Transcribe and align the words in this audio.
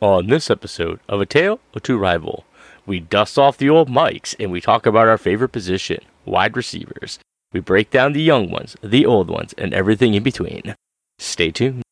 On 0.00 0.28
this 0.28 0.48
episode 0.48 1.00
of 1.08 1.20
A 1.20 1.26
Tale 1.26 1.58
of 1.74 1.82
Two 1.82 1.98
Rival, 1.98 2.44
we 2.86 3.00
dust 3.00 3.36
off 3.36 3.58
the 3.58 3.68
old 3.68 3.88
mics 3.88 4.32
and 4.38 4.52
we 4.52 4.60
talk 4.60 4.86
about 4.86 5.08
our 5.08 5.18
favorite 5.18 5.48
position, 5.48 5.98
wide 6.24 6.56
receivers. 6.56 7.18
We 7.52 7.58
break 7.58 7.90
down 7.90 8.12
the 8.12 8.22
young 8.22 8.48
ones, 8.48 8.76
the 8.80 9.04
old 9.04 9.28
ones, 9.28 9.54
and 9.58 9.74
everything 9.74 10.14
in 10.14 10.22
between. 10.22 10.76
Stay 11.18 11.50
tuned. 11.50 11.82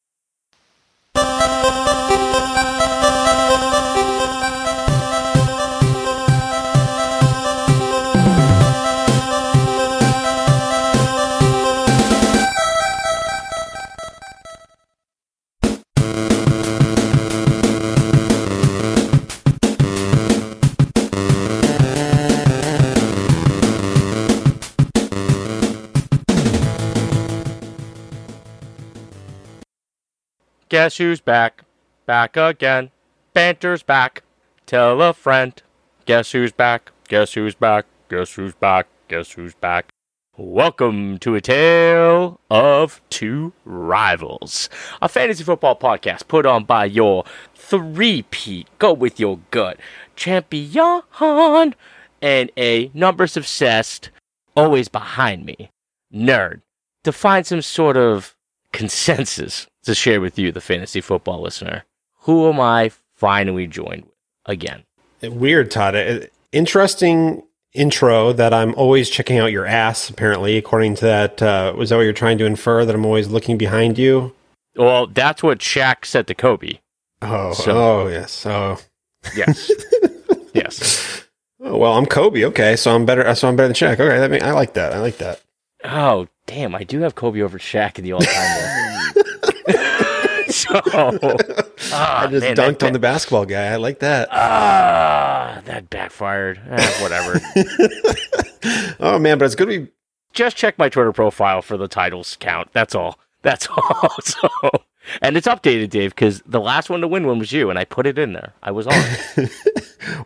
Guess 30.76 30.98
who's 30.98 31.22
back? 31.22 31.64
Back 32.04 32.36
again. 32.36 32.90
Banter's 33.32 33.82
back. 33.82 34.22
Tell 34.66 35.00
a 35.00 35.14
friend. 35.14 35.54
Guess 36.04 36.32
who's 36.32 36.52
back? 36.52 36.92
Guess 37.08 37.32
who's 37.32 37.54
back? 37.54 37.86
Guess 38.10 38.34
who's 38.34 38.52
back? 38.52 38.86
Guess 39.08 39.32
who's 39.32 39.54
back? 39.54 39.88
Welcome 40.36 41.16
to 41.20 41.34
a 41.34 41.40
tale 41.40 42.40
of 42.50 43.00
two 43.08 43.54
rivals, 43.64 44.68
a 45.00 45.08
fantasy 45.08 45.44
football 45.44 45.78
podcast 45.78 46.28
put 46.28 46.44
on 46.44 46.64
by 46.64 46.84
your 46.84 47.24
three-peat, 47.54 48.68
go 48.78 48.92
with 48.92 49.18
your 49.18 49.40
gut, 49.50 49.80
champion, 50.14 51.00
and 52.20 52.50
a 52.58 52.90
numbers 52.92 53.34
obsessed, 53.34 54.10
always 54.54 54.88
behind 54.88 55.46
me, 55.46 55.70
nerd, 56.12 56.60
to 57.02 57.12
find 57.12 57.46
some 57.46 57.62
sort 57.62 57.96
of 57.96 58.36
consensus 58.74 59.66
to 59.86 59.94
share 59.94 60.20
with 60.20 60.38
you, 60.38 60.52
the 60.52 60.60
fantasy 60.60 61.00
football 61.00 61.40
listener. 61.42 61.84
Who 62.20 62.48
am 62.48 62.60
I 62.60 62.90
finally 63.14 63.66
joined 63.66 64.04
with 64.04 64.12
again? 64.44 64.84
Weird, 65.22 65.70
Todd. 65.70 65.96
Uh, 65.96 66.20
Interesting 66.52 67.42
intro 67.74 68.32
that 68.32 68.54
I'm 68.54 68.74
always 68.76 69.10
checking 69.10 69.38
out 69.38 69.52
your 69.52 69.66
ass, 69.66 70.08
apparently, 70.08 70.56
according 70.56 70.94
to 70.96 71.04
that. 71.04 71.42
Uh, 71.42 71.74
was 71.76 71.90
that 71.90 71.96
what 71.96 72.02
you're 72.02 72.12
trying 72.14 72.38
to 72.38 72.46
infer? 72.46 72.84
That 72.84 72.94
I'm 72.94 73.04
always 73.04 73.28
looking 73.28 73.58
behind 73.58 73.98
you? 73.98 74.34
Well, 74.76 75.06
that's 75.06 75.42
what 75.42 75.58
Shaq 75.58 76.04
said 76.04 76.26
to 76.28 76.34
Kobe. 76.34 76.78
Oh, 77.22 77.52
So- 77.52 77.72
oh, 78.04 78.08
yes. 78.08 78.46
Oh. 78.46 78.78
Yes. 79.36 79.70
yes. 80.54 81.24
oh, 81.60 81.76
well, 81.76 81.94
I'm 81.94 82.06
Kobe. 82.06 82.44
Okay, 82.46 82.76
so 82.76 82.94
I'm 82.94 83.04
better. 83.04 83.34
So 83.34 83.48
I'm 83.48 83.56
better 83.56 83.68
than 83.68 83.74
Shaq. 83.74 83.94
Okay, 84.00 84.18
that 84.18 84.30
mean, 84.30 84.42
I 84.42 84.52
like 84.52 84.74
that. 84.74 84.92
I 84.92 84.98
like 85.00 85.18
that. 85.18 85.40
Oh, 85.84 86.28
damn. 86.46 86.74
I 86.74 86.84
do 86.84 87.00
have 87.00 87.14
Kobe 87.16 87.40
over 87.42 87.58
Shaq 87.58 87.98
in 87.98 88.04
the 88.04 88.12
all 88.12 88.20
time. 88.20 89.12
so, 90.56 90.68
ah, 91.92 92.22
I 92.22 92.26
just 92.28 92.42
man, 92.46 92.56
dunked 92.56 92.78
that, 92.80 92.86
on 92.86 92.92
the 92.92 92.98
basketball 92.98 93.46
guy. 93.46 93.66
I 93.72 93.76
like 93.76 93.98
that. 94.00 94.28
Ah, 94.32 95.60
that 95.64 95.90
backfired. 95.90 96.60
Eh, 96.70 97.02
whatever. 97.02 97.40
oh 99.00 99.18
man, 99.18 99.38
but 99.38 99.44
it's 99.46 99.54
good. 99.54 99.68
To 99.68 99.78
we 99.80 99.88
Just 100.32 100.56
check 100.56 100.78
my 100.78 100.88
Twitter 100.88 101.12
profile 101.12 101.62
for 101.62 101.76
the 101.76 101.88
titles 101.88 102.36
count. 102.40 102.68
That's 102.72 102.94
all. 102.94 103.18
That's 103.42 103.66
all. 103.76 104.10
So, 104.22 104.48
and 105.22 105.36
it's 105.36 105.46
updated, 105.46 105.90
Dave, 105.90 106.10
because 106.14 106.42
the 106.46 106.60
last 106.60 106.90
one 106.90 107.00
to 107.00 107.08
win 107.08 107.26
one 107.26 107.38
was 107.38 107.52
you, 107.52 107.70
and 107.70 107.78
I 107.78 107.84
put 107.84 108.06
it 108.06 108.18
in 108.18 108.32
there. 108.32 108.54
I 108.62 108.72
was 108.72 108.86
on. 108.86 108.94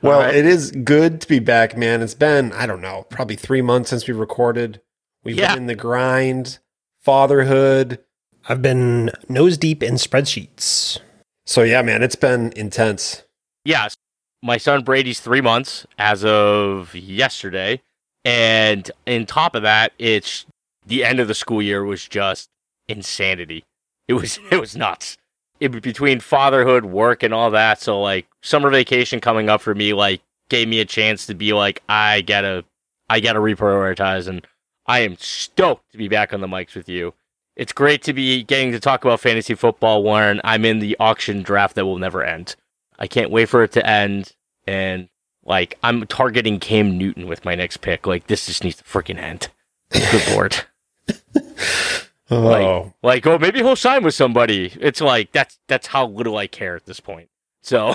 well, 0.02 0.16
All 0.18 0.20
right. 0.26 0.34
it 0.34 0.46
is 0.46 0.70
good 0.70 1.20
to 1.20 1.28
be 1.28 1.38
back, 1.38 1.76
man. 1.76 2.00
It's 2.02 2.14
been 2.14 2.52
I 2.52 2.66
don't 2.66 2.80
know, 2.80 3.06
probably 3.10 3.36
three 3.36 3.62
months 3.62 3.90
since 3.90 4.06
we 4.06 4.14
recorded. 4.14 4.80
We've 5.22 5.36
Yeah. 5.36 5.50
been 5.54 5.64
in 5.64 5.66
the 5.66 5.74
grind, 5.74 6.58
fatherhood. 6.98 7.98
I've 8.50 8.62
been 8.62 9.12
nose 9.28 9.56
deep 9.56 9.80
in 9.80 9.94
spreadsheets. 9.94 10.98
So 11.46 11.62
yeah, 11.62 11.82
man, 11.82 12.02
it's 12.02 12.16
been 12.16 12.52
intense. 12.56 13.22
Yeah, 13.64 13.86
my 14.42 14.56
son 14.56 14.82
Brady's 14.82 15.20
three 15.20 15.40
months 15.40 15.86
as 16.00 16.24
of 16.24 16.92
yesterday, 16.92 17.80
and 18.24 18.90
in 19.06 19.26
top 19.26 19.54
of 19.54 19.62
that, 19.62 19.92
it's 20.00 20.46
the 20.84 21.04
end 21.04 21.20
of 21.20 21.28
the 21.28 21.34
school 21.34 21.62
year 21.62 21.84
was 21.84 22.08
just 22.08 22.48
insanity. 22.88 23.62
It 24.08 24.14
was 24.14 24.40
it 24.50 24.58
was 24.58 24.76
nuts. 24.76 25.16
It 25.60 25.68
between 25.80 26.18
fatherhood, 26.18 26.86
work, 26.86 27.22
and 27.22 27.32
all 27.32 27.52
that. 27.52 27.80
So 27.80 28.00
like 28.00 28.26
summer 28.42 28.70
vacation 28.70 29.20
coming 29.20 29.48
up 29.48 29.60
for 29.60 29.76
me, 29.76 29.92
like 29.92 30.22
gave 30.48 30.66
me 30.66 30.80
a 30.80 30.84
chance 30.84 31.24
to 31.26 31.34
be 31.34 31.52
like, 31.52 31.84
I 31.88 32.22
gotta, 32.22 32.64
I 33.08 33.20
gotta 33.20 33.38
reprioritize, 33.38 34.26
and 34.26 34.44
I 34.86 35.00
am 35.00 35.16
stoked 35.18 35.92
to 35.92 35.98
be 35.98 36.08
back 36.08 36.34
on 36.34 36.40
the 36.40 36.48
mics 36.48 36.74
with 36.74 36.88
you. 36.88 37.14
It's 37.60 37.72
great 37.74 38.02
to 38.04 38.14
be 38.14 38.42
getting 38.42 38.72
to 38.72 38.80
talk 38.80 39.04
about 39.04 39.20
fantasy 39.20 39.54
football 39.54 40.02
when 40.02 40.40
I'm 40.44 40.64
in 40.64 40.78
the 40.78 40.96
auction 40.98 41.42
draft 41.42 41.74
that 41.74 41.84
will 41.84 41.98
never 41.98 42.24
end. 42.24 42.56
I 42.98 43.06
can't 43.06 43.30
wait 43.30 43.50
for 43.50 43.62
it 43.62 43.72
to 43.72 43.86
end. 43.86 44.32
And 44.66 45.10
like, 45.44 45.76
I'm 45.82 46.06
targeting 46.06 46.58
Cam 46.58 46.96
Newton 46.96 47.26
with 47.26 47.44
my 47.44 47.54
next 47.54 47.82
pick. 47.82 48.06
Like, 48.06 48.28
this 48.28 48.46
just 48.46 48.64
needs 48.64 48.76
to 48.76 48.84
freaking 48.84 49.18
end. 49.18 49.48
Good 49.90 50.28
lord. 50.30 50.56
Oh, 52.32 52.92
Like, 53.02 53.24
like, 53.24 53.26
oh, 53.26 53.38
maybe 53.40 53.58
he'll 53.58 53.74
sign 53.74 54.04
with 54.04 54.14
somebody. 54.14 54.72
It's 54.80 55.00
like 55.00 55.32
that's 55.32 55.58
that's 55.66 55.88
how 55.88 56.06
little 56.06 56.36
I 56.36 56.46
care 56.46 56.76
at 56.76 56.86
this 56.86 57.00
point. 57.00 57.28
So 57.60 57.92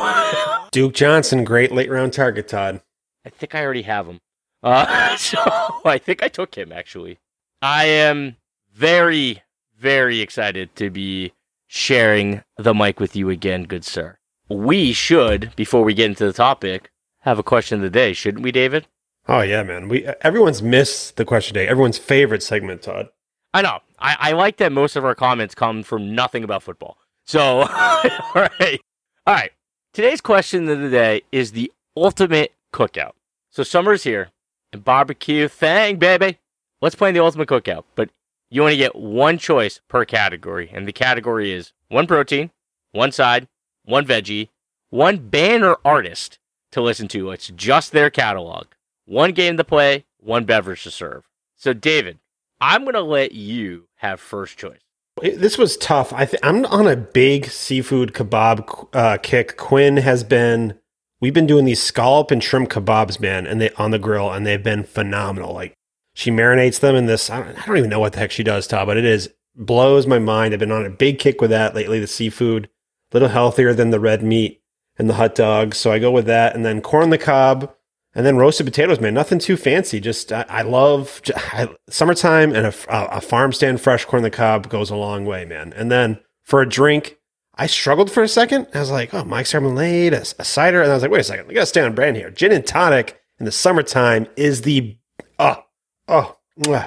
Duke 0.72 0.94
Johnson, 0.94 1.46
great 1.46 1.72
late 1.72 1.90
round 1.90 2.12
target, 2.12 2.50
Todd. 2.50 2.82
I 3.26 3.30
think 3.30 3.56
I 3.56 3.64
already 3.64 3.84
have 3.84 4.08
him. 4.08 4.20
Uh, 4.62 5.16
so 5.18 5.40
I 5.86 5.98
think 5.98 6.22
I 6.22 6.28
took 6.28 6.56
him 6.56 6.74
actually. 6.74 7.18
I 7.62 7.86
am 7.86 8.36
very, 8.74 9.42
very 9.86 10.20
excited 10.20 10.76
to 10.76 10.90
be 10.90 11.32
sharing 11.68 12.42
the 12.58 12.74
mic 12.74 13.00
with 13.00 13.16
you 13.16 13.30
again, 13.30 13.66
good 13.66 13.86
sir. 13.86 14.18
We 14.50 14.94
should, 14.94 15.56
before 15.56 15.84
we 15.84 15.94
get 15.94 16.08
into 16.10 16.26
the 16.26 16.34
topic, 16.34 16.90
have 17.20 17.38
a 17.38 17.44
question 17.44 17.76
of 17.76 17.84
the 17.84 17.92
day, 17.92 18.12
shouldn't 18.14 18.44
we, 18.44 18.52
David? 18.52 18.88
Oh 19.28 19.42
yeah, 19.42 19.62
man. 19.62 19.88
We 19.88 20.08
everyone's 20.22 20.64
missed 20.64 21.18
the 21.18 21.26
question 21.26 21.54
day. 21.54 21.68
Everyone's 21.68 22.00
favorite 22.00 22.42
segment, 22.42 22.82
Todd. 22.82 23.10
I 23.54 23.62
know. 23.62 23.80
I, 24.00 24.18
I 24.20 24.32
like 24.32 24.58
that 24.58 24.72
most 24.72 24.96
of 24.96 25.06
our 25.06 25.14
comments 25.14 25.54
come 25.54 25.84
from 25.84 26.16
nothing 26.16 26.44
about 26.44 26.64
football. 26.64 26.98
So, 27.26 27.62
all 27.70 28.48
right. 28.60 28.82
All 29.28 29.36
right. 29.36 29.52
Today's 29.94 30.22
question 30.22 30.68
of 30.68 30.80
the 30.80 30.90
day 30.90 31.22
is 31.32 31.52
the 31.52 31.72
ultimate 31.96 32.54
cookout. 32.74 33.14
So, 33.52 33.62
summer's 33.62 34.04
here 34.04 34.30
and 34.74 34.84
barbecue 34.84 35.48
thing, 35.48 35.98
baby. 35.98 36.40
Let's 36.82 36.96
play 36.96 37.12
the 37.12 37.24
ultimate 37.24 37.50
cookout. 37.50 37.84
But 37.96 38.10
you 38.50 38.62
only 38.62 38.78
get 38.78 38.96
one 38.96 39.38
choice 39.38 39.82
per 39.88 40.06
category. 40.06 40.70
And 40.74 40.88
the 40.88 40.94
category 40.94 41.52
is 41.52 41.74
one 41.90 42.08
protein, 42.08 42.52
one 42.92 43.12
side, 43.12 43.48
one 43.84 44.06
veggie, 44.06 44.50
one 44.90 45.18
band 45.18 45.64
or 45.64 45.80
artist 45.84 46.40
to 46.72 46.82
listen 46.82 47.08
to. 47.10 47.32
It's 47.32 47.48
just 47.50 47.92
their 47.92 48.10
catalog. 48.10 48.68
One 49.06 49.32
game 49.32 49.58
to 49.58 49.64
play, 49.64 50.06
one 50.20 50.46
beverage 50.46 50.84
to 50.84 50.92
serve. 50.92 51.24
So, 51.56 51.74
David, 51.74 52.20
I'm 52.60 52.84
going 52.84 52.96
to 52.96 53.02
let 53.02 53.34
you 53.34 53.88
have 53.98 54.20
first 54.20 54.58
choice. 54.58 54.80
This 55.22 55.58
was 55.58 55.78
tough. 55.78 56.12
I 56.12 56.26
th- 56.26 56.42
I'm 56.44 56.66
on 56.66 56.88
a 56.88 56.98
big 56.98 57.46
seafood 57.46 58.14
kebab 58.14 58.88
uh, 58.94 59.18
kick. 59.18 59.56
Quinn 59.56 59.98
has 59.98 60.24
been. 60.24 60.78
We've 61.22 61.34
been 61.34 61.48
doing 61.48 61.64
these 61.64 61.82
scallop 61.82 62.32
and 62.32 62.44
shrimp 62.44 62.70
kebabs, 62.70 63.22
man, 63.22 63.48
and 63.48 63.62
they 63.62 63.70
on 63.72 63.92
the 63.92 64.00
grill, 64.00 64.32
and 64.32 64.46
they've 64.46 64.62
been 64.62 64.84
phenomenal. 64.84 65.54
Like 65.54 65.74
she 66.16 66.32
marinates 66.32 66.80
them 66.80 66.96
in 66.96 67.08
this. 67.08 67.30
I 67.30 67.44
don't, 67.44 67.62
I 67.62 67.66
don't 67.66 67.78
even 67.78 67.90
know 67.90 68.00
what 68.00 68.14
the 68.14 68.20
heck 68.20 68.32
she 68.32 68.42
does, 68.42 68.66
Todd, 68.66 68.88
but 68.88 68.96
it 68.96 69.04
is 69.04 69.30
blows 69.54 70.08
my 70.08 70.18
mind. 70.18 70.54
I've 70.54 70.62
been 70.62 70.72
on 70.72 70.86
a 70.86 70.90
big 70.90 71.20
kick 71.20 71.42
with 71.42 71.50
that 71.50 71.76
lately. 71.76 72.00
The 72.00 72.08
seafood, 72.08 72.70
a 73.12 73.16
little 73.16 73.28
healthier 73.28 73.74
than 73.74 73.90
the 73.90 74.00
red 74.00 74.24
meat 74.24 74.62
and 74.98 75.10
the 75.10 75.16
hot 75.16 75.36
dogs, 75.36 75.78
so 75.78 75.92
I 75.92 76.00
go 76.00 76.12
with 76.12 76.26
that, 76.26 76.56
and 76.56 76.66
then 76.66 76.82
corn 76.82 77.10
the 77.10 77.18
cob. 77.18 77.72
And 78.18 78.26
then 78.26 78.38
roasted 78.38 78.66
potatoes, 78.66 79.02
man. 79.02 79.14
Nothing 79.14 79.40
too 79.40 79.58
fancy. 79.58 80.00
Just 80.00 80.32
I, 80.32 80.46
I 80.48 80.62
love 80.62 81.22
I 81.36 81.68
summertime 81.90 82.56
and 82.56 82.66
a 82.66 83.20
farm 83.20 83.52
stand 83.52 83.82
fresh 83.82 84.06
corn 84.06 84.24
the 84.24 84.32
cob 84.32 84.70
goes 84.70 84.90
a 84.90 84.96
long 84.96 85.26
way, 85.26 85.44
man. 85.44 85.74
And 85.74 85.92
then 85.92 86.22
for 86.42 86.62
a 86.62 86.70
drink, 86.70 87.18
I 87.56 87.68
struggled 87.68 88.10
for 88.10 88.24
a 88.24 88.30
second. 88.30 88.68
I 88.74 88.80
was 88.80 88.90
like, 88.90 89.14
oh, 89.14 89.26
Mike's 89.26 89.54
Marmalade, 89.54 90.14
a, 90.14 90.22
a 90.40 90.46
cider, 90.46 90.82
and 90.82 90.90
I 90.90 90.94
was 90.94 91.04
like, 91.04 91.12
wait 91.12 91.20
a 91.20 91.26
second, 91.26 91.48
we 91.48 91.56
gotta 91.56 91.66
stay 91.66 91.82
on 91.82 91.94
brand 91.94 92.16
here. 92.16 92.32
Gin 92.32 92.54
and 92.54 92.66
tonic 92.66 93.20
in 93.38 93.46
the 93.46 93.52
summertime 93.52 94.28
is 94.38 94.62
the 94.62 94.98
oh 95.38 95.65
oh 96.08 96.38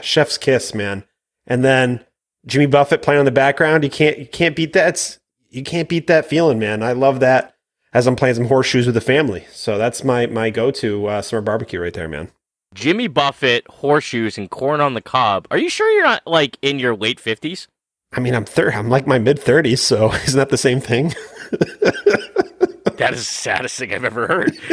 chef's 0.03 0.39
kiss, 0.39 0.75
man. 0.75 1.05
And 1.47 1.65
then 1.65 2.05
Jimmy 2.47 2.67
Buffett 2.67 3.03
playing 3.03 3.21
on 3.21 3.25
the 3.25 3.31
background, 3.31 3.85
you 3.85 3.91
can't 3.91 4.19
you 4.19 4.27
can't 4.27 4.57
beat 4.57 4.73
that. 4.73 4.89
It's, 4.91 5.19
you 5.51 5.63
can't 5.63 5.89
beat 5.89 6.07
that 6.09 6.27
feeling, 6.27 6.59
man. 6.59 6.83
I 6.83 6.93
love 6.93 7.21
that 7.21 7.55
as 7.93 8.07
I'm 8.07 8.17
playing 8.17 8.37
some 8.37 8.47
horseshoes 8.47 8.87
with 8.87 8.95
the 8.95 9.01
family. 9.01 9.47
So 9.53 9.79
that's 9.79 10.05
my 10.05 10.27
my 10.27 10.51
go 10.51 10.71
to 10.73 11.07
uh, 11.07 11.23
summer 11.23 11.43
barbecue 11.43 11.81
right 11.81 11.95
there, 11.95 12.09
man. 12.09 12.31
Jimmy 12.75 13.09
Buffett, 13.09 13.67
horseshoes, 13.69 14.37
and 14.37 14.51
corn 14.51 14.81
on 14.81 14.95
the 14.95 15.01
cob. 15.01 15.47
Are 15.51 15.59
you 15.59 15.71
sure 15.71 15.91
you're 15.91 16.05
not 16.05 16.27
like 16.27 16.59
in 16.63 16.79
your 16.79 16.95
late 16.95 17.19
fifties? 17.19 17.67
I 18.13 18.21
mean, 18.21 18.35
I'm 18.35 18.45
third. 18.45 18.75
I'm 18.75 18.89
like 18.89 19.07
my 19.07 19.19
mid 19.19 19.39
thirties, 19.39 19.83
so 19.83 20.13
isn't 20.25 20.39
that 20.39 20.51
the 20.51 20.59
same 20.59 20.81
thing? 20.81 21.15
that 21.51 23.11
is 23.13 23.21
the 23.21 23.25
saddest 23.25 23.79
thing 23.79 23.93
I've 23.93 24.05
ever 24.05 24.27
heard. 24.27 24.55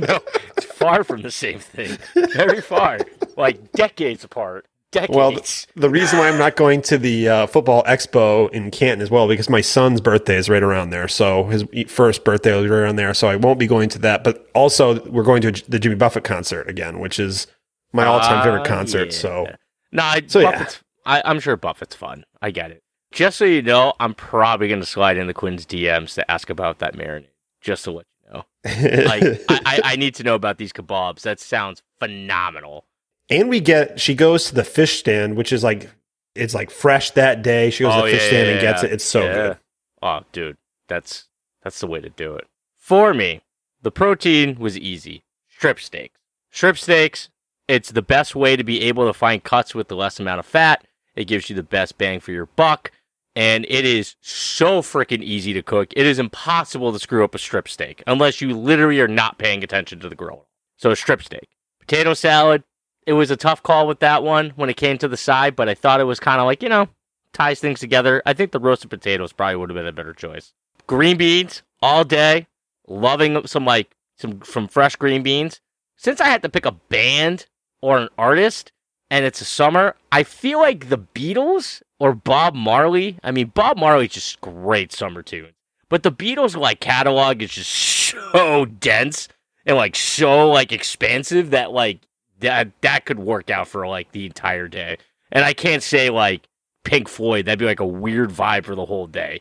no, 0.00 0.20
it's 0.56 0.66
far 0.78 1.04
from 1.04 1.22
the 1.22 1.30
same 1.30 1.58
thing. 1.58 1.98
Very 2.34 2.60
far, 2.60 2.98
like 3.36 3.72
decades 3.72 4.24
apart. 4.24 4.66
Decades. 4.90 5.14
Well, 5.14 5.32
th- 5.32 5.66
the 5.76 5.90
reason 5.90 6.18
why 6.18 6.28
I'm 6.30 6.38
not 6.38 6.56
going 6.56 6.80
to 6.82 6.96
the 6.96 7.28
uh, 7.28 7.46
football 7.46 7.82
expo 7.84 8.50
in 8.52 8.70
Canton 8.70 9.02
as 9.02 9.10
well 9.10 9.28
because 9.28 9.50
my 9.50 9.60
son's 9.60 10.00
birthday 10.00 10.36
is 10.36 10.48
right 10.48 10.62
around 10.62 10.88
there. 10.90 11.06
So 11.08 11.44
his 11.44 11.64
first 11.88 12.24
birthday 12.24 12.54
will 12.54 12.62
be 12.62 12.70
right 12.70 12.78
around 12.78 12.96
there. 12.96 13.12
So 13.12 13.28
I 13.28 13.36
won't 13.36 13.58
be 13.58 13.66
going 13.66 13.90
to 13.90 13.98
that. 13.98 14.24
But 14.24 14.48
also, 14.54 15.02
we're 15.10 15.24
going 15.24 15.42
to 15.42 15.50
the 15.70 15.78
Jimmy 15.78 15.96
Buffett 15.96 16.24
concert 16.24 16.70
again, 16.70 17.00
which 17.00 17.20
is 17.20 17.46
my 17.92 18.06
all-time 18.06 18.42
favorite 18.42 18.60
Ah, 18.62 18.64
concert. 18.64 19.12
yeah. 19.12 19.18
So 19.18 19.46
no, 19.92 20.02
I, 20.04 20.22
so 20.26 20.40
yeah. 20.40 20.66
I, 21.04 21.20
I'm 21.24 21.38
sure 21.40 21.56
Buffett's 21.58 21.94
fun. 21.94 22.24
I 22.40 22.50
get 22.50 22.70
it. 22.70 22.82
Just 23.12 23.36
so 23.36 23.44
you 23.44 23.60
know, 23.60 23.92
I'm 24.00 24.14
probably 24.14 24.68
going 24.68 24.80
to 24.80 24.86
slide 24.86 25.18
into 25.18 25.34
Quinn's 25.34 25.66
DMs 25.66 26.14
to 26.14 26.30
ask 26.30 26.48
about 26.48 26.78
that 26.78 26.94
marinade. 26.96 27.26
Just 27.60 27.84
to 27.84 27.90
let 27.90 28.06
you 28.17 28.17
know, 28.32 28.44
like 28.64 29.22
I, 29.48 29.60
I, 29.64 29.80
I 29.92 29.96
need 29.96 30.14
to 30.16 30.22
know 30.22 30.34
about 30.34 30.58
these 30.58 30.72
kebabs. 30.72 31.22
That 31.22 31.40
sounds 31.40 31.82
phenomenal. 31.98 32.84
and 33.30 33.48
we 33.48 33.60
get 33.60 34.00
she 34.00 34.14
goes 34.14 34.46
to 34.46 34.54
the 34.54 34.64
fish 34.64 34.98
stand, 34.98 35.36
which 35.36 35.52
is 35.52 35.62
like 35.64 35.90
it's 36.34 36.54
like 36.54 36.70
fresh 36.70 37.10
that 37.12 37.42
day. 37.42 37.70
She 37.70 37.84
goes 37.84 37.94
to 37.94 38.00
Oh, 38.02 38.06
the 38.06 38.12
fish 38.12 38.26
stand 38.28 38.46
yeah, 38.46 38.52
and 38.52 38.60
gets 38.60 38.82
yeah. 38.82 38.88
it. 38.88 38.92
It's 38.92 39.04
so 39.04 39.24
Yeah. 39.24 39.34
good. 39.34 39.58
Oh, 40.02 40.20
dude, 40.32 40.56
that's 40.88 41.28
that's 41.62 41.80
the 41.80 41.86
way 41.86 42.00
to 42.00 42.08
do 42.10 42.34
it. 42.34 42.46
For 42.76 43.12
me, 43.14 43.40
the 43.82 43.90
protein 43.90 44.58
was 44.58 44.78
easy. 44.78 45.24
Strip 45.48 45.80
steaks. 45.80 46.20
Strip 46.50 46.78
steaks, 46.78 47.28
it's 47.66 47.90
the 47.90 48.02
best 48.02 48.34
way 48.36 48.56
to 48.56 48.64
be 48.64 48.80
able 48.82 49.06
to 49.06 49.12
find 49.12 49.42
cuts 49.44 49.74
with 49.74 49.88
the 49.88 49.96
less 49.96 50.18
amount 50.20 50.38
of 50.38 50.46
fat. 50.46 50.86
It 51.16 51.24
gives 51.26 51.50
you 51.50 51.56
the 51.56 51.62
best 51.64 51.98
bang 51.98 52.20
for 52.20 52.32
your 52.32 52.46
buck. 52.46 52.92
And 53.36 53.66
it 53.68 53.84
is 53.84 54.16
so 54.20 54.82
freaking 54.82 55.22
easy 55.22 55.52
to 55.52 55.62
cook. 55.62 55.92
It 55.94 56.06
is 56.06 56.18
impossible 56.18 56.92
to 56.92 56.98
screw 56.98 57.22
up 57.22 57.34
a 57.34 57.38
strip 57.38 57.68
steak 57.68 58.02
unless 58.06 58.40
you 58.40 58.56
literally 58.56 59.00
are 59.00 59.08
not 59.08 59.38
paying 59.38 59.62
attention 59.62 60.00
to 60.00 60.08
the 60.08 60.16
grill. 60.16 60.46
So 60.76 60.90
a 60.90 60.96
strip 60.96 61.22
steak. 61.22 61.48
Potato 61.80 62.14
salad. 62.14 62.64
It 63.06 63.12
was 63.14 63.30
a 63.30 63.36
tough 63.36 63.62
call 63.62 63.86
with 63.86 64.00
that 64.00 64.22
one 64.22 64.50
when 64.56 64.68
it 64.68 64.76
came 64.76 64.98
to 64.98 65.08
the 65.08 65.16
side, 65.16 65.56
but 65.56 65.68
I 65.68 65.74
thought 65.74 66.00
it 66.00 66.04
was 66.04 66.20
kind 66.20 66.40
of 66.40 66.46
like, 66.46 66.62
you 66.62 66.68
know, 66.68 66.88
ties 67.32 67.60
things 67.60 67.80
together. 67.80 68.22
I 68.26 68.32
think 68.32 68.52
the 68.52 68.60
roasted 68.60 68.90
potatoes 68.90 69.32
probably 69.32 69.56
would 69.56 69.70
have 69.70 69.76
been 69.76 69.86
a 69.86 69.92
better 69.92 70.12
choice. 70.12 70.52
Green 70.86 71.16
beans 71.16 71.62
all 71.80 72.04
day, 72.04 72.46
loving 72.86 73.46
some 73.46 73.64
like 73.64 73.94
some 74.16 74.40
from 74.40 74.68
fresh 74.68 74.96
green 74.96 75.22
beans. 75.22 75.60
Since 75.96 76.20
I 76.20 76.28
had 76.28 76.42
to 76.42 76.48
pick 76.48 76.66
a 76.66 76.72
band 76.72 77.46
or 77.80 77.98
an 77.98 78.08
artist, 78.18 78.72
and 79.10 79.24
it's 79.24 79.40
a 79.40 79.44
summer, 79.44 79.96
I 80.12 80.22
feel 80.22 80.58
like 80.58 80.88
the 80.88 80.98
Beatles 80.98 81.82
or 81.98 82.14
Bob 82.14 82.54
Marley. 82.54 83.18
I 83.22 83.30
mean, 83.30 83.48
Bob 83.48 83.76
Marley's 83.76 84.12
just 84.12 84.40
great 84.40 84.92
summer 84.92 85.22
tunes, 85.22 85.52
but 85.88 86.02
the 86.02 86.12
Beatles 86.12 86.56
like 86.56 86.80
catalog 86.80 87.42
is 87.42 87.52
just 87.52 87.70
so 87.70 88.64
dense 88.66 89.28
and 89.66 89.76
like 89.76 89.96
so 89.96 90.50
like 90.50 90.72
expansive 90.72 91.50
that 91.50 91.72
like 91.72 92.00
that 92.40 92.70
that 92.82 93.04
could 93.04 93.18
work 93.18 93.50
out 93.50 93.68
for 93.68 93.86
like 93.86 94.12
the 94.12 94.26
entire 94.26 94.68
day. 94.68 94.98
And 95.30 95.44
I 95.44 95.52
can't 95.52 95.82
say 95.82 96.10
like 96.10 96.48
Pink 96.84 97.08
Floyd. 97.08 97.44
That'd 97.44 97.58
be 97.58 97.66
like 97.66 97.80
a 97.80 97.86
weird 97.86 98.30
vibe 98.30 98.64
for 98.64 98.74
the 98.74 98.86
whole 98.86 99.06
day. 99.06 99.40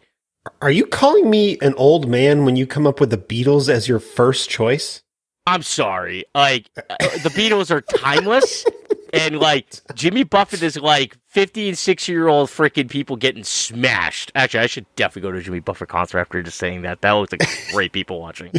Are 0.61 0.71
you 0.71 0.85
calling 0.85 1.29
me 1.29 1.57
an 1.61 1.73
old 1.75 2.07
man 2.07 2.45
when 2.45 2.55
you 2.55 2.65
come 2.65 2.87
up 2.87 2.99
with 2.99 3.09
the 3.09 3.17
Beatles 3.17 3.69
as 3.69 3.87
your 3.87 3.99
first 3.99 4.49
choice? 4.49 5.01
I'm 5.45 5.61
sorry. 5.61 6.25
Like 6.35 6.69
uh, 6.77 6.97
the 7.23 7.29
Beatles 7.29 7.71
are 7.71 7.81
timeless, 7.81 8.65
and 9.13 9.39
like 9.39 9.67
Jimmy 9.93 10.23
Buffett 10.23 10.61
is 10.61 10.77
like 10.77 11.17
50 11.27 11.69
and 11.69 11.77
60 11.77 12.11
year 12.11 12.27
old 12.27 12.49
freaking 12.49 12.89
people 12.89 13.15
getting 13.15 13.43
smashed. 13.43 14.31
Actually, 14.35 14.61
I 14.61 14.67
should 14.67 14.85
definitely 14.95 15.29
go 15.29 15.31
to 15.31 15.39
a 15.39 15.41
Jimmy 15.41 15.59
Buffett 15.59 15.89
concert 15.89 16.19
after 16.19 16.41
just 16.41 16.57
saying 16.57 16.81
that. 16.83 17.01
That 17.01 17.11
looks 17.11 17.31
like 17.31 17.47
great 17.71 17.91
people 17.91 18.19
watching. 18.19 18.51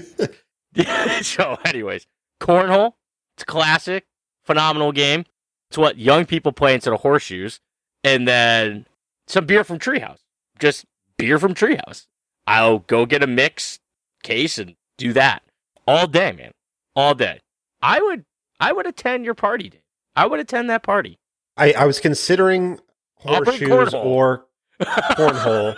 so, 1.22 1.58
anyways, 1.64 2.06
cornhole. 2.40 2.94
It's 3.36 3.42
a 3.42 3.46
classic, 3.46 4.06
phenomenal 4.44 4.92
game. 4.92 5.24
It's 5.70 5.78
what 5.78 5.98
young 5.98 6.24
people 6.24 6.52
play 6.52 6.74
instead 6.74 6.94
of 6.94 7.00
horseshoes, 7.00 7.60
and 8.02 8.26
then 8.26 8.86
some 9.26 9.46
beer 9.46 9.64
from 9.64 9.78
Treehouse. 9.78 10.18
Just 10.58 10.86
beer 11.16 11.38
from 11.38 11.54
Treehouse. 11.54 12.06
I'll 12.46 12.78
go 12.80 13.06
get 13.06 13.22
a 13.22 13.26
mix 13.26 13.78
case 14.22 14.58
and 14.58 14.74
do 14.96 15.12
that 15.12 15.42
all 15.86 16.06
day, 16.06 16.32
man, 16.32 16.52
all 16.96 17.14
day. 17.14 17.40
I 17.82 18.00
would, 18.00 18.24
I 18.58 18.72
would 18.72 18.86
attend 18.86 19.24
your 19.24 19.34
party, 19.34 19.68
Dave. 19.68 19.82
I 20.16 20.26
would 20.26 20.40
attend 20.40 20.70
that 20.70 20.82
party. 20.82 21.18
I, 21.56 21.72
I 21.72 21.84
was 21.86 22.00
considering 22.00 22.78
horseshoes 23.16 23.94
or 23.94 24.46
cornhole. 24.80 25.76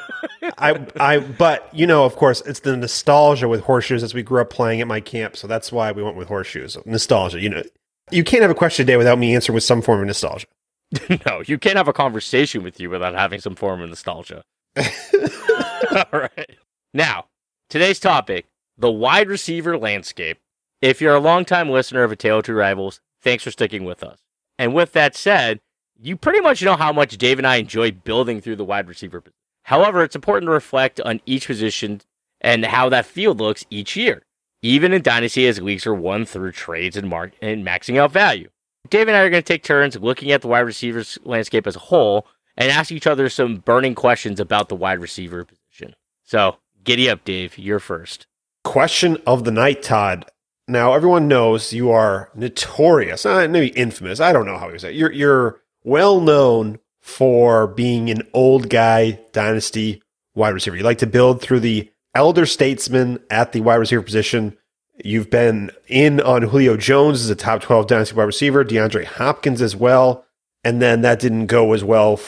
I 0.58 0.86
I 0.98 1.18
but 1.18 1.68
you 1.72 1.86
know, 1.86 2.04
of 2.04 2.16
course, 2.16 2.42
it's 2.42 2.60
the 2.60 2.76
nostalgia 2.76 3.48
with 3.48 3.62
horseshoes 3.62 4.02
as 4.02 4.14
we 4.14 4.22
grew 4.22 4.40
up 4.40 4.50
playing 4.50 4.80
at 4.80 4.86
my 4.86 5.00
camp, 5.00 5.36
so 5.36 5.46
that's 5.46 5.72
why 5.72 5.92
we 5.92 6.02
went 6.02 6.16
with 6.16 6.28
horseshoes. 6.28 6.76
Nostalgia, 6.84 7.40
you 7.40 7.48
know. 7.48 7.62
You 8.10 8.24
can't 8.24 8.42
have 8.42 8.50
a 8.50 8.56
question 8.56 8.86
today 8.86 8.96
without 8.96 9.18
me 9.18 9.34
answering 9.34 9.54
with 9.54 9.62
some 9.62 9.82
form 9.82 10.00
of 10.00 10.06
nostalgia. 10.06 10.46
no, 11.26 11.42
you 11.46 11.58
can't 11.58 11.76
have 11.76 11.86
a 11.86 11.92
conversation 11.92 12.64
with 12.64 12.80
you 12.80 12.90
without 12.90 13.14
having 13.14 13.40
some 13.40 13.54
form 13.54 13.80
of 13.80 13.88
nostalgia. 13.88 14.42
All 14.76 16.20
right. 16.20 16.56
Now, 16.92 17.26
today's 17.68 18.00
topic 18.00 18.46
the 18.76 18.90
wide 18.90 19.28
receiver 19.28 19.78
landscape. 19.78 20.38
If 20.80 21.00
you're 21.00 21.14
a 21.14 21.20
longtime 21.20 21.68
listener 21.68 22.02
of 22.02 22.12
A 22.12 22.16
Tale 22.16 22.38
of 22.38 22.44
Two 22.44 22.54
Rivals, 22.54 23.00
thanks 23.22 23.44
for 23.44 23.50
sticking 23.50 23.84
with 23.84 24.02
us. 24.02 24.18
And 24.58 24.74
with 24.74 24.92
that 24.92 25.16
said, 25.16 25.60
you 25.98 26.16
pretty 26.16 26.40
much 26.40 26.62
know 26.62 26.76
how 26.76 26.92
much 26.92 27.18
Dave 27.18 27.38
and 27.38 27.46
I 27.46 27.56
enjoy 27.56 27.92
building 27.92 28.40
through 28.40 28.56
the 28.56 28.64
wide 28.64 28.88
receiver. 28.88 29.22
However, 29.64 30.02
it's 30.02 30.16
important 30.16 30.48
to 30.48 30.52
reflect 30.52 31.00
on 31.00 31.20
each 31.26 31.46
position 31.46 32.00
and 32.40 32.64
how 32.64 32.88
that 32.88 33.06
field 33.06 33.38
looks 33.38 33.64
each 33.70 33.96
year, 33.96 34.22
even 34.62 34.92
in 34.92 35.02
Dynasty 35.02 35.46
as 35.46 35.60
leagues 35.60 35.86
are 35.86 35.94
won 35.94 36.24
through 36.24 36.52
trades 36.52 36.96
and, 36.96 37.08
mark- 37.08 37.34
and 37.42 37.66
maxing 37.66 37.98
out 37.98 38.12
value. 38.12 38.48
Dave 38.88 39.08
and 39.08 39.16
I 39.16 39.20
are 39.20 39.30
going 39.30 39.42
to 39.42 39.46
take 39.46 39.62
turns 39.62 39.96
looking 39.96 40.32
at 40.32 40.40
the 40.40 40.48
wide 40.48 40.60
receivers 40.60 41.18
landscape 41.24 41.66
as 41.66 41.76
a 41.76 41.80
whole 41.80 42.26
and 42.56 42.70
ask 42.70 42.90
each 42.90 43.06
other 43.06 43.28
some 43.28 43.56
burning 43.56 43.94
questions 43.94 44.40
about 44.40 44.68
the 44.68 44.76
wide 44.76 45.00
receiver 45.00 45.44
position. 45.44 45.94
So, 46.24 46.56
giddy 46.82 47.08
up, 47.10 47.24
Dave. 47.24 47.58
You're 47.58 47.78
first. 47.78 48.26
Question 48.64 49.18
of 49.26 49.44
the 49.44 49.50
night, 49.50 49.82
Todd. 49.82 50.26
Now 50.70 50.94
everyone 50.94 51.28
knows 51.28 51.72
you 51.72 51.90
are 51.90 52.30
notorious, 52.34 53.26
uh, 53.26 53.48
maybe 53.48 53.68
infamous. 53.68 54.20
I 54.20 54.32
don't 54.32 54.46
know 54.46 54.58
how 54.58 54.68
you 54.68 54.78
say. 54.78 54.92
You're 54.92 55.12
you're 55.12 55.60
well 55.82 56.20
known 56.20 56.78
for 57.00 57.66
being 57.66 58.08
an 58.10 58.22
old 58.32 58.68
guy 58.70 59.18
dynasty 59.32 60.02
wide 60.34 60.54
receiver. 60.54 60.76
You 60.76 60.84
like 60.84 60.98
to 60.98 61.06
build 61.06 61.40
through 61.40 61.60
the 61.60 61.90
elder 62.14 62.46
statesman 62.46 63.18
at 63.30 63.52
the 63.52 63.60
wide 63.60 63.76
receiver 63.76 64.02
position. 64.02 64.56
You've 65.04 65.30
been 65.30 65.70
in 65.88 66.20
on 66.20 66.42
Julio 66.42 66.76
Jones 66.76 67.22
as 67.22 67.30
a 67.30 67.34
top 67.34 67.62
12 67.62 67.86
dynasty 67.86 68.14
wide 68.14 68.24
receiver, 68.24 68.64
DeAndre 68.64 69.04
Hopkins 69.04 69.62
as 69.62 69.74
well. 69.74 70.24
And 70.62 70.80
then 70.82 71.00
that 71.02 71.20
didn't 71.20 71.46
go 71.46 71.72
as 71.72 71.82
well. 71.82 72.20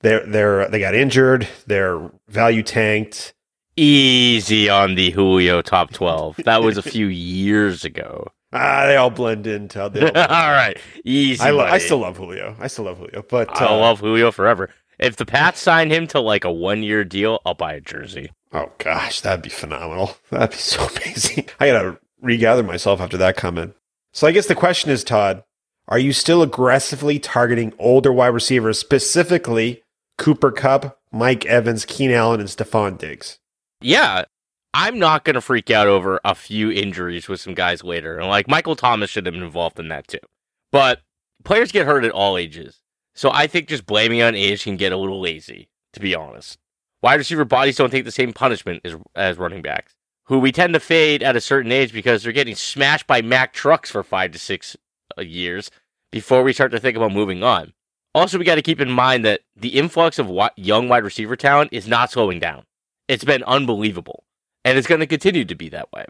They're, 0.00 0.26
they're, 0.26 0.68
they 0.68 0.80
got 0.80 0.94
injured. 0.94 1.48
Their 1.66 2.10
value 2.28 2.62
tanked. 2.62 3.32
Easy 3.76 4.68
on 4.68 4.94
the 4.94 5.10
Julio 5.10 5.60
top 5.62 5.92
12. 5.92 6.36
That 6.44 6.62
was 6.62 6.78
a 6.78 6.82
few 6.82 7.06
years 7.06 7.84
ago. 7.84 8.28
Ah, 8.52 8.86
they 8.86 8.96
all 8.96 9.10
blend 9.10 9.46
in. 9.46 9.68
Todd. 9.68 9.92
They 9.92 10.00
all 10.00 10.06
All 10.06 10.12
blend 10.12 10.30
in. 10.30 10.30
right. 10.30 10.78
Easy. 11.04 11.42
I, 11.42 11.50
lo- 11.50 11.64
I 11.64 11.76
still 11.78 11.98
love 11.98 12.16
Julio. 12.16 12.56
I 12.58 12.68
still 12.68 12.84
love 12.86 12.96
Julio. 12.96 13.22
But 13.28 13.60
I 13.60 13.66
uh, 13.66 13.76
love 13.76 13.98
Julio 14.00 14.30
forever. 14.30 14.70
If 14.98 15.16
the 15.16 15.26
Pats 15.26 15.60
sign 15.60 15.90
him 15.90 16.06
to 16.06 16.20
like 16.20 16.44
a 16.44 16.50
one 16.52 16.82
year 16.82 17.04
deal, 17.04 17.40
I'll 17.44 17.54
buy 17.54 17.74
a 17.74 17.80
jersey. 17.82 18.30
oh 18.52 18.70
gosh, 18.78 19.20
that'd 19.20 19.42
be 19.42 19.50
phenomenal. 19.50 20.16
That'd 20.30 20.50
be 20.52 20.56
so 20.56 20.86
amazing. 20.86 21.48
I 21.60 21.66
gotta 21.66 21.98
regather 22.22 22.62
myself 22.62 23.00
after 23.00 23.16
that 23.18 23.36
comment. 23.36 23.74
So 24.14 24.26
I 24.26 24.32
guess 24.32 24.46
the 24.46 24.54
question 24.54 24.90
is, 24.90 25.04
Todd, 25.04 25.42
are 25.88 25.98
you 25.98 26.12
still 26.14 26.40
aggressively 26.40 27.18
targeting 27.18 27.74
older 27.78 28.12
wide 28.12 28.28
receivers, 28.28 28.78
specifically 28.78 29.82
Cooper 30.16 30.52
Kupp, 30.52 30.98
Mike 31.12 31.44
Evans, 31.44 31.84
Keenan 31.84 32.16
Allen, 32.16 32.40
and 32.40 32.48
Stefon 32.48 32.96
Diggs? 32.96 33.38
Yeah. 33.80 34.24
I'm 34.74 34.98
not 34.98 35.24
going 35.24 35.34
to 35.34 35.40
freak 35.40 35.70
out 35.70 35.86
over 35.86 36.20
a 36.22 36.34
few 36.34 36.70
injuries 36.70 37.28
with 37.28 37.40
some 37.40 37.54
guys 37.54 37.82
later. 37.82 38.18
And 38.18 38.28
like 38.28 38.46
Michael 38.46 38.76
Thomas 38.76 39.08
should 39.08 39.24
have 39.24 39.34
been 39.34 39.42
involved 39.42 39.80
in 39.80 39.88
that 39.88 40.06
too. 40.06 40.18
But 40.70 41.00
players 41.44 41.72
get 41.72 41.86
hurt 41.86 42.04
at 42.04 42.10
all 42.10 42.36
ages. 42.36 42.82
So 43.14 43.30
I 43.32 43.46
think 43.46 43.68
just 43.68 43.86
blaming 43.86 44.20
on 44.20 44.34
age 44.34 44.64
can 44.64 44.76
get 44.76 44.92
a 44.92 44.96
little 44.98 45.20
lazy, 45.20 45.70
to 45.94 46.00
be 46.00 46.14
honest. 46.14 46.58
Wide 47.02 47.14
receiver 47.14 47.46
bodies 47.46 47.76
don't 47.76 47.90
take 47.90 48.04
the 48.04 48.10
same 48.10 48.34
punishment 48.34 48.82
as, 48.84 48.96
as 49.14 49.38
running 49.38 49.62
backs, 49.62 49.94
who 50.24 50.38
we 50.38 50.52
tend 50.52 50.74
to 50.74 50.80
fade 50.80 51.22
at 51.22 51.36
a 51.36 51.40
certain 51.40 51.72
age 51.72 51.92
because 51.92 52.22
they're 52.22 52.32
getting 52.32 52.54
smashed 52.54 53.06
by 53.06 53.22
Mack 53.22 53.54
trucks 53.54 53.90
for 53.90 54.02
five 54.02 54.32
to 54.32 54.38
six 54.38 54.76
uh, 55.16 55.22
years 55.22 55.70
before 56.12 56.42
we 56.42 56.52
start 56.52 56.72
to 56.72 56.80
think 56.80 56.96
about 56.96 57.12
moving 57.12 57.42
on. 57.42 57.72
Also, 58.14 58.38
we 58.38 58.44
got 58.44 58.56
to 58.56 58.62
keep 58.62 58.80
in 58.80 58.90
mind 58.90 59.24
that 59.24 59.40
the 59.54 59.70
influx 59.70 60.18
of 60.18 60.30
young 60.56 60.88
wide 60.88 61.04
receiver 61.04 61.36
talent 61.36 61.70
is 61.72 61.88
not 61.88 62.10
slowing 62.10 62.38
down. 62.40 62.64
It's 63.08 63.24
been 63.24 63.42
unbelievable, 63.44 64.24
and 64.64 64.76
it's 64.76 64.86
going 64.86 65.00
to 65.00 65.06
continue 65.06 65.44
to 65.44 65.54
be 65.54 65.68
that 65.70 65.90
way. 65.92 66.04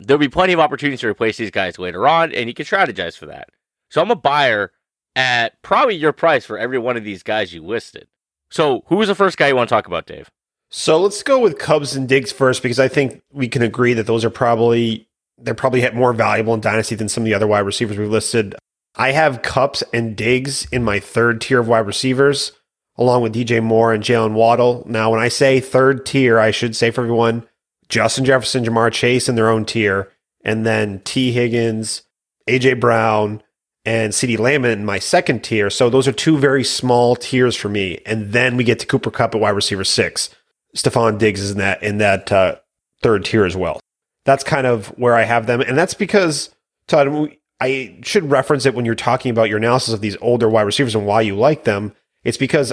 There'll 0.00 0.18
be 0.18 0.28
plenty 0.28 0.52
of 0.52 0.60
opportunities 0.60 1.00
to 1.00 1.08
replace 1.08 1.36
these 1.36 1.50
guys 1.50 1.78
later 1.78 2.06
on, 2.06 2.32
and 2.32 2.48
you 2.48 2.54
can 2.54 2.64
strategize 2.64 3.16
for 3.16 3.26
that. 3.26 3.48
So 3.90 4.00
I'm 4.00 4.10
a 4.10 4.16
buyer 4.16 4.72
at 5.16 5.60
probably 5.62 5.96
your 5.96 6.12
price 6.12 6.44
for 6.44 6.58
every 6.58 6.78
one 6.78 6.96
of 6.96 7.04
these 7.04 7.22
guys 7.22 7.52
you 7.52 7.64
listed. 7.64 8.06
So 8.50 8.82
who 8.86 8.96
was 8.96 9.08
the 9.08 9.14
first 9.14 9.36
guy 9.36 9.48
you 9.48 9.56
want 9.56 9.68
to 9.68 9.74
talk 9.74 9.86
about, 9.86 10.06
Dave? 10.06 10.30
So 10.70 11.00
let's 11.00 11.22
go 11.22 11.38
with 11.38 11.58
Cubs 11.58 11.96
and 11.96 12.08
Diggs 12.08 12.30
first 12.30 12.62
because 12.62 12.78
I 12.78 12.88
think 12.88 13.22
we 13.32 13.48
can 13.48 13.62
agree 13.62 13.94
that 13.94 14.06
those 14.06 14.24
are 14.24 14.30
probably 14.30 15.08
they're 15.38 15.54
probably 15.54 15.88
more 15.90 16.12
valuable 16.12 16.54
in 16.54 16.60
dynasty 16.60 16.94
than 16.94 17.08
some 17.08 17.22
of 17.22 17.26
the 17.26 17.34
other 17.34 17.46
wide 17.46 17.60
receivers 17.60 17.96
we've 17.96 18.10
listed. 18.10 18.54
I 18.96 19.12
have 19.12 19.42
Cups 19.42 19.84
and 19.92 20.16
Diggs 20.16 20.66
in 20.72 20.82
my 20.82 20.98
third 20.98 21.40
tier 21.40 21.60
of 21.60 21.68
wide 21.68 21.86
receivers, 21.86 22.52
along 22.98 23.22
with 23.22 23.34
DJ 23.34 23.62
Moore 23.62 23.92
and 23.92 24.02
Jaylen 24.02 24.32
Waddle. 24.32 24.84
Now, 24.86 25.10
when 25.10 25.20
I 25.20 25.28
say 25.28 25.60
third 25.60 26.04
tier, 26.04 26.38
I 26.38 26.50
should 26.50 26.74
say 26.76 26.90
for 26.90 27.02
everyone, 27.02 27.46
Justin 27.88 28.24
Jefferson, 28.24 28.64
Ja'Marr 28.64 28.92
Chase 28.92 29.28
in 29.28 29.36
their 29.36 29.48
own 29.48 29.64
tier, 29.64 30.12
and 30.44 30.66
then 30.66 31.00
Tee 31.04 31.32
Higgins, 31.32 32.02
AJ 32.48 32.80
Brown, 32.80 33.42
and 33.84 34.12
CeeDee 34.12 34.38
Lamb 34.38 34.64
in 34.64 34.84
my 34.84 34.98
second 34.98 35.42
tier. 35.42 35.70
So 35.70 35.88
those 35.88 36.06
are 36.06 36.12
two 36.12 36.36
very 36.36 36.64
small 36.64 37.16
tiers 37.16 37.56
for 37.56 37.68
me. 37.68 38.00
And 38.04 38.32
then 38.32 38.56
we 38.56 38.64
get 38.64 38.78
to 38.80 38.86
Cooper 38.86 39.10
Kupp 39.10 39.34
at 39.34 39.40
wide 39.40 39.50
receiver 39.50 39.84
six. 39.84 40.28
Stefon 40.76 41.18
Diggs 41.18 41.40
is 41.40 41.52
in 41.52 41.58
that 41.58 41.82
in 41.82 41.98
that 41.98 42.30
uh, 42.30 42.56
third 43.02 43.24
tier 43.24 43.46
as 43.46 43.56
well. 43.56 43.80
That's 44.26 44.44
kind 44.44 44.66
of 44.66 44.88
where 44.98 45.14
I 45.14 45.22
have 45.22 45.46
them, 45.46 45.60
and 45.60 45.78
that's 45.78 45.94
because 45.94 46.54
Todd. 46.86 47.34
I 47.60 47.98
should 48.04 48.30
reference 48.30 48.66
it 48.66 48.74
when 48.76 48.84
you're 48.84 48.94
talking 48.94 49.30
about 49.30 49.48
your 49.48 49.58
analysis 49.58 49.92
of 49.92 50.00
these 50.00 50.16
older 50.20 50.48
wide 50.48 50.62
receivers 50.62 50.94
and 50.94 51.06
why 51.06 51.22
you 51.22 51.34
like 51.34 51.64
them. 51.64 51.92
It's 52.22 52.36
because 52.36 52.72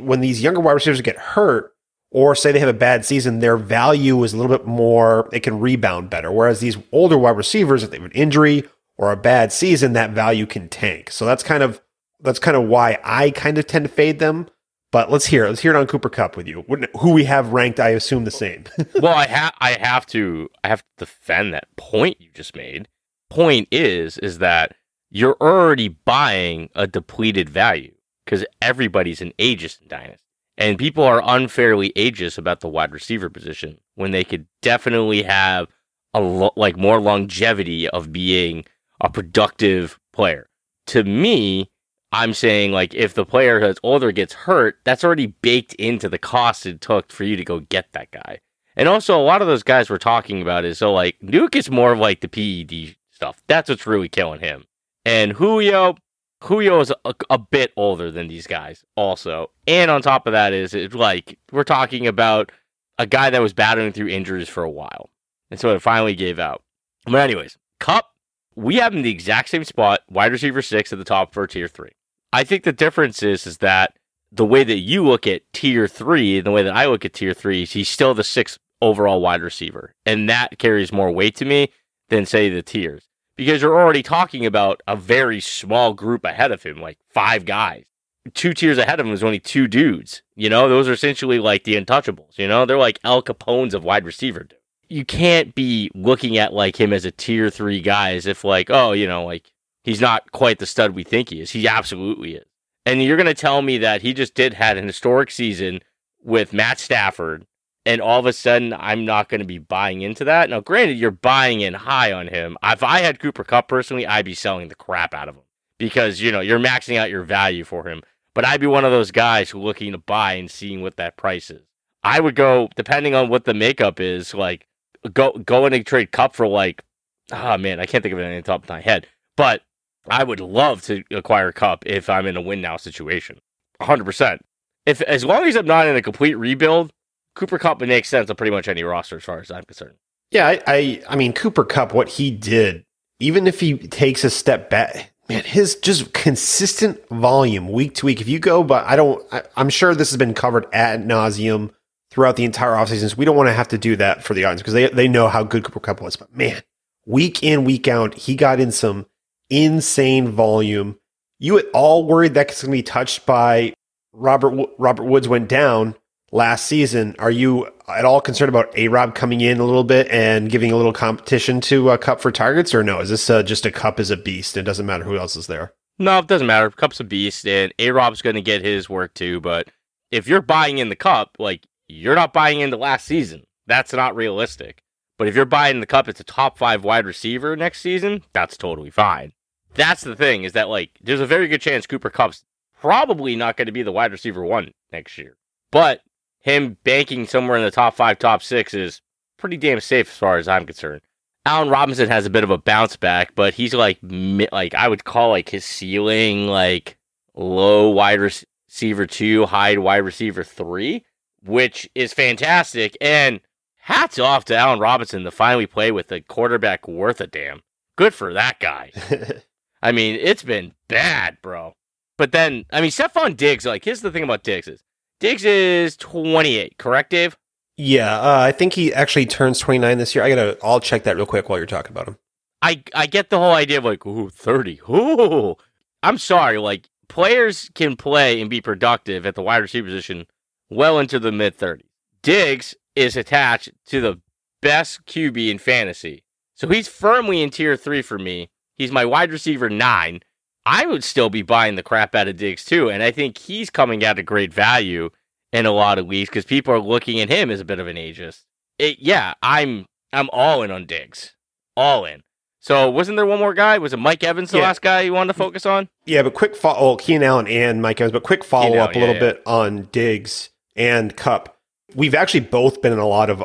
when 0.00 0.20
these 0.20 0.42
younger 0.42 0.60
wide 0.60 0.72
receivers 0.72 1.00
get 1.00 1.16
hurt, 1.16 1.74
or 2.10 2.34
say 2.34 2.52
they 2.52 2.58
have 2.58 2.68
a 2.68 2.72
bad 2.72 3.04
season, 3.04 3.38
their 3.38 3.56
value 3.56 4.22
is 4.24 4.32
a 4.32 4.36
little 4.36 4.56
bit 4.56 4.66
more. 4.66 5.28
It 5.32 5.40
can 5.40 5.60
rebound 5.60 6.10
better. 6.10 6.32
Whereas 6.32 6.60
these 6.60 6.76
older 6.92 7.16
wide 7.16 7.36
receivers, 7.36 7.82
if 7.82 7.90
they 7.90 7.98
have 7.98 8.06
an 8.06 8.12
injury 8.12 8.64
or 8.96 9.12
a 9.12 9.16
bad 9.16 9.52
season, 9.52 9.92
that 9.92 10.10
value 10.10 10.46
can 10.46 10.68
tank. 10.68 11.10
So 11.10 11.24
that's 11.24 11.42
kind 11.42 11.62
of 11.62 11.80
that's 12.20 12.38
kind 12.38 12.56
of 12.56 12.64
why 12.64 12.98
I 13.02 13.30
kind 13.30 13.58
of 13.58 13.66
tend 13.66 13.84
to 13.84 13.90
fade 13.90 14.18
them. 14.18 14.48
But 14.92 15.10
let's 15.10 15.26
hear 15.26 15.46
let's 15.46 15.60
hear 15.60 15.72
it 15.72 15.78
on 15.78 15.86
Cooper 15.86 16.10
Kupp 16.10 16.36
with 16.36 16.48
you. 16.48 16.64
Who 16.98 17.12
we 17.12 17.24
have 17.24 17.52
ranked, 17.52 17.78
I 17.78 17.90
assume 17.90 18.24
the 18.24 18.32
same. 18.32 18.64
well, 18.96 19.14
I 19.14 19.26
have 19.26 19.54
I 19.60 19.72
have 19.72 20.04
to 20.06 20.50
I 20.64 20.68
have 20.68 20.82
to 20.82 20.88
defend 20.98 21.54
that 21.54 21.68
point 21.76 22.20
you 22.20 22.30
just 22.34 22.56
made. 22.56 22.88
Point 23.28 23.68
is 23.70 24.18
is 24.18 24.38
that 24.38 24.74
you're 25.10 25.36
already 25.40 25.88
buying 25.88 26.70
a 26.74 26.88
depleted 26.88 27.48
value 27.48 27.94
because 28.24 28.44
everybody's 28.60 29.20
an 29.20 29.32
ageist 29.38 29.82
in 29.82 29.88
Dynasty. 29.88 30.24
And 30.58 30.78
people 30.78 31.04
are 31.04 31.22
unfairly 31.24 31.90
ageist 31.96 32.36
about 32.36 32.60
the 32.60 32.68
wide 32.68 32.92
receiver 32.92 33.30
position 33.30 33.78
when 33.94 34.10
they 34.10 34.24
could 34.24 34.46
definitely 34.60 35.22
have 35.22 35.68
a 36.12 36.20
lo- 36.20 36.52
like 36.56 36.76
more 36.76 37.00
longevity 37.00 37.88
of 37.88 38.12
being 38.12 38.64
a 39.00 39.08
productive 39.08 39.98
player. 40.12 40.48
To 40.88 41.04
me, 41.04 41.70
I'm 42.12 42.34
saying 42.34 42.72
like 42.72 42.92
if 42.94 43.14
the 43.14 43.24
player 43.24 43.60
that's 43.60 43.80
older 43.82 44.12
gets 44.12 44.34
hurt, 44.34 44.78
that's 44.84 45.04
already 45.04 45.26
baked 45.26 45.74
into 45.74 46.08
the 46.08 46.18
cost 46.18 46.66
it 46.66 46.80
took 46.80 47.10
for 47.12 47.24
you 47.24 47.36
to 47.36 47.44
go 47.44 47.60
get 47.60 47.92
that 47.92 48.10
guy. 48.10 48.40
And 48.76 48.88
also 48.88 49.18
a 49.18 49.22
lot 49.22 49.42
of 49.42 49.48
those 49.48 49.62
guys 49.62 49.88
we're 49.88 49.98
talking 49.98 50.42
about 50.42 50.64
is 50.64 50.78
so 50.78 50.92
like 50.92 51.16
Nuke 51.20 51.56
is 51.56 51.70
more 51.70 51.92
of 51.92 51.98
like 51.98 52.20
the 52.20 52.28
PED 52.28 52.96
stuff. 53.10 53.42
That's 53.46 53.68
what's 53.68 53.86
really 53.86 54.08
killing 54.08 54.40
him. 54.40 54.64
And 55.04 55.32
Julio, 55.32 55.96
Julio 56.42 56.80
is 56.80 56.92
a, 57.04 57.14
a 57.28 57.38
bit 57.38 57.72
older 57.76 58.10
than 58.10 58.28
these 58.28 58.46
guys 58.46 58.84
also. 58.96 59.50
And 59.66 59.90
on 59.90 60.02
top 60.02 60.26
of 60.26 60.32
that 60.32 60.52
is 60.52 60.74
it's 60.74 60.94
like 60.94 61.38
we're 61.52 61.64
talking 61.64 62.06
about 62.06 62.50
a 62.98 63.06
guy 63.06 63.30
that 63.30 63.42
was 63.42 63.52
battling 63.52 63.92
through 63.92 64.08
injuries 64.08 64.48
for 64.48 64.62
a 64.62 64.70
while. 64.70 65.10
And 65.50 65.60
so 65.60 65.74
it 65.74 65.82
finally 65.82 66.14
gave 66.14 66.38
out. 66.38 66.62
But 67.04 67.16
anyways, 67.16 67.58
Kupp, 67.78 68.06
we 68.54 68.76
have 68.76 68.94
him 68.94 69.02
the 69.02 69.10
exact 69.10 69.48
same 69.48 69.64
spot, 69.64 70.00
wide 70.08 70.32
receiver 70.32 70.62
six 70.62 70.92
at 70.92 70.98
the 70.98 71.04
top 71.04 71.32
for 71.32 71.46
tier 71.46 71.68
three. 71.68 71.92
I 72.32 72.44
think 72.44 72.64
the 72.64 72.72
difference 72.72 73.22
is 73.22 73.46
is 73.46 73.58
that 73.58 73.94
the 74.32 74.44
way 74.44 74.64
that 74.64 74.78
you 74.78 75.04
look 75.04 75.26
at 75.26 75.42
tier 75.52 75.88
three 75.88 76.38
and 76.38 76.46
the 76.46 76.52
way 76.52 76.62
that 76.62 76.76
I 76.76 76.86
look 76.86 77.04
at 77.04 77.14
tier 77.14 77.34
three, 77.34 77.64
he's 77.64 77.88
still 77.88 78.14
the 78.14 78.24
sixth 78.24 78.58
overall 78.80 79.20
wide 79.20 79.42
receiver. 79.42 79.94
And 80.06 80.28
that 80.30 80.58
carries 80.58 80.92
more 80.92 81.10
weight 81.10 81.34
to 81.36 81.44
me 81.44 81.72
than 82.08 82.26
say 82.26 82.48
the 82.48 82.62
tiers. 82.62 83.08
Because 83.40 83.62
you're 83.62 83.80
already 83.80 84.02
talking 84.02 84.44
about 84.44 84.82
a 84.86 84.94
very 84.94 85.40
small 85.40 85.94
group 85.94 86.26
ahead 86.26 86.52
of 86.52 86.62
him, 86.62 86.78
like 86.78 86.98
five 87.08 87.46
guys. 87.46 87.86
Two 88.34 88.52
tiers 88.52 88.76
ahead 88.76 89.00
of 89.00 89.06
him 89.06 89.14
is 89.14 89.24
only 89.24 89.38
two 89.38 89.66
dudes. 89.66 90.20
You 90.36 90.50
know, 90.50 90.68
those 90.68 90.86
are 90.86 90.92
essentially 90.92 91.38
like 91.38 91.64
the 91.64 91.74
untouchables. 91.74 92.36
You 92.36 92.46
know, 92.46 92.66
they're 92.66 92.76
like 92.76 93.00
Al 93.02 93.22
Capone's 93.22 93.72
of 93.72 93.82
wide 93.82 94.04
receiver. 94.04 94.46
You 94.90 95.06
can't 95.06 95.54
be 95.54 95.90
looking 95.94 96.36
at 96.36 96.52
like 96.52 96.78
him 96.78 96.92
as 96.92 97.06
a 97.06 97.10
tier 97.10 97.48
three 97.48 97.80
guy 97.80 98.12
as 98.12 98.26
if 98.26 98.44
like, 98.44 98.68
oh, 98.68 98.92
you 98.92 99.08
know, 99.08 99.24
like 99.24 99.50
he's 99.84 100.02
not 100.02 100.32
quite 100.32 100.58
the 100.58 100.66
stud 100.66 100.94
we 100.94 101.02
think 101.02 101.30
he 101.30 101.40
is. 101.40 101.52
He 101.52 101.66
absolutely 101.66 102.34
is. 102.34 102.44
And 102.84 103.02
you're 103.02 103.16
going 103.16 103.26
to 103.26 103.32
tell 103.32 103.62
me 103.62 103.78
that 103.78 104.02
he 104.02 104.12
just 104.12 104.34
did 104.34 104.52
had 104.52 104.76
an 104.76 104.86
historic 104.86 105.30
season 105.30 105.80
with 106.22 106.52
Matt 106.52 106.78
Stafford, 106.78 107.46
and 107.86 108.00
all 108.00 108.20
of 108.20 108.26
a 108.26 108.32
sudden 108.32 108.72
I'm 108.72 109.04
not 109.04 109.28
going 109.28 109.40
to 109.40 109.46
be 109.46 109.58
buying 109.58 110.02
into 110.02 110.24
that. 110.24 110.50
Now, 110.50 110.60
granted, 110.60 110.98
you're 110.98 111.10
buying 111.10 111.60
in 111.60 111.74
high 111.74 112.12
on 112.12 112.28
him. 112.28 112.56
If 112.62 112.82
I 112.82 113.00
had 113.00 113.20
Cooper 113.20 113.44
Kupp 113.44 113.68
personally, 113.68 114.06
I'd 114.06 114.24
be 114.24 114.34
selling 114.34 114.68
the 114.68 114.74
crap 114.74 115.14
out 115.14 115.28
of 115.28 115.36
him 115.36 115.42
because 115.78 116.20
you 116.20 116.30
know 116.30 116.40
you're 116.40 116.58
maxing 116.58 116.96
out 116.96 117.10
your 117.10 117.24
value 117.24 117.64
for 117.64 117.88
him. 117.88 118.02
But 118.34 118.44
I'd 118.44 118.60
be 118.60 118.66
one 118.66 118.84
of 118.84 118.92
those 118.92 119.10
guys 119.10 119.50
who 119.50 119.60
looking 119.60 119.92
to 119.92 119.98
buy 119.98 120.34
and 120.34 120.50
seeing 120.50 120.82
what 120.82 120.96
that 120.96 121.16
price 121.16 121.50
is. 121.50 121.62
I 122.02 122.20
would 122.20 122.34
go 122.34 122.68
depending 122.76 123.14
on 123.14 123.28
what 123.28 123.44
the 123.44 123.54
makeup 123.54 124.00
is, 124.00 124.34
like 124.34 124.66
go 125.12 125.32
go 125.32 125.66
in 125.66 125.72
and 125.72 125.84
trade 125.84 126.12
Kupp 126.12 126.34
for 126.34 126.46
like, 126.46 126.84
oh 127.32 127.58
man, 127.58 127.80
I 127.80 127.86
can't 127.86 128.02
think 128.02 128.12
of 128.12 128.18
it 128.18 128.24
on 128.24 128.34
the 128.34 128.42
top 128.42 128.62
of 128.62 128.68
my 128.68 128.80
head, 128.80 129.06
but 129.36 129.62
I 130.08 130.24
would 130.24 130.40
love 130.40 130.82
to 130.82 131.02
acquire 131.10 131.52
Kupp 131.52 131.86
if 131.86 132.08
I'm 132.08 132.26
in 132.26 132.36
a 132.36 132.40
win 132.40 132.60
now 132.60 132.76
situation. 132.76 133.38
100%. 133.80 134.38
If 134.86 135.02
as 135.02 135.24
long 135.24 135.44
as 135.44 135.56
I'm 135.56 135.66
not 135.66 135.86
in 135.86 135.96
a 135.96 136.02
complete 136.02 136.34
rebuild, 136.34 136.92
Cooper 137.34 137.58
Kupp 137.58 137.80
would 137.80 137.88
make 137.88 138.04
sense 138.04 138.30
on 138.30 138.36
pretty 138.36 138.50
much 138.50 138.68
any 138.68 138.82
roster 138.82 139.16
as 139.16 139.24
far 139.24 139.40
as 139.40 139.50
I'm 139.50 139.64
concerned. 139.64 139.96
Yeah, 140.30 140.46
I, 140.46 140.62
I, 140.66 141.02
I 141.08 141.16
mean 141.16 141.32
Cooper 141.32 141.64
Kupp, 141.64 141.92
what 141.92 142.08
he 142.08 142.30
did, 142.30 142.84
even 143.18 143.46
if 143.46 143.60
he 143.60 143.76
takes 143.76 144.24
a 144.24 144.30
step 144.30 144.70
back, 144.70 145.12
man, 145.28 145.44
his 145.44 145.76
just 145.76 146.12
consistent 146.12 147.06
volume 147.08 147.68
week 147.68 147.94
to 147.96 148.06
week. 148.06 148.20
If 148.20 148.28
you 148.28 148.38
go, 148.38 148.62
but 148.62 148.86
I 148.86 148.96
don't, 148.96 149.24
I, 149.32 149.42
am 149.56 149.70
sure 149.70 149.94
this 149.94 150.10
has 150.10 150.16
been 150.16 150.34
covered 150.34 150.66
ad 150.72 151.06
nauseum 151.06 151.70
throughout 152.10 152.36
the 152.36 152.44
entire 152.44 152.72
offseason. 152.72 153.10
So 153.10 153.16
we 153.16 153.24
don't 153.24 153.36
want 153.36 153.48
to 153.48 153.54
have 153.54 153.68
to 153.68 153.78
do 153.78 153.96
that 153.96 154.22
for 154.22 154.34
the 154.34 154.44
audience 154.44 154.62
because 154.62 154.74
they 154.74 154.88
they 154.88 155.08
know 155.08 155.28
how 155.28 155.42
good 155.42 155.64
Cooper 155.64 155.80
Kupp 155.80 156.00
was. 156.00 156.16
But 156.16 156.36
man, 156.36 156.62
week 157.06 157.42
in 157.42 157.64
week 157.64 157.88
out, 157.88 158.14
he 158.14 158.34
got 158.34 158.60
in 158.60 158.72
some 158.72 159.06
insane 159.48 160.28
volume. 160.28 160.98
You 161.38 161.58
at 161.58 161.66
all 161.72 162.04
worried 162.04 162.34
that 162.34 162.50
it's 162.50 162.62
going 162.62 162.72
to 162.72 162.78
be 162.78 162.82
touched 162.82 163.26
by 163.26 163.72
Robert 164.12 164.70
Robert 164.78 165.04
Woods 165.04 165.28
went 165.28 165.48
down 165.48 165.94
last 166.32 166.66
season? 166.66 167.16
Are 167.18 167.30
you 167.30 167.68
at 167.88 168.04
all 168.04 168.20
concerned 168.20 168.48
about 168.48 168.76
A 168.76 168.88
Rob 168.88 169.14
coming 169.14 169.40
in 169.40 169.58
a 169.60 169.64
little 169.64 169.84
bit 169.84 170.08
and 170.08 170.50
giving 170.50 170.72
a 170.72 170.76
little 170.76 170.92
competition 170.92 171.60
to 171.62 171.90
uh, 171.90 171.96
Kupp 171.96 172.20
for 172.20 172.30
targets, 172.30 172.74
or 172.74 172.82
no? 172.82 173.00
Is 173.00 173.10
this 173.10 173.28
uh, 173.28 173.42
just 173.42 173.66
a 173.66 173.70
Kupp 173.70 174.00
is 174.00 174.10
a 174.10 174.16
beast? 174.16 174.56
It 174.56 174.62
doesn't 174.62 174.86
matter 174.86 175.04
who 175.04 175.16
else 175.16 175.36
is 175.36 175.46
there. 175.46 175.72
No, 175.98 176.18
it 176.18 176.26
doesn't 176.26 176.46
matter. 176.46 176.70
Kupp's 176.70 177.00
a 177.00 177.04
beast, 177.04 177.46
and 177.46 177.74
A 177.78 177.90
Rob's 177.90 178.22
going 178.22 178.36
to 178.36 178.42
get 178.42 178.64
his 178.64 178.88
work 178.88 179.14
too. 179.14 179.40
But 179.40 179.68
if 180.10 180.26
you're 180.26 180.42
buying 180.42 180.78
in 180.78 180.88
the 180.88 180.96
Kupp, 180.96 181.36
like 181.38 181.66
you're 181.88 182.14
not 182.14 182.32
buying 182.32 182.60
into 182.60 182.76
last 182.76 183.06
season. 183.06 183.44
That's 183.66 183.92
not 183.92 184.16
realistic. 184.16 184.82
But 185.18 185.28
if 185.28 185.36
you're 185.36 185.44
buying 185.44 185.80
the 185.80 185.86
Kupp, 185.86 186.08
it's 186.08 186.20
a 186.20 186.24
top 186.24 186.56
five 186.56 186.82
wide 186.82 187.04
receiver 187.04 187.54
next 187.54 187.80
season. 187.82 188.22
That's 188.32 188.56
totally 188.56 188.90
fine. 188.90 189.32
That's 189.74 190.02
the 190.02 190.16
thing 190.16 190.44
is 190.44 190.52
that 190.52 190.68
like 190.68 190.90
there's 191.02 191.20
a 191.20 191.26
very 191.26 191.46
good 191.46 191.60
chance 191.60 191.86
Cooper 191.86 192.10
Kupp's 192.10 192.44
probably 192.80 193.36
not 193.36 193.56
going 193.56 193.66
to 193.66 193.72
be 193.72 193.82
the 193.82 193.92
wide 193.92 194.12
receiver 194.12 194.44
one 194.44 194.72
next 194.90 195.18
year. 195.18 195.36
But 195.70 196.00
him 196.40 196.76
banking 196.84 197.26
somewhere 197.26 197.56
in 197.56 197.64
the 197.64 197.70
top 197.70 197.94
five, 197.94 198.18
top 198.18 198.42
six 198.42 198.74
is 198.74 199.00
pretty 199.36 199.56
damn 199.56 199.80
safe 199.80 200.08
as 200.08 200.16
far 200.16 200.38
as 200.38 200.48
I'm 200.48 200.66
concerned. 200.66 201.02
Allen 201.46 201.70
Robinson 201.70 202.08
has 202.08 202.26
a 202.26 202.30
bit 202.30 202.44
of 202.44 202.50
a 202.50 202.58
bounce 202.58 202.96
back, 202.96 203.34
but 203.34 203.54
he's 203.54 203.72
like 203.72 203.98
like 204.02 204.74
I 204.74 204.88
would 204.88 205.04
call 205.04 205.30
like 205.30 205.48
his 205.48 205.64
ceiling 205.64 206.46
like 206.46 206.98
low 207.34 207.88
wide 207.88 208.20
receiver 208.20 209.06
two, 209.06 209.46
high 209.46 209.76
wide 209.78 209.98
receiver 209.98 210.44
three, 210.44 211.04
which 211.42 211.88
is 211.94 212.12
fantastic. 212.12 212.96
And 213.00 213.40
hats 213.76 214.18
off 214.18 214.44
to 214.46 214.56
Allen 214.56 214.80
Robinson 214.80 215.24
to 215.24 215.30
finally 215.30 215.66
play 215.66 215.90
with 215.90 216.12
a 216.12 216.20
quarterback 216.20 216.86
worth 216.86 217.20
a 217.20 217.26
damn. 217.26 217.62
Good 217.96 218.14
for 218.14 218.32
that 218.34 218.60
guy. 218.60 218.92
I 219.82 219.92
mean, 219.92 220.18
it's 220.20 220.42
been 220.42 220.74
bad, 220.88 221.38
bro. 221.42 221.74
But 222.16 222.32
then, 222.32 222.66
I 222.70 222.80
mean, 222.80 222.90
Stefon 222.90 223.36
Diggs, 223.36 223.64
like, 223.64 223.84
here's 223.84 224.02
the 224.02 224.10
thing 224.10 224.22
about 224.22 224.42
Diggs 224.42 224.68
is 224.68 224.82
Diggs 225.20 225.44
is 225.44 225.96
28, 225.98 226.78
correct, 226.78 227.10
Dave? 227.10 227.36
Yeah, 227.76 228.18
uh, 228.18 228.40
I 228.40 228.52
think 228.52 228.72
he 228.72 228.92
actually 228.92 229.26
turns 229.26 229.58
29 229.58 229.98
this 229.98 230.14
year. 230.14 230.24
I 230.24 230.30
gotta, 230.30 230.58
I'll 230.62 230.80
check 230.80 231.04
that 231.04 231.16
real 231.16 231.26
quick 231.26 231.48
while 231.48 231.58
you're 231.58 231.66
talking 231.66 231.92
about 231.92 232.08
him. 232.08 232.18
I, 232.62 232.82
I 232.94 233.06
get 233.06 233.30
the 233.30 233.38
whole 233.38 233.52
idea 233.52 233.78
of 233.78 233.84
like, 233.84 234.04
ooh, 234.06 234.30
30. 234.30 234.80
Ooh. 234.88 235.56
I'm 236.02 236.18
sorry, 236.18 236.58
like, 236.58 236.88
players 237.08 237.70
can 237.74 237.96
play 237.96 238.40
and 238.40 238.48
be 238.48 238.60
productive 238.60 239.26
at 239.26 239.34
the 239.34 239.42
wide 239.42 239.58
receiver 239.58 239.86
position 239.86 240.26
well 240.70 240.98
into 240.98 241.18
the 241.18 241.32
mid 241.32 241.56
30s. 241.58 241.82
Diggs 242.22 242.74
is 242.96 243.16
attached 243.16 243.70
to 243.86 244.00
the 244.00 244.20
best 244.62 245.04
QB 245.06 245.50
in 245.50 245.58
fantasy. 245.58 246.22
So 246.54 246.68
he's 246.68 246.88
firmly 246.88 247.42
in 247.42 247.50
tier 247.50 247.76
three 247.76 248.02
for 248.02 248.18
me. 248.18 248.50
He's 248.76 248.92
my 248.92 249.04
wide 249.04 249.32
receiver 249.32 249.68
nine. 249.70 250.20
I 250.66 250.86
would 250.86 251.02
still 251.04 251.30
be 251.30 251.42
buying 251.42 251.74
the 251.76 251.82
crap 251.82 252.14
out 252.14 252.28
of 252.28 252.36
Diggs 252.36 252.64
too, 252.64 252.90
and 252.90 253.02
I 253.02 253.10
think 253.10 253.38
he's 253.38 253.70
coming 253.70 254.04
at 254.04 254.18
a 254.18 254.22
great 254.22 254.52
value 254.52 255.10
in 255.52 255.66
a 255.66 255.72
lot 255.72 255.98
of 255.98 256.06
leagues 256.06 256.28
because 256.28 256.44
people 256.44 256.72
are 256.74 256.80
looking 256.80 257.20
at 257.20 257.28
him 257.28 257.50
as 257.50 257.60
a 257.60 257.64
bit 257.64 257.78
of 257.78 257.86
an 257.86 257.96
ageist. 257.96 258.42
It, 258.78 258.98
yeah, 259.00 259.34
I'm 259.42 259.86
I'm 260.12 260.28
all 260.32 260.62
in 260.62 260.70
on 260.70 260.86
Diggs, 260.86 261.34
all 261.76 262.04
in. 262.04 262.22
So 262.62 262.90
wasn't 262.90 263.16
there 263.16 263.26
one 263.26 263.38
more 263.38 263.54
guy? 263.54 263.78
Was 263.78 263.94
it 263.94 263.98
Mike 263.98 264.22
Evans 264.22 264.50
the 264.50 264.58
Yeah. 264.58 264.64
last 264.64 264.82
guy 264.82 265.00
you 265.00 265.14
wanted 265.14 265.32
to 265.32 265.38
focus 265.38 265.64
on? 265.64 265.88
Yeah, 266.04 266.22
but 266.22 266.34
quick 266.34 266.54
follow. 266.54 266.78
Oh, 266.78 266.96
Keenan 266.96 267.22
Allen 267.22 267.46
and 267.46 267.80
Mike 267.80 268.00
Evans, 268.00 268.12
but 268.12 268.22
quick 268.22 268.44
follow 268.44 268.76
up 268.76 268.94
a 268.94 268.98
little 268.98 269.14
yeah. 269.14 269.20
bit 269.20 269.42
on 269.46 269.88
Diggs 269.92 270.50
and 270.76 271.16
Kupp. 271.16 271.56
We've 271.94 272.14
actually 272.14 272.40
both 272.40 272.82
been 272.82 272.92
in 272.92 272.98
a 272.98 273.06
lot 273.08 273.30
of 273.30 273.42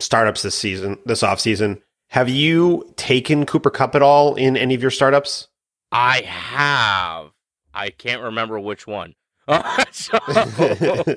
startups 0.00 0.42
this 0.42 0.54
season, 0.54 0.98
this 1.04 1.22
off 1.22 1.40
season. 1.40 1.82
Have 2.10 2.28
you 2.28 2.92
taken 2.96 3.44
Cooper 3.44 3.70
Kupp 3.70 3.94
at 3.94 4.02
all 4.02 4.34
in 4.34 4.56
any 4.56 4.74
of 4.74 4.80
your 4.80 4.90
startups? 4.90 5.48
I 5.94 6.22
have. 6.22 7.30
I 7.72 7.90
can't 7.90 8.20
remember 8.20 8.58
which 8.58 8.84
one. 8.86 9.14
so, 9.92 10.18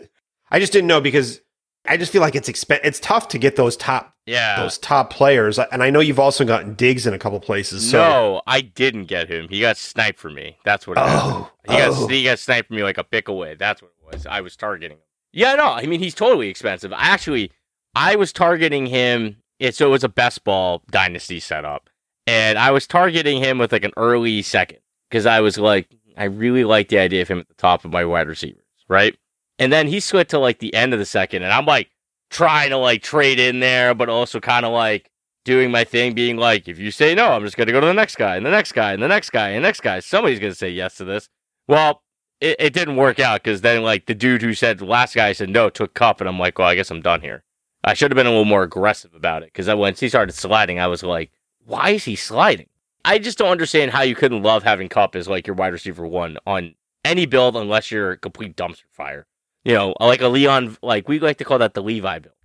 I 0.51 0.59
just 0.59 0.71
didn't 0.71 0.87
know 0.87 1.01
because 1.01 1.41
I 1.85 1.97
just 1.97 2.11
feel 2.11 2.21
like 2.21 2.35
it's 2.35 2.47
expen- 2.47 2.81
It's 2.83 2.99
tough 2.99 3.27
to 3.29 3.39
get 3.39 3.55
those 3.55 3.75
top 3.75 4.13
yeah. 4.27 4.61
those 4.61 4.77
top 4.77 5.09
players, 5.09 5.57
and 5.57 5.81
I 5.81 5.89
know 5.89 5.99
you've 5.99 6.19
also 6.19 6.45
gotten 6.45 6.75
Diggs 6.75 7.07
in 7.07 7.13
a 7.13 7.19
couple 7.19 7.39
places. 7.39 7.89
So 7.89 7.97
no, 7.97 8.41
I 8.45 8.61
didn't 8.61 9.05
get 9.05 9.29
him. 9.29 9.47
He 9.49 9.61
got 9.61 9.77
sniped 9.77 10.19
for 10.19 10.29
me. 10.29 10.57
That's 10.63 10.85
what 10.85 10.97
oh, 10.99 11.49
He 11.67 11.75
got 11.75 11.89
oh. 11.91 12.07
he 12.07 12.23
got 12.23 12.37
sniped 12.37 12.67
from 12.67 12.75
me 12.75 12.83
like 12.83 12.99
a 12.99 13.03
pick 13.03 13.29
away. 13.29 13.55
That's 13.55 13.81
what 13.81 13.91
it 13.97 14.13
was. 14.13 14.27
I 14.27 14.41
was 14.41 14.55
targeting 14.55 14.97
him. 14.97 15.03
Yeah, 15.33 15.55
no, 15.55 15.71
I 15.71 15.87
mean 15.87 16.01
he's 16.01 16.13
totally 16.13 16.49
expensive. 16.49 16.93
I 16.93 17.07
actually 17.07 17.51
I 17.95 18.15
was 18.15 18.31
targeting 18.31 18.85
him. 18.85 19.37
It, 19.59 19.73
so 19.73 19.87
it 19.87 19.89
was 19.89 20.03
a 20.03 20.09
best 20.09 20.43
ball 20.43 20.83
dynasty 20.91 21.39
setup, 21.39 21.89
and 22.27 22.59
I 22.59 22.71
was 22.71 22.85
targeting 22.85 23.41
him 23.41 23.57
with 23.57 23.71
like 23.71 23.85
an 23.85 23.93
early 23.97 24.41
second 24.41 24.79
because 25.09 25.25
I 25.25 25.39
was 25.39 25.57
like, 25.57 25.87
I 26.17 26.25
really 26.25 26.63
like 26.63 26.89
the 26.89 26.99
idea 26.99 27.21
of 27.21 27.27
him 27.27 27.39
at 27.39 27.47
the 27.47 27.53
top 27.55 27.85
of 27.85 27.91
my 27.91 28.03
wide 28.03 28.27
receivers, 28.27 28.63
right? 28.89 29.17
And 29.57 29.71
then 29.71 29.87
he 29.87 29.99
slid 29.99 30.29
to 30.29 30.39
like 30.39 30.59
the 30.59 30.73
end 30.73 30.93
of 30.93 30.99
the 30.99 31.05
second, 31.05 31.43
and 31.43 31.53
I'm 31.53 31.65
like 31.65 31.89
trying 32.29 32.69
to 32.71 32.77
like 32.77 33.01
trade 33.01 33.39
in 33.39 33.59
there, 33.61 33.95
but 33.95 34.09
also 34.09 34.39
kind 34.39 34.65
of 34.65 34.73
like 34.73 35.09
doing 35.45 35.71
my 35.71 35.85
thing, 35.85 36.13
being 36.13 36.37
like, 36.37 36.67
if 36.67 36.77
you 36.77 36.91
say 36.91 37.15
no, 37.15 37.31
I'm 37.31 37.43
just 37.43 37.55
gonna 37.55 37.71
go 37.71 37.79
to 37.79 37.87
the 37.87 37.93
next 37.93 38.17
guy 38.17 38.35
and 38.35 38.45
the 38.45 38.51
next 38.51 38.73
guy 38.73 38.91
and 38.91 39.01
the 39.01 39.07
next 39.07 39.29
guy 39.29 39.49
and 39.49 39.63
the 39.63 39.67
next 39.67 39.79
guy. 39.79 39.99
Somebody's 40.01 40.39
gonna 40.39 40.53
say 40.53 40.69
yes 40.69 40.95
to 40.97 41.05
this. 41.05 41.29
Well, 41.67 42.03
it, 42.41 42.57
it 42.59 42.73
didn't 42.73 42.97
work 42.97 43.19
out 43.19 43.43
because 43.43 43.61
then 43.61 43.83
like 43.83 44.05
the 44.05 44.13
dude 44.13 44.41
who 44.41 44.53
said 44.53 44.81
last 44.81 45.15
guy 45.15 45.31
said 45.31 45.49
no 45.49 45.69
took 45.69 45.93
Kupp, 45.93 46.19
and 46.19 46.27
I'm 46.29 46.39
like, 46.39 46.59
well, 46.59 46.67
I 46.67 46.75
guess 46.75 46.91
I'm 46.91 47.01
done 47.01 47.21
here. 47.21 47.43
I 47.83 47.93
should 47.93 48.11
have 48.11 48.17
been 48.17 48.27
a 48.27 48.31
little 48.31 48.45
more 48.45 48.63
aggressive 48.63 49.13
about 49.13 49.43
it 49.43 49.53
because 49.53 49.73
once 49.73 49.99
he 49.99 50.09
started 50.09 50.33
sliding, 50.33 50.79
I 50.79 50.87
was 50.87 51.03
like, 51.03 51.31
why 51.67 51.91
is 51.91 52.05
he 52.05 52.15
sliding? 52.15 52.69
I 53.03 53.19
just 53.19 53.37
don't 53.37 53.49
understand 53.49 53.91
how 53.91 54.01
you 54.01 54.15
couldn't 54.15 54.41
love 54.41 54.63
having 54.63 54.89
Kupp 54.89 55.15
as 55.15 55.27
like 55.27 55.45
your 55.45 55.55
wide 55.55 55.73
receiver 55.73 56.07
one 56.07 56.37
on 56.47 56.75
any 57.05 57.25
build 57.25 57.55
unless 57.55 57.91
you're 57.91 58.11
a 58.11 58.17
complete 58.17 58.55
dumpster 58.55 58.85
fire. 58.91 59.27
You 59.63 59.73
know, 59.73 59.95
like 59.99 60.21
a 60.21 60.29
Leon, 60.29 60.77
like 60.81 61.07
we 61.07 61.19
like 61.19 61.37
to 61.37 61.43
call 61.43 61.59
that 61.59 61.73
the 61.73 61.83
Levi 61.83 62.19
build. 62.19 62.35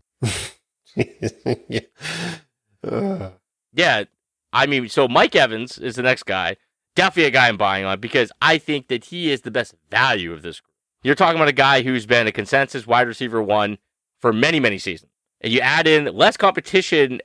yeah. 1.68 1.80
Ugh. 2.84 3.32
Yeah, 3.74 4.04
I 4.52 4.66
mean, 4.66 4.90
so 4.90 5.08
Mike 5.08 5.34
Evans 5.34 5.78
is 5.78 5.96
the 5.96 6.02
next 6.02 6.24
guy. 6.24 6.56
Definitely 6.94 7.28
a 7.28 7.30
guy 7.30 7.48
I'm 7.48 7.56
buying 7.56 7.86
on 7.86 8.00
because 8.00 8.30
I 8.42 8.58
think 8.58 8.88
that 8.88 9.06
he 9.06 9.32
is 9.32 9.40
the 9.40 9.50
best 9.50 9.74
value 9.90 10.30
of 10.34 10.42
this 10.42 10.60
group. 10.60 10.74
You're 11.02 11.14
talking 11.14 11.36
about 11.36 11.48
a 11.48 11.52
guy 11.52 11.80
who's 11.80 12.04
been 12.04 12.26
a 12.26 12.32
consensus 12.32 12.86
wide 12.86 13.08
receiver 13.08 13.42
one 13.42 13.78
for 14.20 14.30
many, 14.30 14.60
many 14.60 14.76
seasons. 14.76 15.10
And 15.40 15.54
you 15.54 15.60
add 15.60 15.86
in 15.86 16.14
less 16.14 16.36
competition 16.36 17.22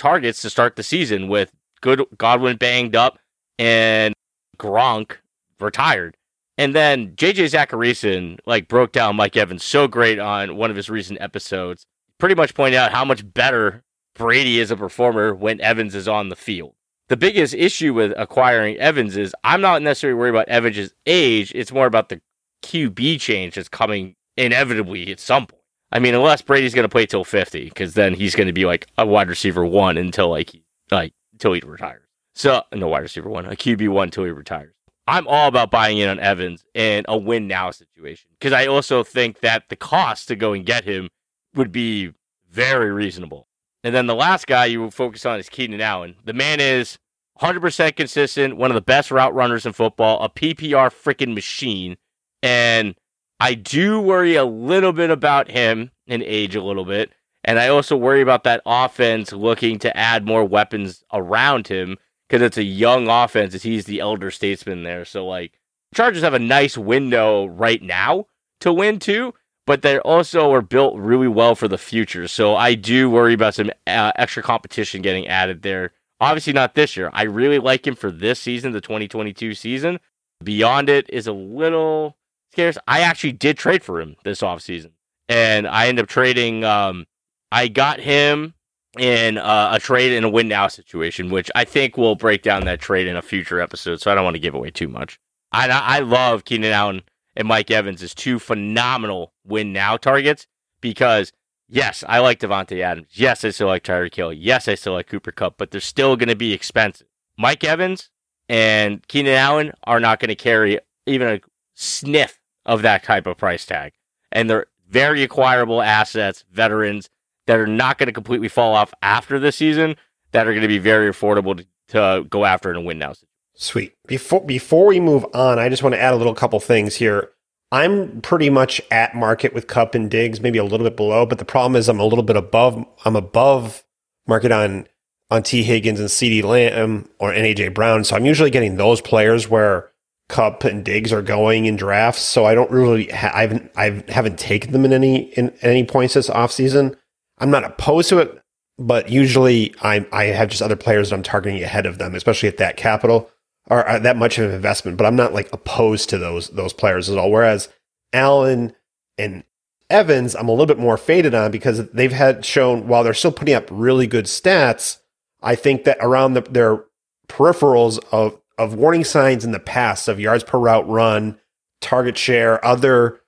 targets 0.00 0.40
to 0.40 0.50
start 0.50 0.76
the 0.76 0.82
season 0.82 1.28
with 1.28 1.52
good 1.82 2.02
Godwin 2.16 2.56
banged 2.56 2.96
up 2.96 3.18
and 3.58 4.14
Gronk 4.58 5.16
retired. 5.60 6.16
And 6.56 6.74
then 6.74 7.14
JJ 7.16 7.50
Zachariason 7.50 8.38
like 8.46 8.66
broke 8.66 8.92
down 8.92 9.16
Mike 9.16 9.36
Evans 9.36 9.62
so 9.62 9.86
great 9.86 10.18
on 10.18 10.56
one 10.56 10.70
of 10.70 10.76
his 10.76 10.88
recent 10.88 11.20
episodes. 11.20 11.84
Pretty 12.18 12.34
much 12.34 12.54
pointed 12.54 12.78
out 12.78 12.92
how 12.92 13.04
much 13.04 13.30
better 13.32 13.82
Brady 14.14 14.58
is 14.58 14.70
a 14.70 14.76
performer 14.76 15.34
when 15.34 15.60
Evans 15.60 15.94
is 15.94 16.08
on 16.08 16.30
the 16.30 16.36
field. 16.36 16.74
The 17.08 17.16
biggest 17.16 17.54
issue 17.54 17.92
with 17.92 18.12
acquiring 18.16 18.78
Evans 18.78 19.16
is 19.16 19.34
I'm 19.44 19.60
not 19.60 19.82
necessarily 19.82 20.18
worried 20.18 20.30
about 20.30 20.48
Evans' 20.48 20.94
age. 21.06 21.52
It's 21.54 21.72
more 21.72 21.86
about 21.86 22.08
the 22.08 22.20
QB 22.62 23.20
change 23.20 23.54
that's 23.54 23.68
coming 23.68 24.14
inevitably 24.36 25.10
at 25.10 25.20
some 25.20 25.46
point. 25.46 25.59
I 25.92 25.98
mean, 25.98 26.14
unless 26.14 26.42
Brady's 26.42 26.74
going 26.74 26.84
to 26.84 26.88
play 26.88 27.06
till 27.06 27.24
50, 27.24 27.64
because 27.64 27.94
then 27.94 28.14
he's 28.14 28.34
going 28.34 28.46
to 28.46 28.52
be 28.52 28.64
like 28.64 28.86
a 28.96 29.06
wide 29.06 29.28
receiver 29.28 29.64
one 29.64 29.96
until 29.96 30.30
like 30.30 30.50
he, 30.50 30.64
like 30.90 31.12
until 31.32 31.52
he 31.52 31.60
retires. 31.64 32.06
So 32.34 32.62
no 32.72 32.88
wide 32.88 33.02
receiver 33.02 33.28
one, 33.28 33.46
a 33.46 33.50
QB 33.50 33.88
one 33.88 34.04
until 34.04 34.24
he 34.24 34.30
retires. 34.30 34.72
I'm 35.06 35.26
all 35.26 35.48
about 35.48 35.72
buying 35.72 35.98
in 35.98 36.08
on 36.08 36.20
Evans 36.20 36.64
in 36.74 37.04
a 37.08 37.18
win 37.18 37.48
now 37.48 37.72
situation 37.72 38.30
because 38.38 38.52
I 38.52 38.66
also 38.66 39.02
think 39.02 39.40
that 39.40 39.68
the 39.68 39.74
cost 39.74 40.28
to 40.28 40.36
go 40.36 40.52
and 40.52 40.64
get 40.64 40.84
him 40.84 41.08
would 41.54 41.72
be 41.72 42.12
very 42.48 42.92
reasonable. 42.92 43.48
And 43.82 43.94
then 43.94 44.06
the 44.06 44.14
last 44.14 44.46
guy 44.46 44.66
you 44.66 44.80
will 44.80 44.90
focus 44.90 45.26
on 45.26 45.40
is 45.40 45.48
Keenan 45.48 45.80
Allen. 45.80 46.14
The 46.24 46.32
man 46.32 46.60
is 46.60 46.98
100% 47.40 47.96
consistent, 47.96 48.56
one 48.56 48.70
of 48.70 48.74
the 48.74 48.80
best 48.80 49.10
route 49.10 49.34
runners 49.34 49.66
in 49.66 49.72
football, 49.72 50.22
a 50.22 50.28
PPR 50.28 50.90
freaking 50.90 51.34
machine. 51.34 51.96
And 52.42 52.94
I 53.40 53.54
do 53.54 54.00
worry 54.00 54.36
a 54.36 54.44
little 54.44 54.92
bit 54.92 55.10
about 55.10 55.50
him 55.50 55.90
in 56.06 56.22
age 56.22 56.54
a 56.54 56.62
little 56.62 56.84
bit. 56.84 57.12
And 57.42 57.58
I 57.58 57.68
also 57.68 57.96
worry 57.96 58.20
about 58.20 58.44
that 58.44 58.62
offense 58.66 59.32
looking 59.32 59.78
to 59.78 59.96
add 59.96 60.26
more 60.26 60.44
weapons 60.44 61.02
around 61.12 61.68
him 61.68 61.96
because 62.28 62.42
it's 62.42 62.58
a 62.58 62.62
young 62.62 63.08
offense 63.08 63.54
as 63.54 63.62
he's 63.62 63.86
the 63.86 64.00
elder 64.00 64.30
statesman 64.30 64.82
there. 64.82 65.06
So, 65.06 65.26
like, 65.26 65.58
Chargers 65.94 66.22
have 66.22 66.34
a 66.34 66.38
nice 66.38 66.78
window 66.78 67.46
right 67.46 67.82
now 67.82 68.26
to 68.60 68.72
win 68.72 68.98
too, 68.98 69.34
but 69.66 69.82
they 69.82 69.98
also 70.00 70.52
are 70.52 70.62
built 70.62 70.96
really 70.96 71.26
well 71.26 71.54
for 71.54 71.66
the 71.66 71.78
future. 71.78 72.28
So 72.28 72.54
I 72.54 72.74
do 72.74 73.10
worry 73.10 73.34
about 73.34 73.54
some 73.54 73.70
uh, 73.86 74.12
extra 74.16 74.42
competition 74.42 75.02
getting 75.02 75.26
added 75.26 75.62
there. 75.62 75.92
Obviously, 76.20 76.52
not 76.52 76.74
this 76.74 76.96
year. 76.96 77.10
I 77.12 77.22
really 77.22 77.58
like 77.58 77.86
him 77.86 77.96
for 77.96 78.10
this 78.10 78.38
season, 78.38 78.72
the 78.72 78.80
2022 78.80 79.54
season. 79.54 79.98
Beyond 80.44 80.88
it 80.88 81.08
is 81.10 81.26
a 81.26 81.32
little 81.32 82.16
scarce. 82.52 82.78
I 82.86 83.00
actually 83.00 83.32
did 83.32 83.58
trade 83.58 83.82
for 83.82 84.00
him 84.00 84.16
this 84.24 84.40
offseason, 84.40 84.92
and 85.28 85.66
I 85.66 85.88
ended 85.88 86.04
up 86.04 86.08
trading. 86.08 86.64
Um, 86.64 87.06
I 87.52 87.68
got 87.68 88.00
him 88.00 88.54
in 88.98 89.38
uh, 89.38 89.70
a 89.72 89.78
trade 89.78 90.12
in 90.12 90.24
a 90.24 90.28
win 90.28 90.48
now 90.48 90.68
situation, 90.68 91.30
which 91.30 91.50
I 91.54 91.64
think 91.64 91.96
we'll 91.96 92.16
break 92.16 92.42
down 92.42 92.64
that 92.64 92.80
trade 92.80 93.06
in 93.06 93.16
a 93.16 93.22
future 93.22 93.60
episode. 93.60 94.00
So 94.00 94.10
I 94.10 94.14
don't 94.14 94.24
want 94.24 94.34
to 94.34 94.40
give 94.40 94.54
away 94.54 94.70
too 94.70 94.88
much. 94.88 95.18
I 95.52 95.68
I 95.68 96.00
love 96.00 96.44
Keenan 96.44 96.72
Allen 96.72 97.02
and 97.36 97.48
Mike 97.48 97.70
Evans 97.70 98.02
as 98.02 98.14
two 98.14 98.38
phenomenal 98.38 99.32
win 99.44 99.72
now 99.72 99.96
targets 99.96 100.46
because 100.80 101.32
yes, 101.68 102.04
I 102.08 102.18
like 102.18 102.40
Davante 102.40 102.80
Adams. 102.80 103.08
Yes, 103.12 103.44
I 103.44 103.50
still 103.50 103.68
like 103.68 103.84
Tyreek 103.84 104.14
Hill. 104.14 104.32
Yes, 104.32 104.68
I 104.68 104.74
still 104.74 104.94
like 104.94 105.06
Cooper 105.06 105.32
Kupp, 105.32 105.56
but 105.56 105.70
they're 105.70 105.80
still 105.80 106.16
going 106.16 106.28
to 106.28 106.36
be 106.36 106.52
expensive. 106.52 107.06
Mike 107.38 107.64
Evans 107.64 108.10
and 108.48 109.06
Keenan 109.08 109.34
Allen 109.34 109.72
are 109.84 110.00
not 110.00 110.20
going 110.20 110.28
to 110.28 110.34
carry 110.34 110.78
even 111.06 111.28
a 111.28 111.40
sniff 111.74 112.39
of 112.66 112.82
that 112.82 113.02
type 113.02 113.26
of 113.26 113.36
price 113.36 113.64
tag, 113.64 113.92
and 114.32 114.48
they're 114.48 114.66
very 114.88 115.22
acquirable 115.22 115.82
assets, 115.82 116.44
veterans 116.52 117.08
that 117.46 117.58
are 117.58 117.66
not 117.66 117.98
going 117.98 118.06
to 118.06 118.12
completely 118.12 118.48
fall 118.48 118.74
off 118.74 118.92
after 119.02 119.38
the 119.38 119.52
season. 119.52 119.96
That 120.32 120.46
are 120.46 120.52
going 120.52 120.62
to 120.62 120.68
be 120.68 120.78
very 120.78 121.10
affordable 121.10 121.56
to, 121.56 121.66
to 121.88 122.24
go 122.28 122.44
after 122.44 122.70
in 122.70 122.76
a 122.76 122.80
win 122.80 122.98
now. 122.98 123.14
Sweet. 123.54 123.94
Before 124.06 124.44
before 124.44 124.86
we 124.86 125.00
move 125.00 125.26
on, 125.34 125.58
I 125.58 125.68
just 125.68 125.82
want 125.82 125.94
to 125.94 126.00
add 126.00 126.14
a 126.14 126.16
little 126.16 126.34
couple 126.34 126.60
things 126.60 126.96
here. 126.96 127.30
I'm 127.72 128.20
pretty 128.20 128.50
much 128.50 128.80
at 128.90 129.14
market 129.14 129.54
with 129.54 129.66
Kupp 129.66 129.94
and 129.94 130.10
Diggs, 130.10 130.40
maybe 130.40 130.58
a 130.58 130.64
little 130.64 130.86
bit 130.86 130.96
below, 130.96 131.26
but 131.26 131.38
the 131.38 131.44
problem 131.44 131.76
is 131.76 131.88
I'm 131.88 132.00
a 132.00 132.04
little 132.04 132.24
bit 132.24 132.36
above. 132.36 132.84
I'm 133.04 133.16
above 133.16 133.84
market 134.26 134.52
on 134.52 134.86
on 135.30 135.42
Tee 135.42 135.62
Higgins 135.62 136.00
and 136.00 136.08
CeeDee 136.08 136.42
Lamb 136.42 137.08
or 137.18 137.32
NAJ 137.32 137.74
Brown. 137.74 138.04
So 138.04 138.16
I'm 138.16 138.24
usually 138.24 138.50
getting 138.50 138.76
those 138.76 139.00
players 139.00 139.48
where 139.48 139.89
Kupp 140.30 140.64
and 140.64 140.84
Diggs 140.84 141.12
are 141.12 141.22
going 141.22 141.66
in 141.66 141.76
drafts. 141.76 142.22
So 142.22 142.46
I 142.46 142.54
don't 142.54 142.70
really 142.70 143.06
ha- 143.06 143.32
I 143.34 143.42
haven't 143.42 143.70
I 143.76 144.04
haven't 144.08 144.38
taken 144.38 144.72
them 144.72 144.84
in 144.84 144.92
any 144.92 145.32
in 145.34 145.52
any 145.60 145.84
points 145.84 146.14
this 146.14 146.30
offseason. 146.30 146.96
I'm 147.38 147.50
not 147.50 147.64
opposed 147.64 148.08
to 148.10 148.18
it, 148.18 148.40
but 148.78 149.10
usually 149.10 149.74
I 149.82 150.06
I 150.12 150.26
have 150.26 150.48
just 150.48 150.62
other 150.62 150.76
players 150.76 151.10
that 151.10 151.16
I'm 151.16 151.22
targeting 151.22 151.62
ahead 151.62 151.84
of 151.84 151.98
them, 151.98 152.14
especially 152.14 152.48
at 152.48 152.56
that 152.56 152.76
capital 152.76 153.30
or 153.66 153.86
uh, 153.88 153.98
that 153.98 154.16
much 154.16 154.38
of 154.38 154.48
an 154.48 154.54
investment, 154.54 154.96
but 154.96 155.06
I'm 155.06 155.16
not 155.16 155.34
like 155.34 155.52
opposed 155.52 156.08
to 156.10 156.18
those 156.18 156.48
those 156.50 156.72
players 156.72 157.10
at 157.10 157.18
all. 157.18 157.30
Whereas 157.30 157.68
Allen 158.12 158.72
and 159.18 159.44
Evans, 159.90 160.36
I'm 160.36 160.48
a 160.48 160.52
little 160.52 160.66
bit 160.66 160.78
more 160.78 160.96
faded 160.96 161.34
on 161.34 161.50
because 161.50 161.88
they've 161.90 162.12
had 162.12 162.44
shown 162.44 162.86
while 162.86 163.02
they're 163.04 163.14
still 163.14 163.32
putting 163.32 163.54
up 163.54 163.68
really 163.70 164.06
good 164.06 164.26
stats, 164.26 164.98
I 165.42 165.56
think 165.56 165.84
that 165.84 165.98
around 166.00 166.34
the, 166.34 166.42
their 166.42 166.84
peripherals 167.28 167.98
of 168.12 168.39
of 168.60 168.74
warning 168.74 169.04
signs 169.04 169.42
in 169.42 169.52
the 169.52 169.58
past 169.58 170.06
of 170.06 170.20
yards 170.20 170.44
per 170.44 170.58
route 170.58 170.86
run, 170.86 171.40
target 171.80 172.18
share, 172.18 172.62
other 172.62 173.18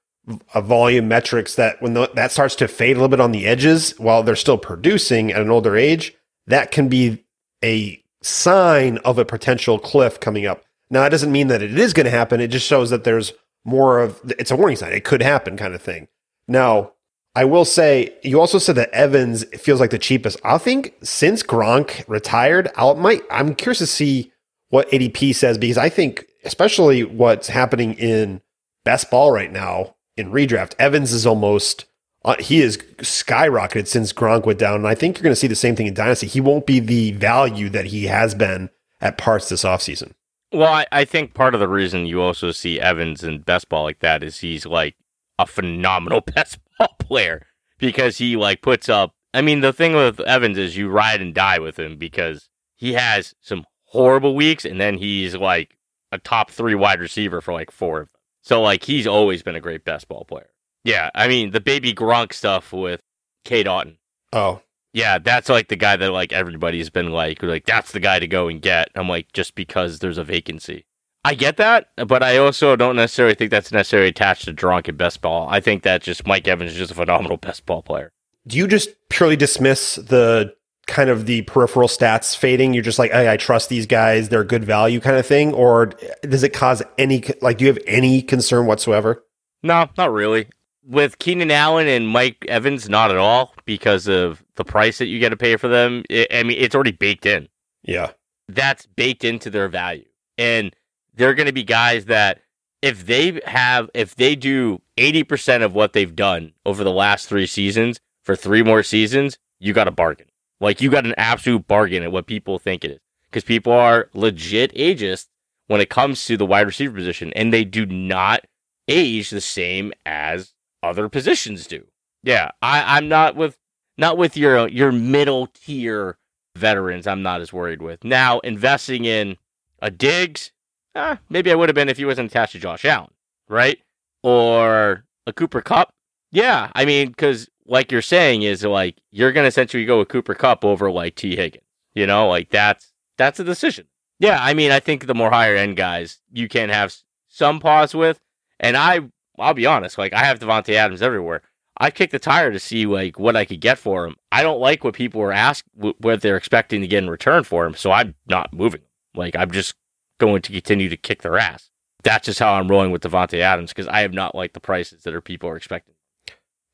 uh, 0.53 0.61
volume 0.61 1.09
metrics 1.09 1.55
that 1.55 1.81
when 1.81 1.95
the, 1.95 2.11
that 2.14 2.31
starts 2.31 2.55
to 2.55 2.68
fade 2.68 2.97
a 2.97 3.01
little 3.01 3.09
bit 3.09 3.18
on 3.18 3.33
the 3.33 3.47
edges 3.47 3.99
while 3.99 4.23
they're 4.23 4.37
still 4.37 4.59
producing 4.59 5.33
at 5.33 5.40
an 5.40 5.51
older 5.51 5.75
age, 5.75 6.14
that 6.47 6.71
can 6.71 6.87
be 6.87 7.25
a 7.64 7.99
sign 8.23 8.99
of 8.99 9.18
a 9.18 9.25
potential 9.25 9.79
cliff 9.79 10.21
coming 10.21 10.45
up. 10.45 10.64
Now, 10.90 11.01
that 11.01 11.09
doesn't 11.09 11.33
mean 11.33 11.49
that 11.49 11.62
it 11.62 11.79
is 11.79 11.95
going 11.95 12.05
to 12.05 12.11
happen. 12.11 12.38
It 12.38 12.49
just 12.49 12.66
shows 12.66 12.90
that 12.90 13.05
there's 13.05 13.33
more 13.64 14.01
of 14.01 14.21
it's 14.38 14.51
a 14.51 14.57
warning 14.57 14.77
sign. 14.77 14.92
It 14.92 15.05
could 15.05 15.23
happen, 15.23 15.57
kind 15.57 15.75
of 15.75 15.81
thing. 15.81 16.09
Now, 16.47 16.92
I 17.35 17.47
will 17.47 17.64
say, 17.64 18.14
you 18.23 18.38
also 18.38 18.59
said 18.59 18.75
that 18.75 18.90
Evans 18.90 19.45
feels 19.59 19.81
like 19.81 19.90
the 19.90 19.99
cheapest. 19.99 20.38
I 20.45 20.59
think 20.59 20.95
since 21.03 21.42
Gronk 21.42 22.07
retired, 22.07 22.71
I'll 22.77 22.97
might 22.97 23.23
I'm 23.31 23.55
curious 23.55 23.79
to 23.79 23.87
see 23.87 24.32
what 24.72 24.90
ADP 24.90 25.35
says 25.35 25.58
because 25.58 25.76
I 25.76 25.90
think, 25.90 26.24
especially 26.44 27.04
what's 27.04 27.48
happening 27.48 27.92
in 27.92 28.40
best 28.85 29.11
ball 29.11 29.30
right 29.30 29.52
now 29.52 29.96
in 30.16 30.32
redraft, 30.32 30.74
Evans 30.78 31.12
is 31.12 31.26
almost 31.26 31.85
uh, 32.24 32.37
he 32.38 32.62
is 32.62 32.78
skyrocketed 32.98 33.87
since 33.87 34.14
Gronk 34.14 34.46
went 34.46 34.58
down, 34.58 34.76
and 34.76 34.88
I 34.88 34.94
think 34.94 35.18
you're 35.18 35.24
going 35.24 35.32
to 35.32 35.38
see 35.38 35.46
the 35.46 35.54
same 35.54 35.76
thing 35.76 35.88
in 35.88 35.94
Dynasty. 35.94 36.26
He 36.26 36.40
won't 36.40 36.66
be 36.66 36.80
the 36.80 37.12
value 37.12 37.68
that 37.68 37.87
he 37.87 38.06
has 38.06 38.35
been 38.35 38.70
at 38.98 39.18
parts 39.18 39.50
this 39.50 39.62
offseason. 39.62 40.12
Well, 40.52 40.72
I, 40.72 40.87
I 40.90 41.04
think 41.04 41.35
part 41.35 41.52
of 41.52 41.61
the 41.61 41.68
reason 41.68 42.06
you 42.06 42.22
also 42.22 42.50
see 42.50 42.80
Evans 42.80 43.22
in 43.22 43.42
best 43.42 43.68
ball 43.68 43.82
like 43.82 43.98
that 43.98 44.22
is 44.22 44.38
he's 44.38 44.64
like 44.64 44.96
a 45.38 45.46
phenomenal 45.46 46.20
best 46.35 46.58
ball 46.78 46.96
player 46.98 47.46
because 47.76 48.16
he 48.16 48.37
like 48.37 48.62
puts 48.62 48.88
up. 48.88 49.12
I 49.35 49.42
mean, 49.42 49.61
the 49.61 49.72
thing 49.74 49.92
with 49.94 50.18
Evans 50.20 50.56
is 50.56 50.78
you 50.78 50.88
ride 50.88 51.20
and 51.20 51.35
die 51.35 51.58
with 51.58 51.78
him 51.78 51.98
because 51.98 52.48
he 52.74 52.94
has 52.94 53.35
some 53.42 53.66
horrible 53.92 54.35
weeks 54.35 54.64
and 54.64 54.81
then 54.81 54.96
he's 54.96 55.37
like 55.37 55.76
a 56.11 56.18
top 56.18 56.50
three 56.50 56.74
wide 56.74 56.98
receiver 56.98 57.40
for 57.42 57.52
like 57.52 57.70
four 57.70 58.00
of 58.00 58.09
them. 58.09 58.20
So 58.42 58.62
like 58.62 58.85
he's 58.85 59.07
always 59.07 59.42
been 59.42 59.55
a 59.55 59.61
great 59.61 59.85
best 59.85 60.09
ball 60.09 60.24
player. 60.24 60.48
Yeah, 60.83 61.11
I 61.14 61.28
mean 61.28 61.50
the 61.50 61.61
baby 61.61 61.92
Gronk 61.94 62.33
stuff 62.33 62.72
with 62.72 63.00
Cade 63.44 63.66
Otton. 63.66 63.98
Oh, 64.33 64.62
Yeah, 64.94 65.18
that's 65.18 65.48
like 65.50 65.68
the 65.68 65.76
guy 65.76 65.96
that 65.96 66.11
like 66.11 66.33
everybody's 66.33 66.88
been 66.90 67.12
like 67.12 67.42
like 67.42 67.66
that's 67.66 67.92
the 67.92 68.00
guy 68.00 68.18
to 68.18 68.26
go 68.26 68.48
and 68.48 68.62
get. 68.62 68.88
I'm 68.94 69.09
like 69.09 69.31
just 69.33 69.55
because 69.55 69.98
there's 69.98 70.18
a 70.18 70.24
vacancy. 70.24 70.87
I 71.24 71.35
get 71.35 71.57
that, 71.59 71.90
but 72.09 72.22
I 72.22 72.38
also 72.38 72.74
don't 72.74 72.96
necessarily 72.96 73.37
think 73.37 73.52
that's 73.52 73.70
necessarily 73.70 74.09
attached 74.09 74.46
to 74.46 74.52
Gronk 74.55 74.88
and 74.88 74.98
best 74.98 75.20
ball. 75.20 75.48
I 75.48 75.61
think 75.61 75.85
that 75.85 76.02
just 76.02 76.26
Mike 76.26 76.48
Evans 76.48 76.72
is 76.72 76.78
just 76.78 76.90
a 76.90 76.96
phenomenal 76.96 77.37
best 77.48 77.64
ball 77.64 77.83
player. 77.83 78.11
do 78.46 78.57
you 78.57 78.66
just 78.66 78.88
purely 79.09 79.37
dismiss 79.37 79.96
the 79.96 80.52
kind 80.87 81.11
of 81.11 81.27
the 81.27 81.42
peripheral 81.42 81.88
stats 81.88 82.37
fading? 82.37 82.75
You're 82.75 82.83
just 82.83 82.99
like, 82.99 83.12
hey, 83.12 83.31
I 83.31 83.37
trust 83.37 83.68
these 83.68 83.87
guys; 83.87 84.29
they're 84.29 84.45
good 84.45 84.64
value, 84.64 85.01
kind 85.01 85.16
of 85.16 85.27
thing, 85.27 85.53
or 85.53 85.87
does 86.23 86.42
it 86.42 86.53
cause 86.53 86.83
any 86.99 87.23
like? 87.40 87.59
Do 87.59 87.64
you 87.64 87.73
have 87.73 87.83
any 87.87 88.23
concern 88.23 88.66
whatsoever? 88.66 89.25
No, 89.62 89.88
not 89.97 90.12
really. 90.12 90.49
With 90.85 91.18
Keenan 91.18 91.53
Allen 91.53 91.87
and 91.87 92.09
Mike 92.09 92.45
Evans, 92.49 92.88
not 92.88 93.11
at 93.11 93.16
all 93.16 93.55
because 93.64 94.09
of 94.09 94.45
the 94.57 94.64
price 94.64 94.99
that 94.99 95.07
you 95.07 95.21
got 95.21 95.29
to 95.29 95.37
pay 95.37 95.57
for 95.57 95.68
them. 95.68 96.03
I 96.11 96.27
I 96.33 96.42
mean, 96.42 96.57
it's 96.59 96.75
already 96.75 96.92
baked 96.92 97.27
in. 97.27 97.49
Yeah, 97.83 98.11
that's 98.49 98.87
baked 98.87 99.25
into 99.25 99.51
their 99.51 99.68
value. 99.68 100.05
And 100.38 100.75
they're 101.14 101.35
going 101.35 101.47
to 101.47 101.53
be 101.53 101.64
guys 101.64 102.07
that 102.07 102.40
if 102.81 103.07
they 103.07 103.40
have, 103.47 103.88
if 103.95 104.16
they 104.16 104.35
do 104.35 104.81
80% 104.97 105.62
of 105.62 105.75
what 105.75 105.92
they've 105.92 106.14
done 106.14 106.53
over 106.66 106.83
the 106.83 106.90
last 106.90 107.29
three 107.29 107.47
seasons 107.47 108.01
for 108.25 108.35
three 108.35 108.62
more 108.62 108.83
seasons, 108.83 109.38
you 109.61 109.73
got 109.73 109.88
a 109.88 109.92
bargain. 109.92 110.27
Like 110.62 110.81
you 110.81 110.90
got 110.90 111.05
an 111.05 111.14
absolute 111.18 111.66
bargain 111.66 112.05
at 112.05 112.12
what 112.12 112.27
people 112.27 112.59
think 112.59 112.85
it 112.85 112.92
is. 112.92 113.01
Because 113.29 113.44
people 113.44 113.72
are 113.72 114.09
legit 114.14 114.72
ageist 114.75 115.27
when 115.66 115.81
it 115.81 115.90
comes 115.90 116.25
to 116.27 116.37
the 116.37 116.46
wide 116.46 116.66
receiver 116.66 116.94
position 116.94 117.33
and 117.35 117.53
they 117.53 117.64
do 117.64 117.85
not 117.85 118.46
age 118.88 119.31
the 119.31 119.40
same 119.40 119.92
as 120.07 120.55
other 120.83 121.09
positions 121.09 121.66
do. 121.66 121.87
Yeah, 122.22 122.53
I, 122.61 122.96
I'm 122.96 123.09
not 123.09 123.35
with 123.35 123.59
not 123.98 124.16
with 124.16 124.37
your 124.37 124.68
your 124.68 124.92
middle 124.92 125.48
tier 125.48 126.18
veterans. 126.57 127.07
I'm 127.07 127.22
not 127.22 127.40
as 127.40 127.53
worried 127.53 127.83
with 127.83 128.05
now 128.05 128.38
investing 128.40 129.05
in 129.05 129.38
a 129.81 129.90
Diggs. 129.90 130.53
Eh, 130.94 131.16
maybe 131.29 131.51
I 131.51 131.55
would 131.55 131.68
have 131.68 131.75
been 131.75 131.88
if 131.88 131.96
he 131.96 132.05
wasn't 132.05 132.31
attached 132.31 132.53
to 132.53 132.59
Josh 132.59 132.85
Allen, 132.85 133.11
right? 133.48 133.79
Or 134.22 135.05
a 135.27 135.33
Cooper 135.33 135.62
Kupp. 135.62 135.92
Yeah, 136.31 136.70
I 136.75 136.85
mean, 136.85 137.09
because 137.09 137.48
like 137.66 137.92
you're 137.92 138.03
saying 138.03 138.42
is 138.42 138.64
like 138.64 138.96
you're 139.11 139.33
gonna 139.33 139.48
essentially 139.48 139.85
go 139.85 139.98
with 139.98 140.09
Cooper 140.09 140.35
Kupp 140.35 140.64
over 140.64 140.90
like 140.90 141.14
Tee 141.14 141.37
Higgins. 141.37 141.64
You 141.94 142.07
know, 142.07 142.29
like 142.29 142.51
that's 142.51 142.92
that's 143.18 143.40
a 143.40 143.44
decision. 143.44 143.87
Yeah, 144.18 144.38
I 144.40 144.55
mean, 144.55 144.70
I 144.70 144.81
think 144.81 145.07
the 145.07 145.14
more 145.14 145.31
higher 145.31 145.57
end 145.57 145.77
guys 145.77 146.20
you 146.33 146.48
can 146.48 146.68
have 146.68 146.94
some 147.29 147.61
pause 147.61 147.94
with, 147.94 148.20
and 148.61 148.77
I 148.77 149.01
I'll 149.38 149.55
be 149.55 149.66
honest, 149.66 149.98
like 149.98 150.12
I 150.12 150.25
have 150.25 150.38
Davante 150.38 150.75
Adams 150.75 151.03
everywhere. 151.03 151.42
I 151.79 151.90
kicked 151.90 152.12
the 152.12 152.18
tire 152.18 152.53
to 152.53 152.61
see 152.61 152.87
like 152.87 153.18
what 153.18 153.37
I 153.37 153.44
could 153.44 153.61
get 153.61 153.79
for 153.79 154.07
him. 154.07 154.16
I 154.31 154.42
don't 154.42 154.61
like 154.61 154.85
what 154.85 154.94
people 154.94 155.20
are 155.22 155.33
ask 155.33 155.64
what 155.75 156.20
they're 156.20 156.37
expecting 156.37 156.81
to 156.81 156.87
get 156.87 157.03
in 157.03 157.11
return 157.11 157.44
for 157.44 157.66
him, 157.66 157.75
so 157.75 157.90
I'm 157.90 158.14
not 158.27 158.53
moving. 158.53 158.83
Like 159.14 159.35
I'm 159.37 159.51
just 159.51 159.75
going 160.18 160.42
to 160.42 160.53
continue 160.53 160.88
to 160.88 160.96
kick 160.96 161.22
their 161.22 161.38
ass. 161.38 161.70
That's 162.05 162.27
just 162.27 162.38
how 162.38 162.55
I'm 162.55 162.68
rolling 162.68 162.90
with 162.90 163.03
Davante 163.03 163.40
Adams 163.40 163.72
because 163.72 163.88
I 163.88 164.01
have 164.01 164.12
not 164.12 164.35
liked 164.35 164.55
the 164.55 164.61
prices 164.61 165.03
that 165.03 165.14
are 165.14 165.20
people 165.20 165.48
are 165.48 165.57
expecting. 165.57 165.94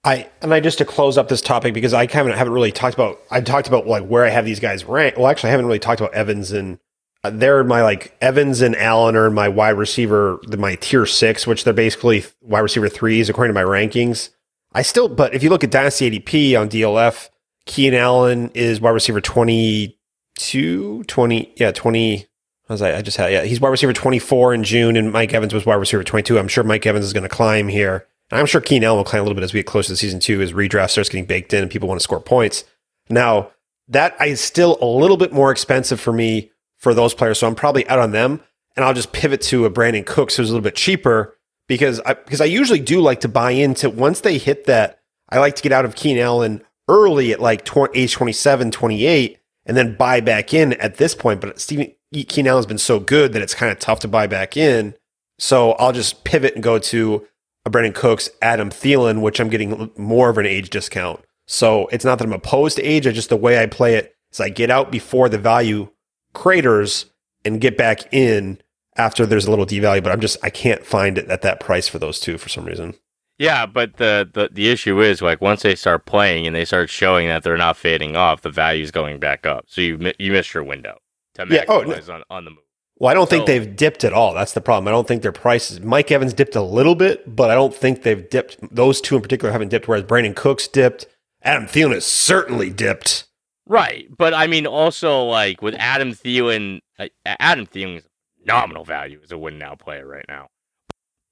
I 0.04 0.28
and 0.42 0.54
I 0.54 0.61
just 0.61 0.78
to 0.78 0.84
close 0.84 1.18
up 1.18 1.28
this 1.28 1.40
topic 1.40 1.74
because 1.74 1.92
I 1.92 2.06
kind 2.06 2.28
of 2.28 2.37
haven't 2.37 2.52
really 2.52 2.72
talked 2.72 2.94
about. 2.94 3.20
I 3.30 3.40
talked 3.40 3.68
about 3.68 3.87
like 3.87 4.06
where 4.06 4.24
I 4.24 4.28
have 4.28 4.44
these 4.44 4.61
guys 4.61 4.84
ranked. 4.84 5.18
Well, 5.18 5.26
actually, 5.26 5.48
I 5.48 5.50
haven't 5.52 5.66
really 5.66 5.78
talked 5.78 6.00
about 6.00 6.14
Evans 6.14 6.52
and 6.52 6.78
uh, 7.24 7.30
they're 7.30 7.64
my 7.64 7.82
like 7.82 8.16
Evans 8.20 8.61
and 8.61 8.76
Allen 8.76 9.16
are 9.16 9.30
my 9.30 9.48
wide 9.48 9.70
receiver, 9.70 10.38
my 10.56 10.76
tier 10.76 11.04
six, 11.04 11.46
which 11.46 11.64
they're 11.64 11.74
basically 11.74 12.24
wide 12.40 12.61
receiver 12.61 12.88
threes 12.88 13.28
according 13.28 13.54
to 13.54 13.61
my 13.61 13.66
rankings. 13.66 14.30
I 14.72 14.82
still, 14.82 15.08
but 15.08 15.34
if 15.34 15.42
you 15.42 15.50
look 15.50 15.64
at 15.64 15.70
Dynasty 15.70 16.11
ADP 16.11 16.61
on 16.61 16.68
DLF, 16.68 17.30
Keenan 17.66 17.98
Allen 17.98 18.50
is 18.54 18.80
wide 18.80 18.90
receiver 18.90 19.20
22, 19.20 21.04
20, 21.04 21.54
yeah, 21.56 21.72
20. 21.72 22.26
I 22.68 22.72
was 22.72 22.82
like, 22.82 22.94
I 22.94 23.02
just 23.02 23.16
had, 23.16 23.32
yeah, 23.32 23.44
he's 23.44 23.61
wide 23.61 23.70
receiver 23.70 23.94
24 23.94 24.54
in 24.54 24.62
June, 24.62 24.96
and 24.96 25.11
Mike 25.11 25.32
Evans 25.32 25.54
was 25.54 25.64
wide 25.64 25.76
receiver 25.76 26.04
22. 26.04 26.38
I'm 26.38 26.48
sure 26.48 26.64
Mike 26.64 26.87
Evans 26.87 27.06
is 27.06 27.14
going 27.14 27.22
to 27.22 27.28
climb 27.28 27.68
here. 27.68 28.06
And 28.30 28.38
I'm 28.38 28.46
sure 28.46 28.60
Keenan 28.60 28.94
will 28.96 29.04
climb 29.04 29.20
a 29.20 29.24
little 29.24 29.34
bit 29.34 29.44
as 29.44 29.52
we 29.52 29.60
get 29.60 29.66
closer 29.66 29.88
to 29.88 29.96
season 29.96 30.20
two, 30.20 30.40
as 30.42 30.52
redraft 30.52 30.90
starts 30.90 31.08
getting 31.08 31.24
baked 31.24 31.52
in 31.52 31.62
and 31.62 31.70
people 31.70 31.88
want 31.88 32.00
to 32.00 32.04
score 32.04 32.20
points. 32.20 32.64
Now, 33.08 33.50
that 33.88 34.20
is 34.20 34.40
still 34.40 34.76
a 34.80 34.86
little 34.86 35.16
bit 35.16 35.32
more 35.32 35.50
expensive 35.50 36.00
for 36.00 36.12
me 36.12 36.50
for 36.76 36.94
those 36.94 37.14
players. 37.14 37.38
So 37.38 37.46
I'm 37.46 37.54
probably 37.54 37.88
out 37.88 37.98
on 37.98 38.12
them. 38.12 38.40
And 38.76 38.84
I'll 38.84 38.94
just 38.94 39.12
pivot 39.12 39.40
to 39.42 39.64
a 39.64 39.70
Brandin 39.70 40.06
Cooks 40.06 40.36
who's 40.36 40.50
a 40.50 40.52
little 40.52 40.62
bit 40.62 40.76
cheaper 40.76 41.36
because 41.66 42.00
I, 42.00 42.14
because 42.14 42.40
I 42.40 42.44
usually 42.44 42.78
do 42.78 43.00
like 43.00 43.20
to 43.22 43.28
buy 43.28 43.50
into 43.50 43.90
once 43.90 44.20
they 44.20 44.38
hit 44.38 44.66
that. 44.66 45.00
I 45.30 45.40
like 45.40 45.56
to 45.56 45.62
get 45.62 45.72
out 45.72 45.84
of 45.84 45.96
Keenan 45.96 46.22
Allen 46.22 46.62
early 46.86 47.32
at 47.32 47.40
like 47.40 47.64
20, 47.64 47.98
age 47.98 48.12
27, 48.12 48.70
28, 48.70 49.38
and 49.66 49.76
then 49.76 49.96
buy 49.96 50.20
back 50.20 50.54
in 50.54 50.74
at 50.74 50.96
this 50.96 51.14
point. 51.14 51.40
But 51.40 51.60
Steven 51.60 51.92
Keenan 52.12 52.50
Allen's 52.50 52.66
been 52.66 52.78
so 52.78 53.00
good 53.00 53.32
that 53.32 53.42
it's 53.42 53.54
kind 53.54 53.72
of 53.72 53.80
tough 53.80 53.98
to 54.00 54.08
buy 54.08 54.28
back 54.28 54.56
in. 54.56 54.94
So 55.40 55.72
I'll 55.72 55.92
just 55.92 56.22
pivot 56.22 56.54
and 56.54 56.62
go 56.62 56.78
to 56.78 57.26
Brandin 57.70 57.94
Cooks, 57.94 58.31
Adam 58.42 58.70
Thielen, 58.70 59.20
which 59.20 59.40
I'm 59.40 59.48
getting 59.48 59.90
more 59.96 60.28
of 60.31 60.38
an 60.38 60.46
age 60.46 60.70
discount. 60.70 61.20
So 61.46 61.87
it's 61.88 62.04
not 62.04 62.18
that 62.18 62.24
I'm 62.24 62.33
opposed 62.33 62.76
to 62.76 62.83
age. 62.83 63.07
I 63.07 63.12
just 63.12 63.31
the 63.31 63.37
way 63.37 63.62
I 63.62 63.66
play 63.66 63.94
it 63.94 64.14
is 64.33 64.40
I 64.40 64.48
get 64.50 64.70
out 64.70 64.90
before 64.92 65.28
the 65.28 65.38
value 65.38 65.88
craters 66.35 67.07
and 67.44 67.61
get 67.61 67.76
back 67.76 68.12
in 68.12 68.61
after 68.96 69.24
there's 69.24 69.46
a 69.46 69.50
little 69.50 69.66
devalue. 69.66 70.02
But 70.02 70.12
I'm 70.12 70.20
just 70.20 70.37
I 70.42 70.50
can't 70.50 70.85
find 70.85 71.18
it 71.18 71.28
at 71.31 71.42
that 71.42 71.61
price 71.61 71.88
for 71.88 71.98
those 71.98 72.20
two 72.20 72.38
for 72.38 72.48
some 72.48 72.64
reason. 72.64 72.94
Yeah, 73.38 73.66
but 73.66 73.96
the, 73.98 74.28
the 74.33 74.48
the 74.52 74.68
issue 74.68 75.00
is 75.00 75.22
like 75.22 75.40
once 75.40 75.62
they 75.62 75.76
start 75.76 76.07
playing 76.07 76.46
and 76.46 76.57
they 76.57 76.64
start 76.64 76.90
showing 76.90 77.28
that 77.28 77.44
they're 77.44 77.57
not 77.57 77.76
fading 77.76 78.16
off, 78.16 78.42
the 78.42 78.50
value's 78.50 78.90
going 78.90 79.18
back 79.20 79.46
up. 79.46 79.64
So 79.68 79.81
you 79.81 80.12
you 80.18 80.33
missed 80.33 80.52
your 80.52 80.64
window 80.64 80.98
to 81.35 81.46
Yeah, 81.48 81.64
oh, 81.68 81.83
maximize 81.83 82.12
on, 82.12 82.22
on 82.31 82.44
the 82.44 82.50
move. 82.50 82.59
Well, 82.98 83.11
I 83.11 83.14
don't 83.14 83.30
think 83.30 83.46
they've 83.46 83.76
dipped 83.76 84.02
at 84.02 84.12
all. 84.12 84.34
That's 84.34 84.52
the 84.52 84.61
problem. 84.61 84.88
I 84.88 84.90
don't 84.90 85.06
think 85.06 85.22
their 85.22 85.30
prices. 85.30 85.80
Mike 85.80 86.11
Evans 86.11 86.34
dipped 86.34 86.56
a 86.56 86.62
little 86.62 86.96
bit, 86.96 87.37
but 87.37 87.48
I 87.48 87.54
don't 87.54 87.74
think 87.74 88.02
they've 88.02 88.28
dipped. 88.28 88.58
Those 88.74 89.00
two 89.00 89.14
in 89.14 89.22
particular 89.22 89.52
haven't 89.52 89.68
dipped. 89.68 89.87
Whereas 89.87 90.02
Brandin 90.02 90.34
Cooks 90.34 90.66
dipped. 90.66 91.06
Adam 91.42 91.66
Thielen 91.66 91.94
has 91.94 92.04
certainly 92.04 92.70
dipped. 92.70 93.26
Right, 93.66 94.08
but 94.16 94.34
I 94.34 94.46
mean 94.46 94.66
also 94.66 95.22
like 95.24 95.62
with 95.62 95.74
Adam 95.78 96.12
Thielen, 96.12 96.80
uh, 96.98 97.08
Adam 97.24 97.66
Thielen 97.66 97.98
is 97.98 98.04
a 98.06 98.40
phenomenal 98.40 98.84
value 98.84 99.20
as 99.22 99.30
a 99.30 99.38
win 99.38 99.58
now 99.58 99.74
player 99.74 100.06
right 100.06 100.24
now. 100.26 100.48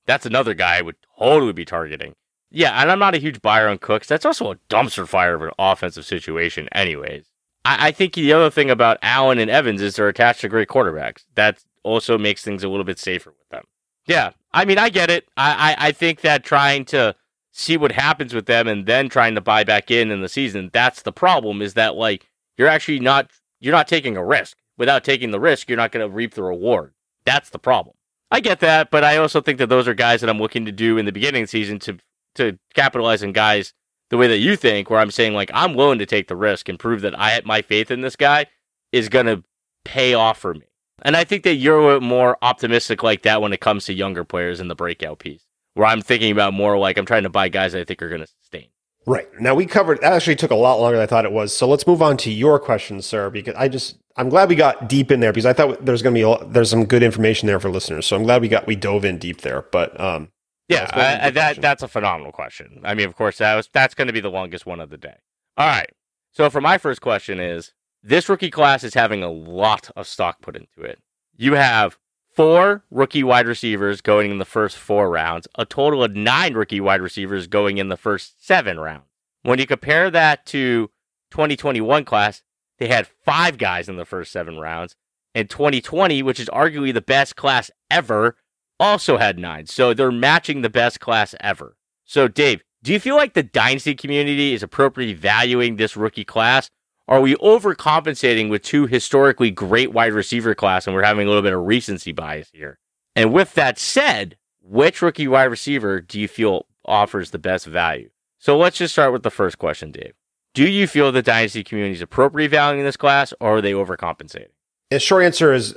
That's 0.06 0.26
another 0.26 0.54
guy 0.54 0.76
I 0.76 0.82
would 0.82 0.96
totally 1.18 1.52
be 1.52 1.64
targeting. 1.64 2.14
Yeah, 2.50 2.80
and 2.80 2.92
I'm 2.92 2.98
not 2.98 3.14
a 3.14 3.18
huge 3.18 3.42
buyer 3.42 3.68
on 3.68 3.78
Cooks. 3.78 4.06
That's 4.06 4.24
also 4.24 4.52
a 4.52 4.56
dumpster 4.68 5.08
fire 5.08 5.34
of 5.34 5.42
an 5.42 5.50
offensive 5.58 6.04
situation, 6.04 6.68
anyways. 6.72 7.24
I, 7.66 7.88
I 7.88 7.90
think 7.90 8.14
the 8.14 8.32
other 8.32 8.48
thing 8.48 8.70
about 8.70 8.98
Allen 9.02 9.38
and 9.38 9.50
Evans 9.50 9.82
is 9.82 9.96
they're 9.96 10.08
attached 10.08 10.42
to 10.42 10.48
great 10.48 10.68
quarterbacks. 10.68 11.24
That 11.34 11.64
also 11.82 12.16
makes 12.16 12.42
things 12.42 12.62
a 12.62 12.68
little 12.68 12.84
bit 12.84 12.98
safer 12.98 13.30
with 13.30 13.48
them. 13.48 13.64
Yeah, 14.06 14.30
I 14.52 14.64
mean, 14.64 14.78
I 14.78 14.88
get 14.88 15.10
it. 15.10 15.28
I, 15.36 15.74
I, 15.74 15.88
I 15.88 15.92
think 15.92 16.20
that 16.20 16.44
trying 16.44 16.84
to 16.86 17.16
see 17.50 17.76
what 17.76 17.90
happens 17.90 18.32
with 18.34 18.46
them 18.46 18.68
and 18.68 18.86
then 18.86 19.08
trying 19.08 19.34
to 19.34 19.40
buy 19.40 19.64
back 19.64 19.90
in 19.90 20.12
in 20.12 20.20
the 20.20 20.28
season, 20.28 20.70
that's 20.72 21.02
the 21.02 21.12
problem. 21.12 21.60
Is 21.60 21.74
that 21.74 21.96
like 21.96 22.28
you're 22.56 22.68
actually 22.68 23.00
not 23.00 23.30
you're 23.58 23.74
not 23.74 23.88
taking 23.88 24.16
a 24.16 24.24
risk. 24.24 24.56
Without 24.78 25.02
taking 25.02 25.30
the 25.30 25.40
risk, 25.40 25.68
you're 25.68 25.78
not 25.78 25.90
going 25.90 26.06
to 26.06 26.14
reap 26.14 26.34
the 26.34 26.42
reward. 26.42 26.92
That's 27.24 27.48
the 27.50 27.58
problem. 27.58 27.96
I 28.30 28.40
get 28.40 28.60
that, 28.60 28.90
but 28.90 29.04
I 29.04 29.16
also 29.16 29.40
think 29.40 29.58
that 29.58 29.70
those 29.70 29.88
are 29.88 29.94
guys 29.94 30.20
that 30.20 30.28
I'm 30.28 30.38
looking 30.38 30.66
to 30.66 30.72
do 30.72 30.98
in 30.98 31.06
the 31.06 31.12
beginning 31.12 31.42
of 31.42 31.48
the 31.48 31.50
season 31.50 31.78
to 31.80 31.98
to 32.36 32.58
capitalize 32.74 33.24
on 33.24 33.32
guys 33.32 33.72
the 34.10 34.16
way 34.16 34.26
that 34.28 34.38
you 34.38 34.56
think, 34.56 34.88
where 34.90 35.00
I'm 35.00 35.10
saying 35.10 35.34
like 35.34 35.50
I'm 35.54 35.74
willing 35.74 35.98
to 35.98 36.06
take 36.06 36.28
the 36.28 36.36
risk 36.36 36.68
and 36.68 36.78
prove 36.78 37.00
that 37.02 37.18
I 37.18 37.40
my 37.44 37.62
faith 37.62 37.90
in 37.90 38.00
this 38.02 38.16
guy 38.16 38.46
is 38.92 39.08
gonna 39.08 39.42
pay 39.84 40.14
off 40.14 40.38
for 40.38 40.54
me. 40.54 40.62
And 41.02 41.16
I 41.16 41.24
think 41.24 41.42
that 41.44 41.54
you're 41.56 42.00
more 42.00 42.38
optimistic 42.42 43.02
like 43.02 43.22
that 43.22 43.42
when 43.42 43.52
it 43.52 43.60
comes 43.60 43.84
to 43.86 43.92
younger 43.92 44.24
players 44.24 44.60
in 44.60 44.68
the 44.68 44.74
breakout 44.74 45.18
piece. 45.18 45.44
where 45.74 45.86
I'm 45.86 46.00
thinking 46.00 46.32
about 46.32 46.54
more 46.54 46.78
like 46.78 46.96
I'm 46.96 47.04
trying 47.04 47.24
to 47.24 47.28
buy 47.28 47.48
guys 47.50 47.72
that 47.72 47.80
I 47.80 47.84
think 47.84 48.00
are 48.02 48.16
to 48.16 48.26
sustain. 48.26 48.68
Right. 49.06 49.28
Now 49.38 49.54
we 49.54 49.66
covered 49.66 50.00
that 50.00 50.12
actually 50.14 50.36
took 50.36 50.50
a 50.50 50.56
lot 50.56 50.80
longer 50.80 50.96
than 50.96 51.04
I 51.04 51.06
thought 51.06 51.24
it 51.26 51.32
was. 51.32 51.54
So 51.54 51.68
let's 51.68 51.86
move 51.86 52.02
on 52.02 52.16
to 52.18 52.30
your 52.30 52.58
question, 52.58 53.00
sir, 53.02 53.30
because 53.30 53.54
I 53.56 53.68
just 53.68 53.98
I'm 54.16 54.28
glad 54.30 54.48
we 54.48 54.56
got 54.56 54.88
deep 54.88 55.12
in 55.12 55.20
there 55.20 55.32
because 55.32 55.46
I 55.46 55.52
thought 55.52 55.84
there's 55.84 56.02
going 56.02 56.14
to 56.14 56.18
be 56.18 56.22
a, 56.22 56.44
there's 56.48 56.70
some 56.70 56.86
good 56.86 57.02
information 57.02 57.46
there 57.46 57.60
for 57.60 57.70
listeners. 57.70 58.06
So 58.06 58.16
I'm 58.16 58.22
glad 58.24 58.40
we 58.40 58.48
got 58.48 58.66
we 58.66 58.74
dove 58.74 59.04
in 59.04 59.18
deep 59.18 59.42
there. 59.42 59.62
But 59.70 60.00
um 60.00 60.30
Yeah, 60.68 60.80
let's 60.80 60.92
go 60.92 61.00
into 61.00 61.24
I, 61.24 61.26
I, 61.26 61.30
that 61.30 61.60
that's 61.60 61.82
a 61.82 61.88
phenomenal 61.88 62.32
question. 62.32 62.80
I 62.84 62.94
mean, 62.94 63.06
of 63.06 63.16
course, 63.16 63.38
that 63.38 63.54
was 63.54 63.68
that's 63.72 63.94
going 63.94 64.08
to 64.08 64.12
be 64.12 64.20
the 64.20 64.30
longest 64.30 64.66
one 64.66 64.80
of 64.80 64.90
the 64.90 64.98
day. 64.98 65.16
All 65.56 65.66
right. 65.66 65.90
So 66.32 66.50
for 66.50 66.60
my 66.60 66.76
first 66.76 67.00
question 67.00 67.40
is 67.40 67.72
this 68.02 68.28
rookie 68.28 68.50
class 68.50 68.84
is 68.84 68.94
having 68.94 69.22
a 69.22 69.30
lot 69.30 69.90
of 69.96 70.06
stock 70.06 70.40
put 70.42 70.56
into 70.56 70.82
it. 70.82 71.00
You 71.36 71.54
have 71.54 71.98
four 72.34 72.84
rookie 72.90 73.24
wide 73.24 73.46
receivers 73.46 74.00
going 74.00 74.30
in 74.30 74.38
the 74.38 74.44
first 74.44 74.76
four 74.76 75.08
rounds, 75.08 75.48
a 75.56 75.64
total 75.64 76.04
of 76.04 76.14
nine 76.14 76.54
rookie 76.54 76.80
wide 76.80 77.00
receivers 77.00 77.46
going 77.46 77.78
in 77.78 77.88
the 77.88 77.96
first 77.96 78.44
seven 78.44 78.78
rounds. 78.78 79.06
When 79.42 79.58
you 79.58 79.66
compare 79.66 80.10
that 80.10 80.44
to 80.46 80.90
2021 81.30 82.04
class, 82.04 82.42
they 82.78 82.88
had 82.88 83.06
five 83.06 83.58
guys 83.58 83.88
in 83.88 83.96
the 83.96 84.04
first 84.04 84.32
seven 84.32 84.58
rounds. 84.58 84.96
And 85.34 85.48
2020, 85.48 86.22
which 86.22 86.40
is 86.40 86.48
arguably 86.48 86.92
the 86.92 87.00
best 87.00 87.36
class 87.36 87.70
ever, 87.90 88.36
also 88.78 89.16
had 89.16 89.38
nine. 89.38 89.66
So 89.66 89.94
they're 89.94 90.12
matching 90.12 90.62
the 90.62 90.70
best 90.70 91.00
class 91.00 91.34
ever. 91.40 91.76
So, 92.04 92.28
Dave, 92.28 92.62
do 92.82 92.92
you 92.92 93.00
feel 93.00 93.16
like 93.16 93.34
the 93.34 93.42
dynasty 93.42 93.94
community 93.94 94.54
is 94.54 94.62
appropriately 94.62 95.14
valuing 95.14 95.76
this 95.76 95.96
rookie 95.96 96.24
class? 96.24 96.70
Are 97.08 97.20
we 97.20 97.34
overcompensating 97.36 98.50
with 98.50 98.62
two 98.62 98.86
historically 98.86 99.50
great 99.50 99.92
wide 99.92 100.12
receiver 100.12 100.54
class 100.54 100.86
and 100.86 100.94
we're 100.94 101.04
having 101.04 101.26
a 101.26 101.30
little 101.30 101.42
bit 101.42 101.52
of 101.52 101.64
recency 101.64 102.12
bias 102.12 102.50
here? 102.52 102.78
And 103.14 103.32
with 103.32 103.54
that 103.54 103.78
said, 103.78 104.36
which 104.60 105.02
rookie 105.02 105.28
wide 105.28 105.44
receiver 105.44 106.00
do 106.00 106.20
you 106.20 106.28
feel 106.28 106.66
offers 106.84 107.30
the 107.30 107.38
best 107.38 107.66
value? 107.66 108.10
So 108.38 108.58
let's 108.58 108.78
just 108.78 108.92
start 108.92 109.12
with 109.12 109.22
the 109.22 109.30
first 109.30 109.58
question, 109.58 109.90
Dave. 109.92 110.14
Do 110.54 110.68
you 110.68 110.86
feel 110.86 111.12
the 111.12 111.22
dynasty 111.22 111.62
community 111.62 111.94
is 111.94 112.02
appropriately 112.02 112.48
valuing 112.48 112.84
this 112.84 112.96
class 112.96 113.32
or 113.40 113.58
are 113.58 113.60
they 113.60 113.72
overcompensating? 113.72 114.48
the 114.90 115.00
short 115.00 115.24
answer 115.24 115.52
is 115.52 115.76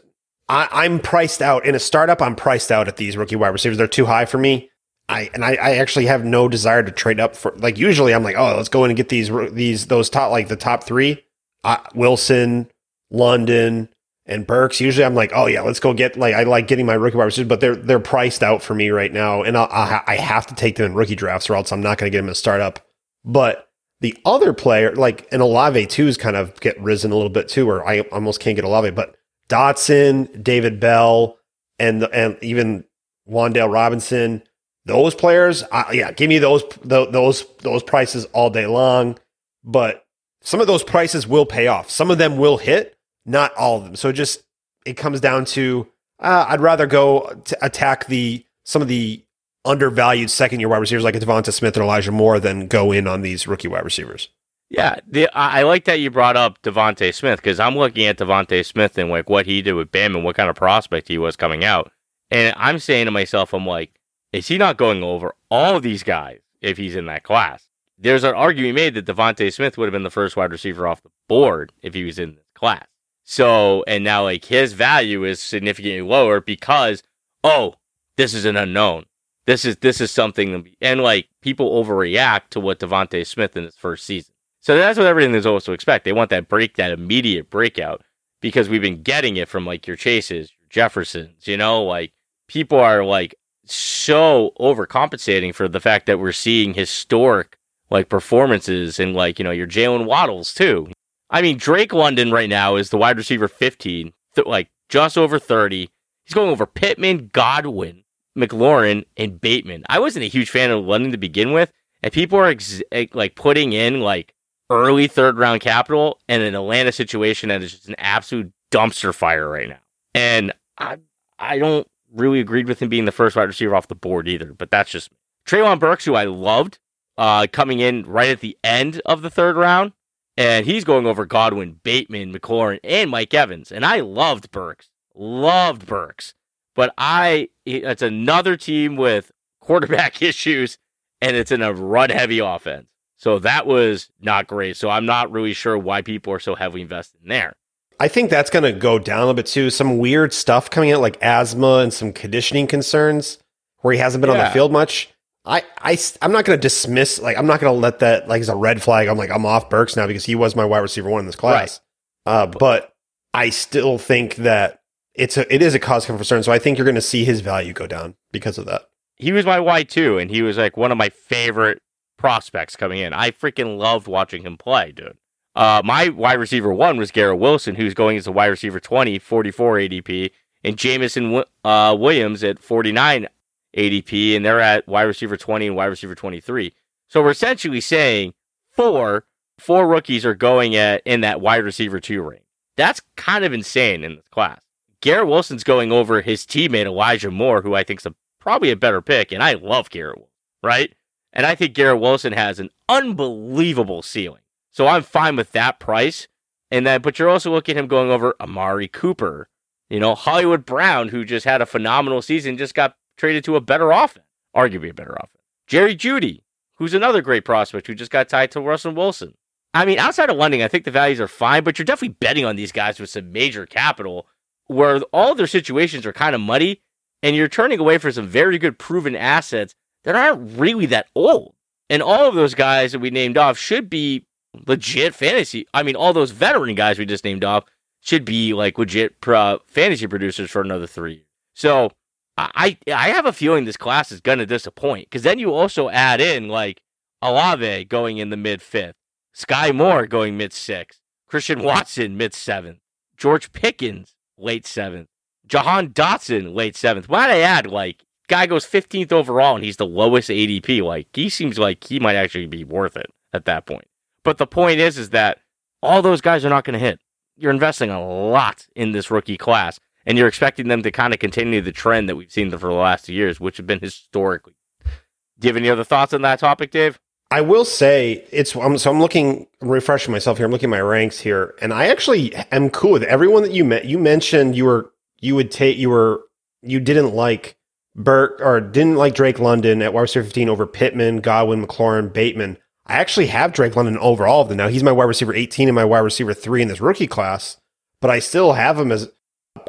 I, 0.50 0.68
I'm 0.72 1.00
priced 1.00 1.42
out 1.42 1.66
in 1.66 1.76
a 1.76 1.80
startup. 1.80 2.22
I'm 2.22 2.36
priced 2.36 2.72
out 2.72 2.88
at 2.88 2.98
these 2.98 3.16
rookie 3.16 3.36
wide 3.36 3.50
receivers. 3.50 3.78
They're 3.78 3.88
too 3.88 4.08
high 4.08 4.26
for 4.26 4.40
me. 4.40 4.70
I 5.10 5.30
and 5.34 5.44
I, 5.44 5.56
I 5.56 5.76
actually 5.78 6.06
have 6.06 6.24
no 6.24 6.48
desire 6.48 6.84
to 6.84 6.92
trade 6.92 7.20
up 7.20 7.36
for 7.36 7.52
like 7.58 7.78
usually 7.78 8.14
I'm 8.14 8.24
like 8.24 8.38
oh 8.38 8.56
let's 8.56 8.70
go 8.70 8.86
in 8.86 8.92
and 8.92 8.98
get 8.98 9.10
these 9.10 9.32
these 9.52 9.88
those 9.88 10.10
top 10.10 10.32
like 10.32 10.48
the 10.48 10.56
top 10.56 10.84
three 10.84 11.26
uh, 11.64 11.78
Wilson 11.96 12.70
London 13.10 13.90
and 14.28 14.46
Burks 14.46 14.80
usually 14.80 15.04
I'm 15.04 15.16
like 15.16 15.32
oh 15.34 15.48
yeah 15.48 15.62
let's 15.62 15.80
go 15.80 15.96
get 15.96 16.16
like 16.16 16.36
I 16.36 16.44
like 16.44 16.68
getting 16.68 16.86
my 16.86 16.94
rookie 16.94 17.18
wide 17.18 17.26
receivers 17.26 17.50
but 17.50 17.60
they're 17.60 17.76
they're 17.76 18.00
priced 18.00 18.44
out 18.44 18.62
for 18.62 18.76
me 18.76 18.92
right 18.92 19.12
now 19.12 19.42
and 19.42 19.58
I'll, 19.58 19.68
I 19.72 20.16
have 20.16 20.46
to 20.46 20.56
take 20.56 20.76
them 20.76 20.86
in 20.86 20.94
rookie 20.94 21.16
drafts 21.16 21.50
or 21.50 21.56
else 21.56 21.72
I'm 21.72 21.82
not 21.82 21.98
going 21.98 22.12
to 22.12 22.16
get 22.16 22.20
them 22.20 22.28
in 22.28 22.34
a 22.34 22.36
startup 22.36 22.86
but 23.26 23.68
the 24.02 24.16
other 24.26 24.54
player 24.54 24.96
like 24.96 25.28
and 25.32 25.42
Olave 25.42 25.88
too 25.88 26.08
is 26.08 26.18
kind 26.18 26.36
of 26.36 26.60
get 26.60 26.80
risen 26.80 27.12
a 27.12 27.16
little 27.16 27.32
bit 27.32 27.50
too 27.50 27.66
where 27.66 27.86
I 27.86 28.02
almost 28.12 28.40
can't 28.40 28.56
get 28.56 28.64
Olave 28.64 28.92
but 28.92 29.16
Dotson 29.50 30.44
David 30.44 30.80
Bell 30.80 31.38
and 31.78 32.04
and 32.04 32.38
even 32.42 32.86
Wan'Dale 33.28 33.72
Robinson 33.72 34.44
those 34.90 35.14
players, 35.14 35.64
uh, 35.72 35.86
yeah, 35.92 36.12
give 36.12 36.30
me 36.30 36.40
those 36.40 36.64
th- 36.64 37.12
those 37.12 37.46
those 37.60 37.84
prices 37.84 38.26
all 38.34 38.50
day 38.50 38.66
long. 38.66 39.18
But 39.64 40.06
some 40.42 40.62
of 40.62 40.68
those 40.68 40.84
prices 40.84 41.28
will 41.28 41.46
pay 41.46 41.68
off. 41.68 41.90
Some 41.90 42.10
of 42.10 42.18
them 42.18 42.38
will 42.38 42.58
hit, 42.58 42.98
not 43.26 43.54
all 43.56 43.78
of 43.78 43.84
them. 43.84 43.96
So 43.96 44.12
just 44.12 44.44
it 44.86 44.94
comes 44.98 45.22
down 45.22 45.46
to 45.46 45.88
uh, 46.20 46.46
I'd 46.50 46.62
rather 46.62 46.88
go 46.88 47.40
to 47.46 47.66
attack 47.66 48.08
the 48.08 48.44
some 48.66 48.82
of 48.82 48.88
the 48.88 49.24
undervalued 49.66 50.32
second 50.32 50.60
year 50.60 50.70
wide 50.70 50.78
receivers 50.78 51.04
like 51.04 51.16
DeVonta 51.16 51.54
Smith 51.54 51.76
and 51.76 51.84
Elijah 51.84 52.12
Moore 52.12 52.40
than 52.40 52.68
go 52.68 52.92
in 52.92 53.08
on 53.08 53.22
these 53.22 53.48
rookie 53.48 53.68
wide 53.68 53.86
receivers. 53.86 54.30
Yeah, 54.69 54.99
the, 55.08 55.27
I 55.36 55.62
I 55.62 55.63
like 55.63 55.86
that 55.86 55.99
you 55.99 56.12
brought 56.12 56.38
up 56.38 56.62
DeVonta 56.62 57.13
Smith 57.13 57.39
because 57.41 57.60
I'm 57.60 57.75
looking 57.75 58.05
at 58.05 58.17
DeVonta 58.17 58.63
Smith 58.65 58.97
and 58.97 59.10
like 59.10 59.29
what 59.29 59.45
he 59.47 59.62
did 59.62 59.73
with 59.73 59.91
Bam 59.91 60.15
and 60.15 60.23
what 60.23 60.36
kind 60.36 60.49
of 60.49 60.55
prospect 60.55 61.08
he 61.08 61.17
was 61.17 61.36
coming 61.36 61.63
out, 61.63 61.91
and 62.29 62.53
I'm 62.58 62.79
saying 62.79 63.05
to 63.05 63.12
myself, 63.12 63.53
I'm 63.53 63.65
like, 63.65 63.99
is 64.32 64.47
he 64.47 64.58
not 64.58 64.77
going 64.77 65.03
over 65.03 65.34
all 65.49 65.79
these 65.79 66.03
guys 66.03 66.39
if 66.62 66.77
he's 66.77 66.95
in 66.95 67.08
that 67.08 67.23
class? 67.23 67.67
There's 67.97 68.23
an 68.23 68.36
argument 68.36 68.75
made 68.75 68.93
that 68.93 69.05
DeVonta 69.05 69.51
Smith 69.51 69.77
would 69.77 69.86
have 69.86 69.93
been 69.93 70.03
the 70.03 70.10
first 70.12 70.38
wide 70.38 70.51
receiver 70.51 70.88
off 70.88 71.01
the 71.03 71.10
board 71.27 71.73
if 71.82 71.93
he 71.93 72.03
was 72.03 72.19
in 72.19 72.36
this 72.36 72.45
class. 72.53 72.86
So, 73.23 73.84
and 73.88 74.03
now 74.03 74.23
like 74.23 74.45
his 74.45 74.73
value 74.73 75.23
is 75.23 75.39
significantly 75.39 76.01
lower 76.01 76.41
because 76.41 77.03
oh, 77.43 77.75
this 78.17 78.34
is 78.34 78.45
an 78.45 78.58
unknown. 78.58 79.05
This 79.45 79.65
is 79.65 79.77
this 79.77 79.99
is 79.99 80.12
something, 80.12 80.75
and 80.79 81.01
like 81.01 81.27
people 81.41 81.84
overreact 81.84 82.49
to 82.51 82.60
what 82.60 82.79
DeVonta 82.79 83.25
Smith 83.25 83.58
in 83.58 83.63
his 83.63 83.75
first 83.75 84.05
season. 84.05 84.34
So 84.62 84.78
that's 84.78 84.98
what 84.98 85.08
everything 85.08 85.34
is 85.36 85.43
to 85.45 85.72
expect. 85.72 86.06
They 86.06 86.13
want 86.13 86.30
that 86.32 86.50
break, 86.50 86.76
that 86.76 86.91
immediate 86.91 87.50
breakout, 87.50 88.04
because 88.41 88.67
we've 88.67 88.82
been 88.82 89.02
getting 89.02 89.38
it 89.38 89.48
from 89.48 89.65
like 89.65 89.88
your 89.88 89.95
Chases, 89.95 90.52
your 90.52 90.67
Jeffersons. 90.69 91.48
You 91.48 91.58
know, 91.58 91.84
like 91.84 92.12
people 92.48 92.80
are 92.80 93.04
like 93.06 93.36
so 93.65 94.52
overcompensating 94.60 95.54
for 95.54 95.67
the 95.67 95.80
fact 95.80 96.08
that 96.08 96.19
we're 96.19 96.32
seeing 96.32 96.74
historic 96.74 97.58
like 97.89 98.10
performances 98.10 99.00
and 99.00 99.13
like 99.13 99.39
you 99.39 99.45
know 99.45 99.52
your 99.52 99.67
Jaylen 99.67 100.06
Waddles 100.06 100.54
too. 100.54 100.91
I 101.30 101.41
mean 101.41 101.58
Drake 101.58 101.93
London 101.93 102.32
right 102.32 102.50
now 102.50 102.76
is 102.76 102.89
the 102.89 102.98
wide 102.98 103.17
receiver 103.17 103.48
15, 103.48 104.13
th- 104.36 104.48
like 104.48 104.69
just 104.89 105.17
over 105.17 105.39
30. 105.39 105.89
He's 106.26 106.34
going 106.34 106.50
over 106.50 106.65
Pittman, 106.65 107.30
Godwin, 107.34 108.04
McLaurin, 108.38 109.06
and 109.17 109.39
Bateman. 109.39 109.84
I 109.89 110.00
wasn't 110.00 110.26
a 110.26 110.30
huge 110.30 110.50
fan 110.50 110.69
of 110.69 110.86
London 110.86 111.12
to 111.12 111.17
begin 111.17 111.54
with, 111.54 111.72
and 112.04 112.13
people 112.13 112.38
are 112.38 112.48
ex- 112.48 112.82
like 113.13 113.36
putting 113.36 113.74
in 113.74 114.02
like 114.02 114.34
early 114.69 115.08
third 115.08 115.38
round 115.38 115.62
capital 115.62 116.19
and 116.27 116.43
an 116.43 116.55
Atlanta 116.55 116.91
situation 116.91 117.49
that 117.49 117.62
is 117.63 117.71
just 117.71 117.89
an 117.89 117.95
absolute 117.97 118.51
dumpster 118.71 119.13
fire 119.13 119.49
right 119.49 119.69
now. 119.69 119.79
And 120.13 120.53
I 120.77 120.97
I 121.38 121.58
don't 121.58 121.88
really 122.13 122.39
agreed 122.39 122.67
with 122.67 122.82
him 122.82 122.89
being 122.89 123.05
the 123.05 123.12
first 123.12 123.36
wide 123.36 123.43
receiver 123.43 123.75
off 123.75 123.88
the 123.88 123.95
board 123.95 124.27
either, 124.27 124.53
but 124.53 124.71
that's 124.71 124.91
just 124.91 125.12
Treylon 125.47 125.79
Burks, 125.79 126.05
who 126.05 126.15
I 126.15 126.25
loved, 126.25 126.79
uh, 127.17 127.47
coming 127.51 127.79
in 127.79 128.03
right 128.03 128.29
at 128.29 128.39
the 128.39 128.58
end 128.63 129.01
of 129.05 129.21
the 129.21 129.29
third 129.29 129.55
round, 129.55 129.93
and 130.38 130.65
he's 130.65 130.84
going 130.84 131.05
over 131.05 131.25
Godwin, 131.25 131.79
Bateman, 131.84 132.34
McLaurin, 132.34 132.79
and 132.84 133.10
Mike 133.10 133.34
Evans, 133.34 133.71
and 133.71 133.86
I 133.86 133.99
loved 133.99 134.51
Burks, 134.51 134.89
loved 135.15 135.86
Burks, 135.86 136.34
but 136.75 136.93
I 136.97 137.49
it's 137.65 138.01
another 138.01 138.58
team 138.58 138.95
with 138.95 139.32
quarterback 139.60 140.21
issues, 140.21 140.77
and 141.21 141.36
it's 141.36 141.51
in 141.51 141.62
a 141.62 141.73
run 141.73 142.10
heavy 142.10 142.39
offense, 142.39 142.88
so 143.19 143.38
that 143.39 143.67
was 143.67 144.10
not 144.19 144.47
great. 144.47 144.75
So 144.77 144.89
I'm 144.89 145.05
not 145.05 145.32
really 145.32 145.53
sure 145.53 145.77
why 145.77 146.01
people 146.01 146.34
are 146.34 146.39
so 146.39 146.55
heavily 146.55 146.82
invested 146.82 147.19
in 147.21 147.29
there. 147.29 147.53
I 147.99 148.08
think 148.08 148.29
that's 148.29 148.49
going 148.49 148.63
to 148.63 148.71
go 148.71 148.97
down 148.97 149.17
a 149.17 149.21
little 149.21 149.34
bit 149.36 149.45
too. 149.45 149.69
Some 149.69 149.99
weird 149.99 150.34
stuff 150.34 150.69
coming 150.71 150.91
out, 150.91 151.01
like 151.01 151.21
asthma 151.21 151.79
and 151.79 151.93
some 151.93 152.13
conditioning 152.13 152.65
concerns, 152.65 153.38
where 153.82 153.93
he 153.93 153.99
hasn't 153.99 154.21
been 154.21 154.29
on 154.32 154.38
the 154.38 154.49
field 154.49 154.71
much. 154.71 155.10
I, 155.45 155.63
I, 155.79 155.97
I'm 156.21 156.32
not 156.32 156.45
going 156.45 156.58
to 156.58 156.62
dismiss, 156.62 157.19
like, 157.19 157.38
I'm 157.38 157.45
not 157.45 157.60
going 157.60 157.73
to 157.73 157.79
let 157.79 157.99
that, 157.99 158.27
like, 158.27 158.41
as 158.41 158.49
a 158.49 158.55
red 158.55 158.82
flag. 158.82 159.08
I'm 159.08 159.17
like, 159.17 159.32
I'm 159.32 159.45
off 159.45 159.69
Burks 159.69 159.95
now 159.95 160.05
because 160.05 160.25
he 160.25 160.36
was 160.36 160.55
my 160.55 160.65
wide 160.65 160.79
receiver 160.79 161.10
one 161.10 161.21
in 161.21 161.25
this 161.25 161.36
class. 161.36 161.82
Uh, 162.25 162.45
but 162.45 162.93
I 163.34 163.49
still 163.49 163.97
think 163.97 164.36
that 164.36 164.82
it's 165.13 165.38
a, 165.38 165.53
it 165.53 165.62
is 165.62 165.75
a 165.75 165.79
cause 165.79 166.05
for 166.05 166.15
concern. 166.15 166.43
So 166.43 166.51
I 166.51 166.60
think 166.60 166.77
you're 166.77 166.86
going 166.86 166.95
to 166.95 167.01
see 167.01 167.25
his 167.25 167.41
value 167.41 167.73
go 167.73 167.88
down 167.88 168.15
because 168.32 168.58
of 168.58 168.65
that. 168.65 168.84
he 169.19 169.34
was 169.34 169.45
my 169.45 169.60
Y 169.60 169.84
two, 169.84 170.17
and 170.17 170.32
he 170.32 170.41
was 170.41 170.58
like 170.58 170.77
one 170.77 170.91
of 170.91 170.97
my 170.97 171.10
favorite 171.10 171.82
prospects 172.19 172.75
coming 172.75 172.99
in. 172.99 173.13
I 173.13 173.32
freaking 173.32 173.77
loved 173.77 174.08
watching 174.08 174.43
him 174.43 174.58
play, 174.58 174.91
dude. 174.91 175.17
Uh, 175.55 175.82
my 175.84 176.10
wide 176.10 176.39
receiver 176.39 176.71
one 176.71 176.97
was 176.97 177.10
Garrett 177.10 177.39
Wilson, 177.39 177.75
who's 177.75 177.95
going 177.95 178.17
as 178.17 178.27
a 178.27 178.32
wide 178.32 178.47
receiver 178.47 178.79
20, 178.79 179.17
44 179.17 179.75
ADP, 179.75 180.32
and 180.63 180.77
Jameson 180.77 181.43
uh, 181.63 181.95
Williams 181.99 182.43
at 182.43 182.60
49 182.60 183.27
ADP, 183.75 184.36
and 184.36 184.45
they're 184.45 184.60
at 184.60 184.88
wide 184.88 185.03
receiver 185.03 185.38
20 185.38 185.67
and 185.67 185.75
wide 185.75 185.86
receiver 185.86 186.13
23. 186.13 186.73
So 187.08 187.23
we're 187.23 187.32
essentially 187.32 187.82
saying 187.82 188.34
four 188.69 189.25
four 189.58 189.88
rookies 189.88 190.25
are 190.25 190.36
going 190.36 190.75
at 190.75 191.01
in 191.05 191.21
that 191.21 191.41
wide 191.41 191.63
receiver 191.63 191.99
two 191.99 192.21
range. 192.21 192.43
That's 192.77 193.01
kind 193.17 193.43
of 193.43 193.51
insane 193.51 194.03
in 194.03 194.15
this 194.17 194.27
class. 194.29 194.62
Garrett 195.01 195.27
Wilson's 195.27 195.63
going 195.63 195.91
over 195.91 196.21
his 196.21 196.45
teammate 196.45 196.86
Elijah 196.86 197.32
Moore, 197.32 197.62
who 197.62 197.73
I 197.75 197.84
think 197.84 198.01
is 198.01 198.05
a, 198.05 198.15
probably 198.39 198.71
a 198.71 198.75
better 198.75 199.01
pick, 199.01 199.32
and 199.32 199.41
I 199.41 199.53
love 199.53 199.89
Garrett 199.89 200.19
right? 200.62 200.93
And 201.34 201.46
I 201.46 201.56
think 201.56 201.74
Garrett 201.74 202.02
Wilson 202.02 202.34
has 202.34 202.60
an 202.60 202.70
unbelievable 202.88 204.02
ceiling. 204.02 204.42
So 204.72 204.88
I'm 204.88 205.04
fine 205.04 205.36
with 205.36 205.52
that 205.52 205.80
price. 205.80 206.28
And 206.72 206.86
then, 206.86 207.02
but 207.02 207.18
you're 207.18 207.30
also 207.30 207.52
looking 207.52 207.78
at 207.78 207.80
him 207.80 207.88
going 207.88 208.12
over 208.12 208.36
Amari 208.39 208.88
Cooper, 208.88 209.50
you 209.89 210.00
know, 210.00 210.15
Hollywood 210.15 210.65
Brown, 210.65 211.10
who 211.10 211.26
just 211.26 211.46
had 211.46 211.62
a 211.62 211.65
phenomenal 211.65 212.22
season, 212.22 212.58
just 212.58 212.76
got 212.76 212.96
traded 213.18 213.44
to 213.46 213.56
a 213.56 213.62
better 213.62 213.92
offense, 213.92 214.26
arguably 214.56 214.92
a 214.92 214.94
better 214.94 215.13
offense. 215.13 215.44
Jerry 215.68 215.96
Jeudy, 215.96 216.44
who's 216.76 216.94
another 216.94 217.22
great 217.22 217.46
prospect 217.46 217.88
who 217.88 217.96
just 217.96 218.12
got 218.12 218.30
tied 218.30 218.52
to 218.52 218.62
Russell 218.62 218.94
Wilson. 218.94 219.36
I 219.74 219.86
mean, 219.86 220.00
outside 220.00 220.30
of 220.30 220.38
London, 220.38 220.62
I 220.62 220.68
think 220.68 220.86
the 220.86 220.92
values 220.92 221.20
are 221.20 221.28
fine, 221.28 221.63
but 221.63 221.78
you're 221.78 221.86
definitely 221.86 222.18
betting 222.20 222.46
on 222.46 222.56
these 222.56 222.72
guys 222.72 223.00
with 223.00 223.10
some 223.10 223.32
major 223.32 223.65
capital 223.65 224.28
where 224.68 225.00
all 225.12 225.36
their 225.36 225.48
situations 225.48 226.06
are 226.06 226.13
kind 226.13 226.34
of 226.34 226.42
muddy 226.42 226.82
and 227.22 227.36
you're 227.36 227.48
turning 227.48 227.80
away 227.80 227.98
for 227.98 228.12
some 228.12 228.28
very 228.28 228.58
good 228.58 228.80
proven 228.80 229.15
assets 229.15 229.76
they're 230.04 230.14
not 230.14 230.58
really 230.58 230.86
that 230.88 231.08
old. 231.16 231.56
And 231.90 232.02
all 232.02 232.28
of 232.28 232.36
those 232.36 232.56
guys 232.56 232.92
that 232.92 233.00
we 233.00 233.10
named 233.10 233.38
off 233.38 233.58
should 233.58 233.90
be 233.90 234.26
legit 234.68 235.16
fantasy. 235.16 235.66
I 235.74 235.84
mean, 235.84 235.96
all 235.96 236.14
those 236.14 236.32
veteran 236.32 236.76
guys 236.76 237.00
we 237.00 237.06
just 237.06 237.24
named 237.24 237.44
off 237.44 237.66
should 238.02 238.26
be 238.26 238.54
like 238.54 238.78
legit 238.78 239.20
pro- 239.22 239.60
fantasy 239.68 240.08
producers 240.08 240.50
for 240.50 240.62
another 240.62 240.88
three 240.88 241.14
years. 241.14 241.26
So 241.54 241.92
I 242.38 242.78
I 242.88 243.10
have 243.10 243.26
a 243.26 243.34
feeling 243.34 243.66
this 243.66 243.78
class 243.78 244.12
is 244.12 244.22
gonna 244.22 244.46
disappoint 244.46 245.10
because 245.10 245.24
then 245.24 245.40
you 245.40 245.54
also 245.54 245.90
add 245.90 246.22
in 246.22 246.48
like 246.48 246.82
Olave 247.22 247.86
going 247.86 248.18
in 248.18 248.30
the 248.30 248.38
mid 248.38 248.62
fifth, 248.62 248.96
Sky 249.34 249.72
Moore 249.72 250.08
going 250.08 250.38
mid 250.38 250.54
sixth, 250.54 251.02
Christian 251.28 251.62
Watson 251.64 252.16
mid 252.16 252.34
seventh, 252.34 252.80
George 253.18 253.52
Pickens 253.52 254.16
late 254.38 254.66
seventh, 254.66 255.08
Jahan 255.46 255.90
Dotson 255.90 256.56
late 256.56 256.78
seventh. 256.78 257.10
Why'd 257.10 257.30
I 257.30 257.40
add, 257.40 257.68
like 257.68 258.06
guy 258.30 258.46
goes 258.46 258.65
fifteenth 258.65 259.12
overall 259.12 259.56
and 259.56 259.65
he's 259.65 259.78
the 259.78 259.86
lowest 259.86 260.30
ADP. 260.30 260.82
Like 260.82 261.08
he 261.13 261.28
seems 261.30 261.60
like 261.60 261.84
he 261.84 262.00
might 262.00 262.15
actually 262.15 262.48
be 262.48 262.63
worth 262.63 262.96
it 262.96 263.12
at 263.34 263.46
that 263.46 263.65
point. 263.65 263.88
But 264.24 264.38
the 264.38 264.48
point 264.48 264.80
is, 264.80 264.98
is 264.98 265.10
that 265.10 265.39
all 265.82 266.02
those 266.02 266.22
guys 266.22 266.46
are 266.46 266.50
not 266.50 266.63
going 266.63 266.74
to 266.74 266.80
hit. 266.80 267.00
You're 267.36 267.52
investing 267.52 267.89
a 267.89 268.06
lot 268.06 268.68
in 268.76 268.92
this 268.92 269.10
rookie 269.10 269.38
class, 269.38 269.80
and 270.06 270.18
you're 270.18 270.28
expecting 270.28 270.68
them 270.68 270.84
to 270.84 270.92
kind 270.92 271.13
of 271.13 271.20
continue 271.20 271.62
the 271.62 271.72
trend 271.72 272.10
that 272.10 272.15
we've 272.15 272.32
seen 272.32 272.52
for 272.52 272.58
the 272.68 272.74
last 272.74 273.06
two 273.06 273.13
years, 273.13 273.39
which 273.39 273.58
have 273.58 273.68
been 273.68 273.80
historically. 273.80 274.54
Do 274.84 275.48
you 275.48 275.50
have 275.50 275.58
any 275.58 275.70
other 275.70 275.86
thoughts 275.86 276.13
on 276.13 276.22
that 276.24 276.39
topic, 276.39 276.72
Dave? 276.72 277.00
I 277.32 277.42
will 277.42 277.63
say 277.63 278.26
it's 278.32 278.56
I'm, 278.56 278.78
so 278.78 278.89
I'm 278.89 279.00
looking 279.00 279.48
I'm 279.62 279.70
refreshing 279.70 280.12
myself 280.12 280.38
here. 280.38 280.46
I'm 280.46 280.52
looking 280.52 280.68
at 280.68 280.72
my 280.72 280.82
ranks 280.82 281.20
here, 281.20 281.56
and 281.62 281.74
I 281.74 281.88
actually 281.88 282.36
am 282.52 282.70
cool 282.70 282.92
with 282.92 283.04
everyone 283.04 283.44
that 283.44 283.52
you 283.52 283.63
met. 283.63 283.86
You 283.86 284.00
mentioned 284.00 284.56
you 284.56 284.65
were 284.65 284.92
you 285.22 285.36
would 285.36 285.52
take 285.52 285.78
you 285.78 285.89
were 285.89 286.22
you 286.62 286.80
didn't 286.80 287.13
like 287.13 287.56
Burt 288.00 288.40
or 288.42 288.62
didn't 288.62 288.96
like 288.96 289.14
Drake 289.14 289.40
London 289.40 289.82
at 289.82 289.94
wide 289.94 290.02
receiver 290.02 290.24
15 290.24 290.50
over 290.50 290.66
Pittman, 290.66 291.20
Godwin, 291.20 291.66
McLaurin, 291.66 292.12
Bateman. 292.12 292.58
I 292.86 292.94
actually 292.94 293.28
have 293.28 293.52
Drake 293.52 293.76
London 293.76 293.98
over 293.98 294.26
all 294.26 294.42
of 294.42 294.48
them 294.48 294.58
now. 294.58 294.70
He's 294.70 294.84
my 294.84 294.92
wide 294.92 295.04
receiver 295.04 295.34
18 295.34 295.68
and 295.68 295.76
my 295.76 295.86
wide 295.86 296.00
receiver 296.00 296.34
three 296.34 296.62
in 296.62 296.70
this 296.70 296.82
rookie 296.82 297.08
class, 297.08 297.58
but 298.02 298.10
I 298.10 298.20
still 298.20 298.54
have 298.54 298.80
him 298.80 298.92
as 298.92 299.12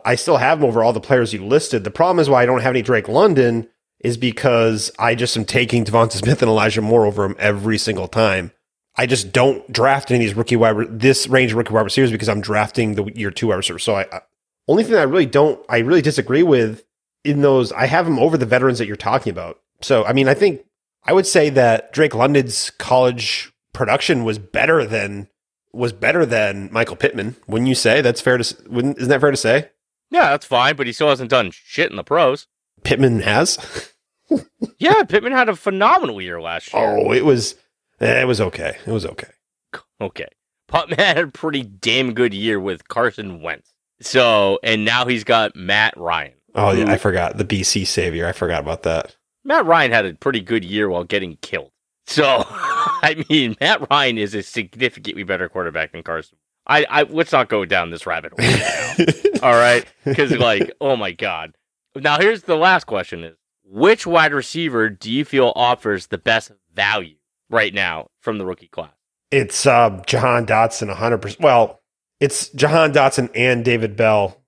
I 0.04 0.14
still 0.14 0.36
have 0.36 0.58
him 0.58 0.64
over 0.64 0.82
all 0.82 0.92
the 0.92 1.00
players 1.00 1.32
you 1.32 1.44
listed. 1.44 1.82
The 1.82 1.90
problem 1.90 2.20
is 2.20 2.30
why 2.30 2.42
I 2.42 2.46
don't 2.46 2.62
have 2.62 2.70
any 2.70 2.82
Drake 2.82 3.08
London 3.08 3.68
is 3.98 4.16
because 4.16 4.90
I 4.98 5.14
just 5.14 5.36
am 5.36 5.44
taking 5.44 5.84
DeVonta 5.84 6.12
Smith 6.12 6.40
and 6.40 6.48
Elijah 6.48 6.80
Moore 6.80 7.06
over 7.06 7.24
him 7.24 7.36
every 7.38 7.76
single 7.76 8.08
time. 8.08 8.52
I 8.96 9.06
just 9.06 9.32
don't 9.32 9.70
draft 9.72 10.10
any 10.10 10.24
of 10.24 10.28
these 10.28 10.36
rookie 10.36 10.56
wide 10.56 11.00
this 11.00 11.26
range 11.26 11.50
of 11.50 11.58
rookie 11.58 11.74
wide 11.74 11.82
receivers 11.82 12.12
because 12.12 12.28
I'm 12.28 12.40
drafting 12.40 12.94
the 12.94 13.04
year 13.14 13.30
two 13.30 13.48
wide 13.48 13.56
receivers. 13.56 13.82
So 13.82 13.96
I, 13.96 14.06
I 14.12 14.20
only 14.68 14.84
thing 14.84 14.94
I 14.94 15.02
really 15.02 15.26
don't 15.26 15.60
I 15.68 15.78
really 15.78 16.02
disagree 16.02 16.44
with 16.44 16.84
in 17.24 17.42
those 17.42 17.72
I 17.72 17.86
have 17.86 18.04
them 18.04 18.18
over 18.18 18.36
the 18.36 18.46
veterans 18.46 18.78
that 18.78 18.86
you're 18.86 18.96
talking 18.96 19.30
about. 19.30 19.60
So 19.80 20.04
I 20.04 20.12
mean 20.12 20.28
I 20.28 20.34
think 20.34 20.64
I 21.04 21.12
would 21.12 21.26
say 21.26 21.50
that 21.50 21.92
Drake 21.92 22.14
London's 22.14 22.70
college 22.70 23.52
production 23.72 24.24
was 24.24 24.38
better 24.38 24.84
than 24.84 25.28
was 25.72 25.92
better 25.92 26.26
than 26.26 26.68
Michael 26.72 26.96
Pittman. 26.96 27.36
Wouldn't 27.46 27.68
you 27.68 27.74
say 27.74 28.00
that's 28.00 28.20
fair 28.20 28.38
to? 28.38 28.56
Wouldn't 28.68 28.98
isn't 28.98 29.08
that 29.08 29.20
fair 29.20 29.30
to 29.30 29.36
say? 29.36 29.70
Yeah, 30.10 30.30
that's 30.30 30.46
fine, 30.46 30.76
but 30.76 30.86
he 30.86 30.92
still 30.92 31.08
hasn't 31.08 31.30
done 31.30 31.50
shit 31.52 31.90
in 31.90 31.96
the 31.96 32.02
pros. 32.04 32.48
Pittman 32.82 33.20
has. 33.20 33.92
yeah, 34.78 35.04
Pittman 35.04 35.32
had 35.32 35.48
a 35.48 35.56
phenomenal 35.56 36.20
year 36.20 36.40
last 36.40 36.72
year. 36.72 36.82
Oh, 36.82 37.12
it 37.12 37.24
was 37.24 37.54
eh, 38.00 38.20
it 38.20 38.26
was 38.26 38.40
okay. 38.40 38.76
It 38.86 38.92
was 38.92 39.06
okay. 39.06 39.28
Okay. 40.00 40.28
Pittman 40.66 40.98
had 40.98 41.18
a 41.18 41.26
pretty 41.26 41.62
damn 41.62 42.14
good 42.14 42.32
year 42.32 42.58
with 42.58 42.88
Carson 42.88 43.42
Wentz. 43.42 43.74
So, 44.00 44.58
and 44.62 44.82
now 44.82 45.04
he's 45.04 45.24
got 45.24 45.54
Matt 45.54 45.94
Ryan. 45.98 46.32
Oh 46.54 46.72
yeah, 46.72 46.90
I 46.90 46.96
forgot 46.96 47.36
the 47.36 47.44
BC 47.44 47.86
savior. 47.86 48.26
I 48.26 48.32
forgot 48.32 48.60
about 48.60 48.82
that. 48.82 49.16
Matt 49.44 49.66
Ryan 49.66 49.92
had 49.92 50.06
a 50.06 50.14
pretty 50.14 50.40
good 50.40 50.64
year 50.64 50.88
while 50.88 51.04
getting 51.04 51.36
killed. 51.36 51.70
So, 52.06 52.44
I 52.48 53.24
mean, 53.28 53.56
Matt 53.60 53.88
Ryan 53.90 54.18
is 54.18 54.34
a 54.34 54.42
significantly 54.42 55.22
better 55.22 55.48
quarterback 55.48 55.92
than 55.92 56.02
Carson. 56.02 56.38
I, 56.66 56.84
I 56.88 57.02
let's 57.04 57.32
not 57.32 57.48
go 57.48 57.64
down 57.64 57.90
this 57.90 58.06
rabbit 58.06 58.32
hole 58.38 58.48
now. 58.48 59.42
all 59.42 59.54
right, 59.54 59.84
because 60.04 60.32
like, 60.32 60.72
oh 60.80 60.96
my 60.96 61.12
god. 61.12 61.54
Now 61.96 62.18
here's 62.18 62.42
the 62.42 62.56
last 62.56 62.84
question: 62.84 63.24
Is 63.24 63.36
which 63.64 64.06
wide 64.06 64.32
receiver 64.32 64.88
do 64.88 65.10
you 65.10 65.24
feel 65.24 65.52
offers 65.56 66.08
the 66.08 66.18
best 66.18 66.52
value 66.74 67.16
right 67.48 67.72
now 67.72 68.08
from 68.20 68.38
the 68.38 68.46
rookie 68.46 68.68
class? 68.68 68.92
It's 69.30 69.66
uh, 69.66 70.02
Jahan 70.06 70.46
Dotson, 70.46 70.92
hundred 70.92 71.18
percent. 71.18 71.40
Well, 71.40 71.80
it's 72.20 72.50
Jahan 72.50 72.92
Dotson 72.92 73.30
and 73.34 73.64
David 73.64 73.96
Bell. 73.96 74.39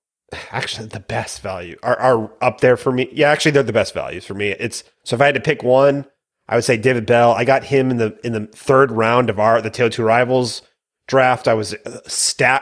Actually, 0.51 0.89
the 0.89 1.01
best 1.01 1.41
value 1.41 1.77
are, 1.83 1.99
are 1.99 2.31
up 2.41 2.61
there 2.61 2.77
for 2.77 2.93
me. 2.93 3.09
Yeah, 3.13 3.31
actually, 3.31 3.53
they're 3.53 3.63
the 3.63 3.73
best 3.73 3.95
values 3.95 4.25
for 4.25 4.35
me. 4.35 4.49
It's 4.51 4.85
so 5.05 5.17
if 5.17 5.23
I 5.23 5.27
had 5.27 5.35
to 5.35 5.41
pick 5.41 5.63
one, 5.63 6.07
I 6.49 6.55
would 6.55 6.65
say 6.65 6.77
David 6.77 7.07
Bell. 7.07 7.33
I 7.33 7.45
got 7.45 7.65
him 7.65 7.91
in 7.91 7.97
the 7.99 8.19
in 8.25 8.33
the 8.33 8.47
third 8.47 8.91
round 8.91 9.31
of 9.31 9.39
our 9.39 9.61
the 9.61 9.71
Tale 9.71 9.91
Two 9.91 10.05
Rivals 10.05 10.63
draft. 11.09 11.49
I 11.49 11.55
was 11.55 11.75
uh, 11.75 12.01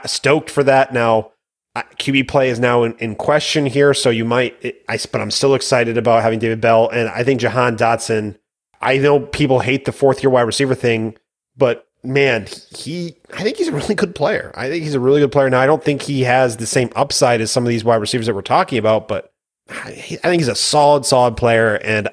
stoked 0.07 0.51
for 0.51 0.63
that. 0.65 0.93
Now 0.93 1.33
QB 1.77 2.29
play 2.29 2.51
is 2.51 2.59
now 2.59 2.83
in, 2.83 2.95
in 2.99 3.15
question 3.15 3.67
here, 3.67 3.95
so 3.95 4.11
you 4.11 4.25
might. 4.25 4.57
It, 4.61 4.85
I 4.89 4.99
but 5.11 5.21
I'm 5.21 5.31
still 5.31 5.55
excited 5.55 5.97
about 5.97 6.23
having 6.23 6.39
David 6.39 6.61
Bell, 6.61 6.89
and 6.89 7.09
I 7.09 7.25
think 7.25 7.41
Jahan 7.41 7.77
Dotson. 7.77 8.37
I 8.81 8.97
know 8.97 9.21
people 9.21 9.61
hate 9.61 9.85
the 9.85 9.93
fourth 9.93 10.23
year 10.23 10.31
wide 10.31 10.43
receiver 10.43 10.75
thing, 10.75 11.17
but 11.57 11.87
man, 12.03 12.47
he 12.77 13.17
I 13.35 13.43
think 13.43 13.57
he's 13.57 13.69
a 13.69 13.73
really 13.73 13.95
good 13.95 14.15
player. 14.15 14.53
I 14.55 14.69
think 14.69 14.83
he's 14.83 14.95
a 14.95 15.01
really 15.01 15.21
good 15.21 15.33
player. 15.33 15.51
Now 15.51 15.61
I 15.61 15.67
don't 15.67 15.85
think 15.85 16.03
he 16.03 16.23
has 16.23 16.57
the 16.57 16.67
same 16.67 16.91
upside 16.97 17.41
as 17.41 17.51
some 17.51 17.65
of 17.65 17.69
these 17.69 17.85
wide 17.85 17.97
receivers 17.97 18.27
that 18.27 18.35
we're 18.35 18.43
talking 18.43 18.79
about, 18.79 19.09
but 19.09 19.33
I 19.69 19.93
think 19.93 20.41
he's 20.41 20.49
a 20.49 20.55
solid, 20.55 21.07
solid 21.07 21.37
player, 21.37 21.77
and 21.77 22.09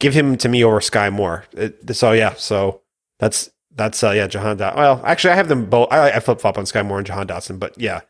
give 0.00 0.14
him 0.14 0.36
to 0.38 0.48
me 0.48 0.64
over 0.64 0.80
Sky 0.80 1.10
Moore. 1.10 1.44
It, 1.52 1.94
so 1.94 2.12
yeah, 2.12 2.34
so 2.34 2.82
that's 3.18 3.50
that's 3.74 4.02
uh, 4.02 4.10
yeah, 4.10 4.26
Jahan. 4.26 4.58
Dotson. 4.58 4.76
Well, 4.76 5.02
actually, 5.04 5.32
I 5.32 5.36
have 5.36 5.48
them 5.48 5.68
both. 5.68 5.92
I, 5.92 6.12
I 6.12 6.20
flip 6.20 6.40
flop 6.40 6.58
on 6.58 6.66
Sky 6.66 6.82
Moore 6.82 6.98
and 6.98 7.06
Jahan 7.06 7.26
Dotson, 7.26 7.58
but 7.58 7.78
yeah, 7.78 8.00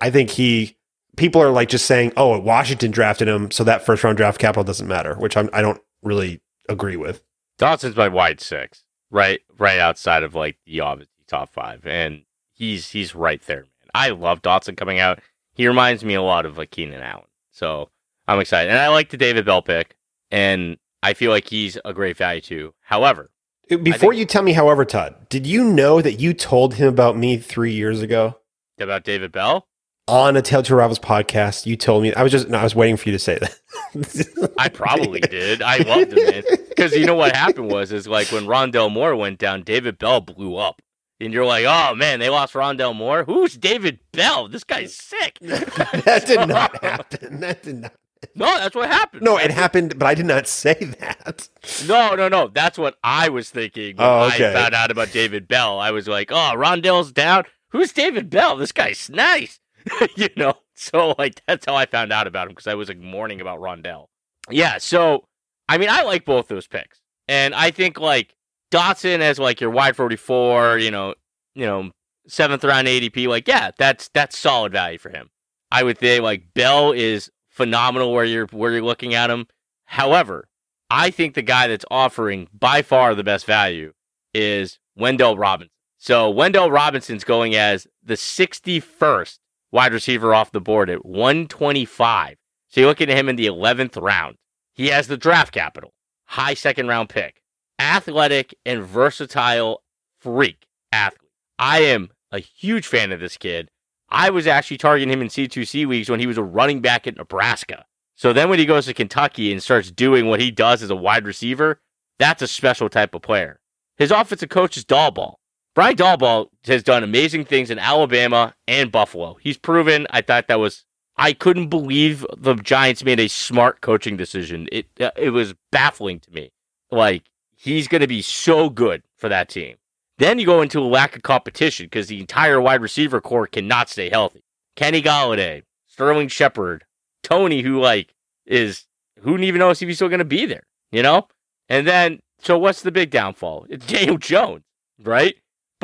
I 0.00 0.10
think 0.10 0.30
he 0.30 0.76
people 1.16 1.42
are 1.42 1.50
like 1.50 1.68
just 1.68 1.86
saying, 1.86 2.12
"Oh, 2.16 2.38
Washington 2.38 2.90
drafted 2.90 3.28
him, 3.28 3.50
so 3.50 3.64
that 3.64 3.84
first 3.84 4.04
round 4.04 4.16
draft 4.16 4.40
capital 4.40 4.64
doesn't 4.64 4.88
matter," 4.88 5.14
which 5.14 5.36
I'm, 5.36 5.50
I 5.52 5.62
don't 5.62 5.80
really 6.02 6.40
agree 6.68 6.96
with. 6.96 7.22
Dotson's 7.58 7.96
my 7.96 8.08
wide 8.08 8.40
six, 8.40 8.83
right, 9.14 9.40
right 9.56 9.78
outside 9.78 10.22
of 10.22 10.34
like 10.34 10.58
the 10.66 10.80
obviously 10.80 11.12
top 11.26 11.52
five, 11.52 11.86
and 11.86 12.24
he's 12.52 12.90
he's 12.90 13.14
right 13.14 13.40
there, 13.46 13.60
man. 13.60 13.90
I 13.94 14.10
love 14.10 14.42
Dotson 14.42 14.76
coming 14.76 14.98
out. 14.98 15.20
He 15.54 15.66
reminds 15.68 16.04
me 16.04 16.14
a 16.14 16.22
lot 16.22 16.44
of 16.44 16.58
like 16.58 16.72
Keenan 16.72 17.00
Allen, 17.00 17.24
so 17.50 17.88
I'm 18.28 18.40
excited, 18.40 18.70
and 18.70 18.78
I 18.78 18.88
like 18.88 19.10
the 19.10 19.16
David 19.16 19.46
Bell 19.46 19.62
pick, 19.62 19.96
and 20.30 20.76
I 21.02 21.14
feel 21.14 21.30
like 21.30 21.48
he's 21.48 21.78
a 21.84 21.94
great 21.94 22.16
value 22.16 22.40
too. 22.40 22.74
However, 22.80 23.30
uh, 23.70 23.76
before 23.76 24.12
think, 24.12 24.20
you 24.20 24.26
tell 24.26 24.42
me, 24.42 24.52
however, 24.52 24.84
Todd, 24.84 25.28
did 25.28 25.46
you 25.46 25.64
know 25.64 26.02
that 26.02 26.20
you 26.20 26.34
told 26.34 26.74
him 26.74 26.88
about 26.88 27.16
me 27.16 27.38
three 27.38 27.72
years 27.72 28.02
ago? 28.02 28.38
About 28.78 29.04
David 29.04 29.30
Bell? 29.30 29.68
On 30.06 30.36
a 30.36 30.42
Tale 30.42 30.62
to 30.64 30.76
Rivals 30.76 30.98
podcast, 30.98 31.64
you 31.64 31.76
told 31.76 32.02
me 32.02 32.12
I 32.12 32.22
was 32.22 32.30
just 32.30 32.50
no, 32.50 32.58
I 32.58 32.62
was 32.62 32.74
waiting 32.74 32.98
for 32.98 33.08
you 33.08 33.12
to 33.12 33.18
say 33.18 33.38
that. 33.38 34.52
I 34.58 34.68
probably 34.68 35.20
did. 35.20 35.62
I 35.62 35.78
loved 35.78 36.12
it, 36.14 36.30
man. 36.30 36.66
Because 36.68 36.92
you 36.92 37.06
know 37.06 37.14
what 37.14 37.34
happened 37.34 37.70
was 37.70 37.90
is 37.90 38.06
like 38.06 38.30
when 38.30 38.44
Rondale 38.44 38.92
Moore 38.92 39.16
went 39.16 39.38
down, 39.38 39.62
David 39.62 39.98
Bell 39.98 40.20
blew 40.20 40.56
up. 40.56 40.82
And 41.20 41.32
you're 41.32 41.46
like, 41.46 41.64
oh 41.66 41.94
man, 41.94 42.20
they 42.20 42.28
lost 42.28 42.52
Rondale 42.52 42.94
Moore. 42.94 43.24
Who's 43.24 43.56
David 43.56 43.98
Bell? 44.12 44.46
This 44.48 44.62
guy's 44.62 44.94
sick. 44.94 45.38
that 45.40 46.24
did 46.26 46.48
not 46.48 46.76
happen. 46.84 47.40
That 47.40 47.62
did 47.62 47.76
not. 47.76 47.92
No, 48.34 48.46
that's 48.58 48.74
what 48.74 48.90
happened. 48.90 49.22
No, 49.22 49.38
it 49.38 49.50
happened, 49.50 49.98
but 49.98 50.06
I 50.06 50.14
did 50.14 50.26
not 50.26 50.46
say 50.46 50.74
that. 50.74 51.48
No, 51.86 52.14
no, 52.14 52.28
no. 52.28 52.48
That's 52.48 52.76
what 52.76 52.98
I 53.02 53.30
was 53.30 53.48
thinking 53.48 53.96
when 53.96 54.06
oh, 54.06 54.24
okay. 54.24 54.50
I 54.50 54.52
found 54.52 54.74
out 54.74 54.90
about 54.90 55.12
David 55.12 55.48
Bell. 55.48 55.78
I 55.78 55.92
was 55.92 56.08
like, 56.08 56.30
oh, 56.30 56.52
Rondale's 56.54 57.12
down. 57.12 57.44
Who's 57.70 57.92
David 57.92 58.28
Bell? 58.28 58.56
This 58.56 58.72
guy's 58.72 59.08
nice. 59.08 59.60
you 60.16 60.28
know, 60.36 60.54
so 60.74 61.14
like 61.18 61.42
that's 61.46 61.66
how 61.66 61.74
I 61.74 61.86
found 61.86 62.12
out 62.12 62.26
about 62.26 62.46
him 62.46 62.52
because 62.52 62.66
I 62.66 62.74
was 62.74 62.88
like 62.88 62.98
mourning 62.98 63.40
about 63.40 63.60
Rondale. 63.60 64.06
Yeah, 64.50 64.78
so 64.78 65.24
I 65.68 65.78
mean, 65.78 65.88
I 65.90 66.02
like 66.02 66.24
both 66.24 66.48
those 66.48 66.66
picks, 66.66 67.00
and 67.28 67.54
I 67.54 67.70
think 67.70 67.98
like 67.98 68.34
Dotson 68.70 69.20
as 69.20 69.38
like 69.38 69.60
your 69.60 69.70
wide 69.70 69.96
forty 69.96 70.16
four, 70.16 70.78
you 70.78 70.90
know, 70.90 71.14
you 71.54 71.66
know, 71.66 71.90
seventh 72.26 72.64
round 72.64 72.88
ADP, 72.88 73.26
like 73.28 73.48
yeah, 73.48 73.70
that's 73.78 74.08
that's 74.14 74.38
solid 74.38 74.72
value 74.72 74.98
for 74.98 75.10
him. 75.10 75.30
I 75.70 75.82
would 75.82 75.98
say 75.98 76.20
like 76.20 76.54
Bell 76.54 76.92
is 76.92 77.30
phenomenal 77.48 78.12
where 78.12 78.24
you're 78.24 78.46
where 78.46 78.72
you're 78.72 78.82
looking 78.82 79.14
at 79.14 79.30
him. 79.30 79.46
However, 79.86 80.48
I 80.90 81.10
think 81.10 81.34
the 81.34 81.42
guy 81.42 81.66
that's 81.68 81.84
offering 81.90 82.48
by 82.52 82.82
far 82.82 83.14
the 83.14 83.24
best 83.24 83.46
value 83.46 83.92
is 84.32 84.78
Wan'Dale 84.98 85.38
Robinson. 85.38 85.70
So 85.98 86.32
Wan'Dale 86.32 86.70
Robinson's 86.70 87.24
going 87.24 87.54
as 87.54 87.86
the 88.02 88.14
61st 88.14 89.38
wide 89.74 89.92
receiver 89.92 90.32
off 90.32 90.52
the 90.52 90.60
board 90.60 90.88
at 90.88 91.04
125. 91.04 92.36
So 92.68 92.80
you're 92.80 92.88
looking 92.88 93.10
at 93.10 93.18
him 93.18 93.28
in 93.28 93.34
the 93.34 93.46
11th 93.46 94.00
round. 94.00 94.36
He 94.72 94.86
has 94.88 95.08
the 95.08 95.16
draft 95.16 95.52
capital, 95.52 95.92
high 96.26 96.54
second 96.54 96.86
round 96.86 97.08
pick, 97.08 97.42
athletic 97.80 98.54
and 98.64 98.84
versatile 98.84 99.82
freak 100.20 100.66
athlete. 100.92 101.28
I 101.58 101.80
am 101.80 102.10
a 102.30 102.38
huge 102.38 102.86
fan 102.86 103.10
of 103.10 103.18
this 103.18 103.36
kid. 103.36 103.68
I 104.08 104.30
was 104.30 104.46
actually 104.46 104.78
targeting 104.78 105.12
him 105.12 105.22
in 105.22 105.28
C2C 105.28 105.86
weeks 105.86 106.08
when 106.08 106.20
he 106.20 106.26
was 106.28 106.38
a 106.38 106.42
running 106.42 106.80
back 106.80 107.08
at 107.08 107.16
Nebraska. 107.16 107.84
So 108.14 108.32
then 108.32 108.48
when 108.48 108.60
he 108.60 108.66
goes 108.66 108.86
to 108.86 108.94
Kentucky 108.94 109.50
and 109.50 109.60
starts 109.60 109.90
doing 109.90 110.26
what 110.26 110.40
he 110.40 110.52
does 110.52 110.84
as 110.84 110.90
a 110.90 110.96
wide 110.96 111.26
receiver, 111.26 111.80
that's 112.20 112.42
a 112.42 112.46
special 112.46 112.88
type 112.88 113.12
of 113.12 113.22
player. 113.22 113.58
His 113.96 114.12
offensive 114.12 114.50
coach 114.50 114.76
is 114.76 114.84
Daboll. 114.84 115.34
Brian 115.74 115.96
Daboll 115.96 116.48
has 116.64 116.82
done 116.82 117.02
amazing 117.02 117.44
things 117.44 117.70
in 117.70 117.78
Alabama 117.78 118.54
and 118.68 118.92
Buffalo. 118.92 119.36
He's 119.40 119.58
proven. 119.58 120.06
I 120.10 120.20
thought 120.20 120.48
that 120.48 120.60
was. 120.60 120.84
I 121.16 121.32
couldn't 121.32 121.68
believe 121.68 122.26
the 122.36 122.54
Giants 122.54 123.04
made 123.04 123.20
a 123.20 123.28
smart 123.28 123.80
coaching 123.80 124.16
decision. 124.16 124.68
It 124.70 124.86
uh, 125.00 125.10
it 125.16 125.30
was 125.30 125.54
baffling 125.72 126.20
to 126.20 126.30
me. 126.32 126.52
Like 126.90 127.24
he's 127.56 127.88
going 127.88 128.00
to 128.02 128.06
be 128.06 128.22
so 128.22 128.68
good 128.68 129.02
for 129.16 129.28
that 129.28 129.48
team. 129.48 129.76
Then 130.18 130.38
you 130.38 130.46
go 130.46 130.62
into 130.62 130.78
a 130.78 130.82
lack 130.82 131.16
of 131.16 131.22
competition 131.22 131.86
because 131.86 132.06
the 132.06 132.20
entire 132.20 132.60
wide 132.60 132.80
receiver 132.80 133.20
core 133.20 133.46
cannot 133.48 133.88
stay 133.88 134.10
healthy. 134.10 134.44
Kenny 134.76 135.02
Golladay, 135.02 135.62
Sterling 135.86 136.28
Shepard, 136.28 136.84
Toney, 137.22 137.62
who 137.62 137.80
like 137.80 138.14
is 138.46 138.86
who 139.20 139.38
even 139.38 139.58
knows 139.58 139.82
if 139.82 139.88
he's 139.88 139.96
still 139.96 140.08
going 140.08 140.18
to 140.18 140.24
be 140.24 140.46
there, 140.46 140.64
you 140.92 141.02
know? 141.02 141.26
And 141.68 141.86
then, 141.86 142.20
so 142.40 142.58
what's 142.58 142.82
the 142.82 142.92
big 142.92 143.10
downfall? 143.10 143.66
It's 143.70 143.86
Daniel 143.86 144.18
Jones, 144.18 144.62
right? 145.02 145.34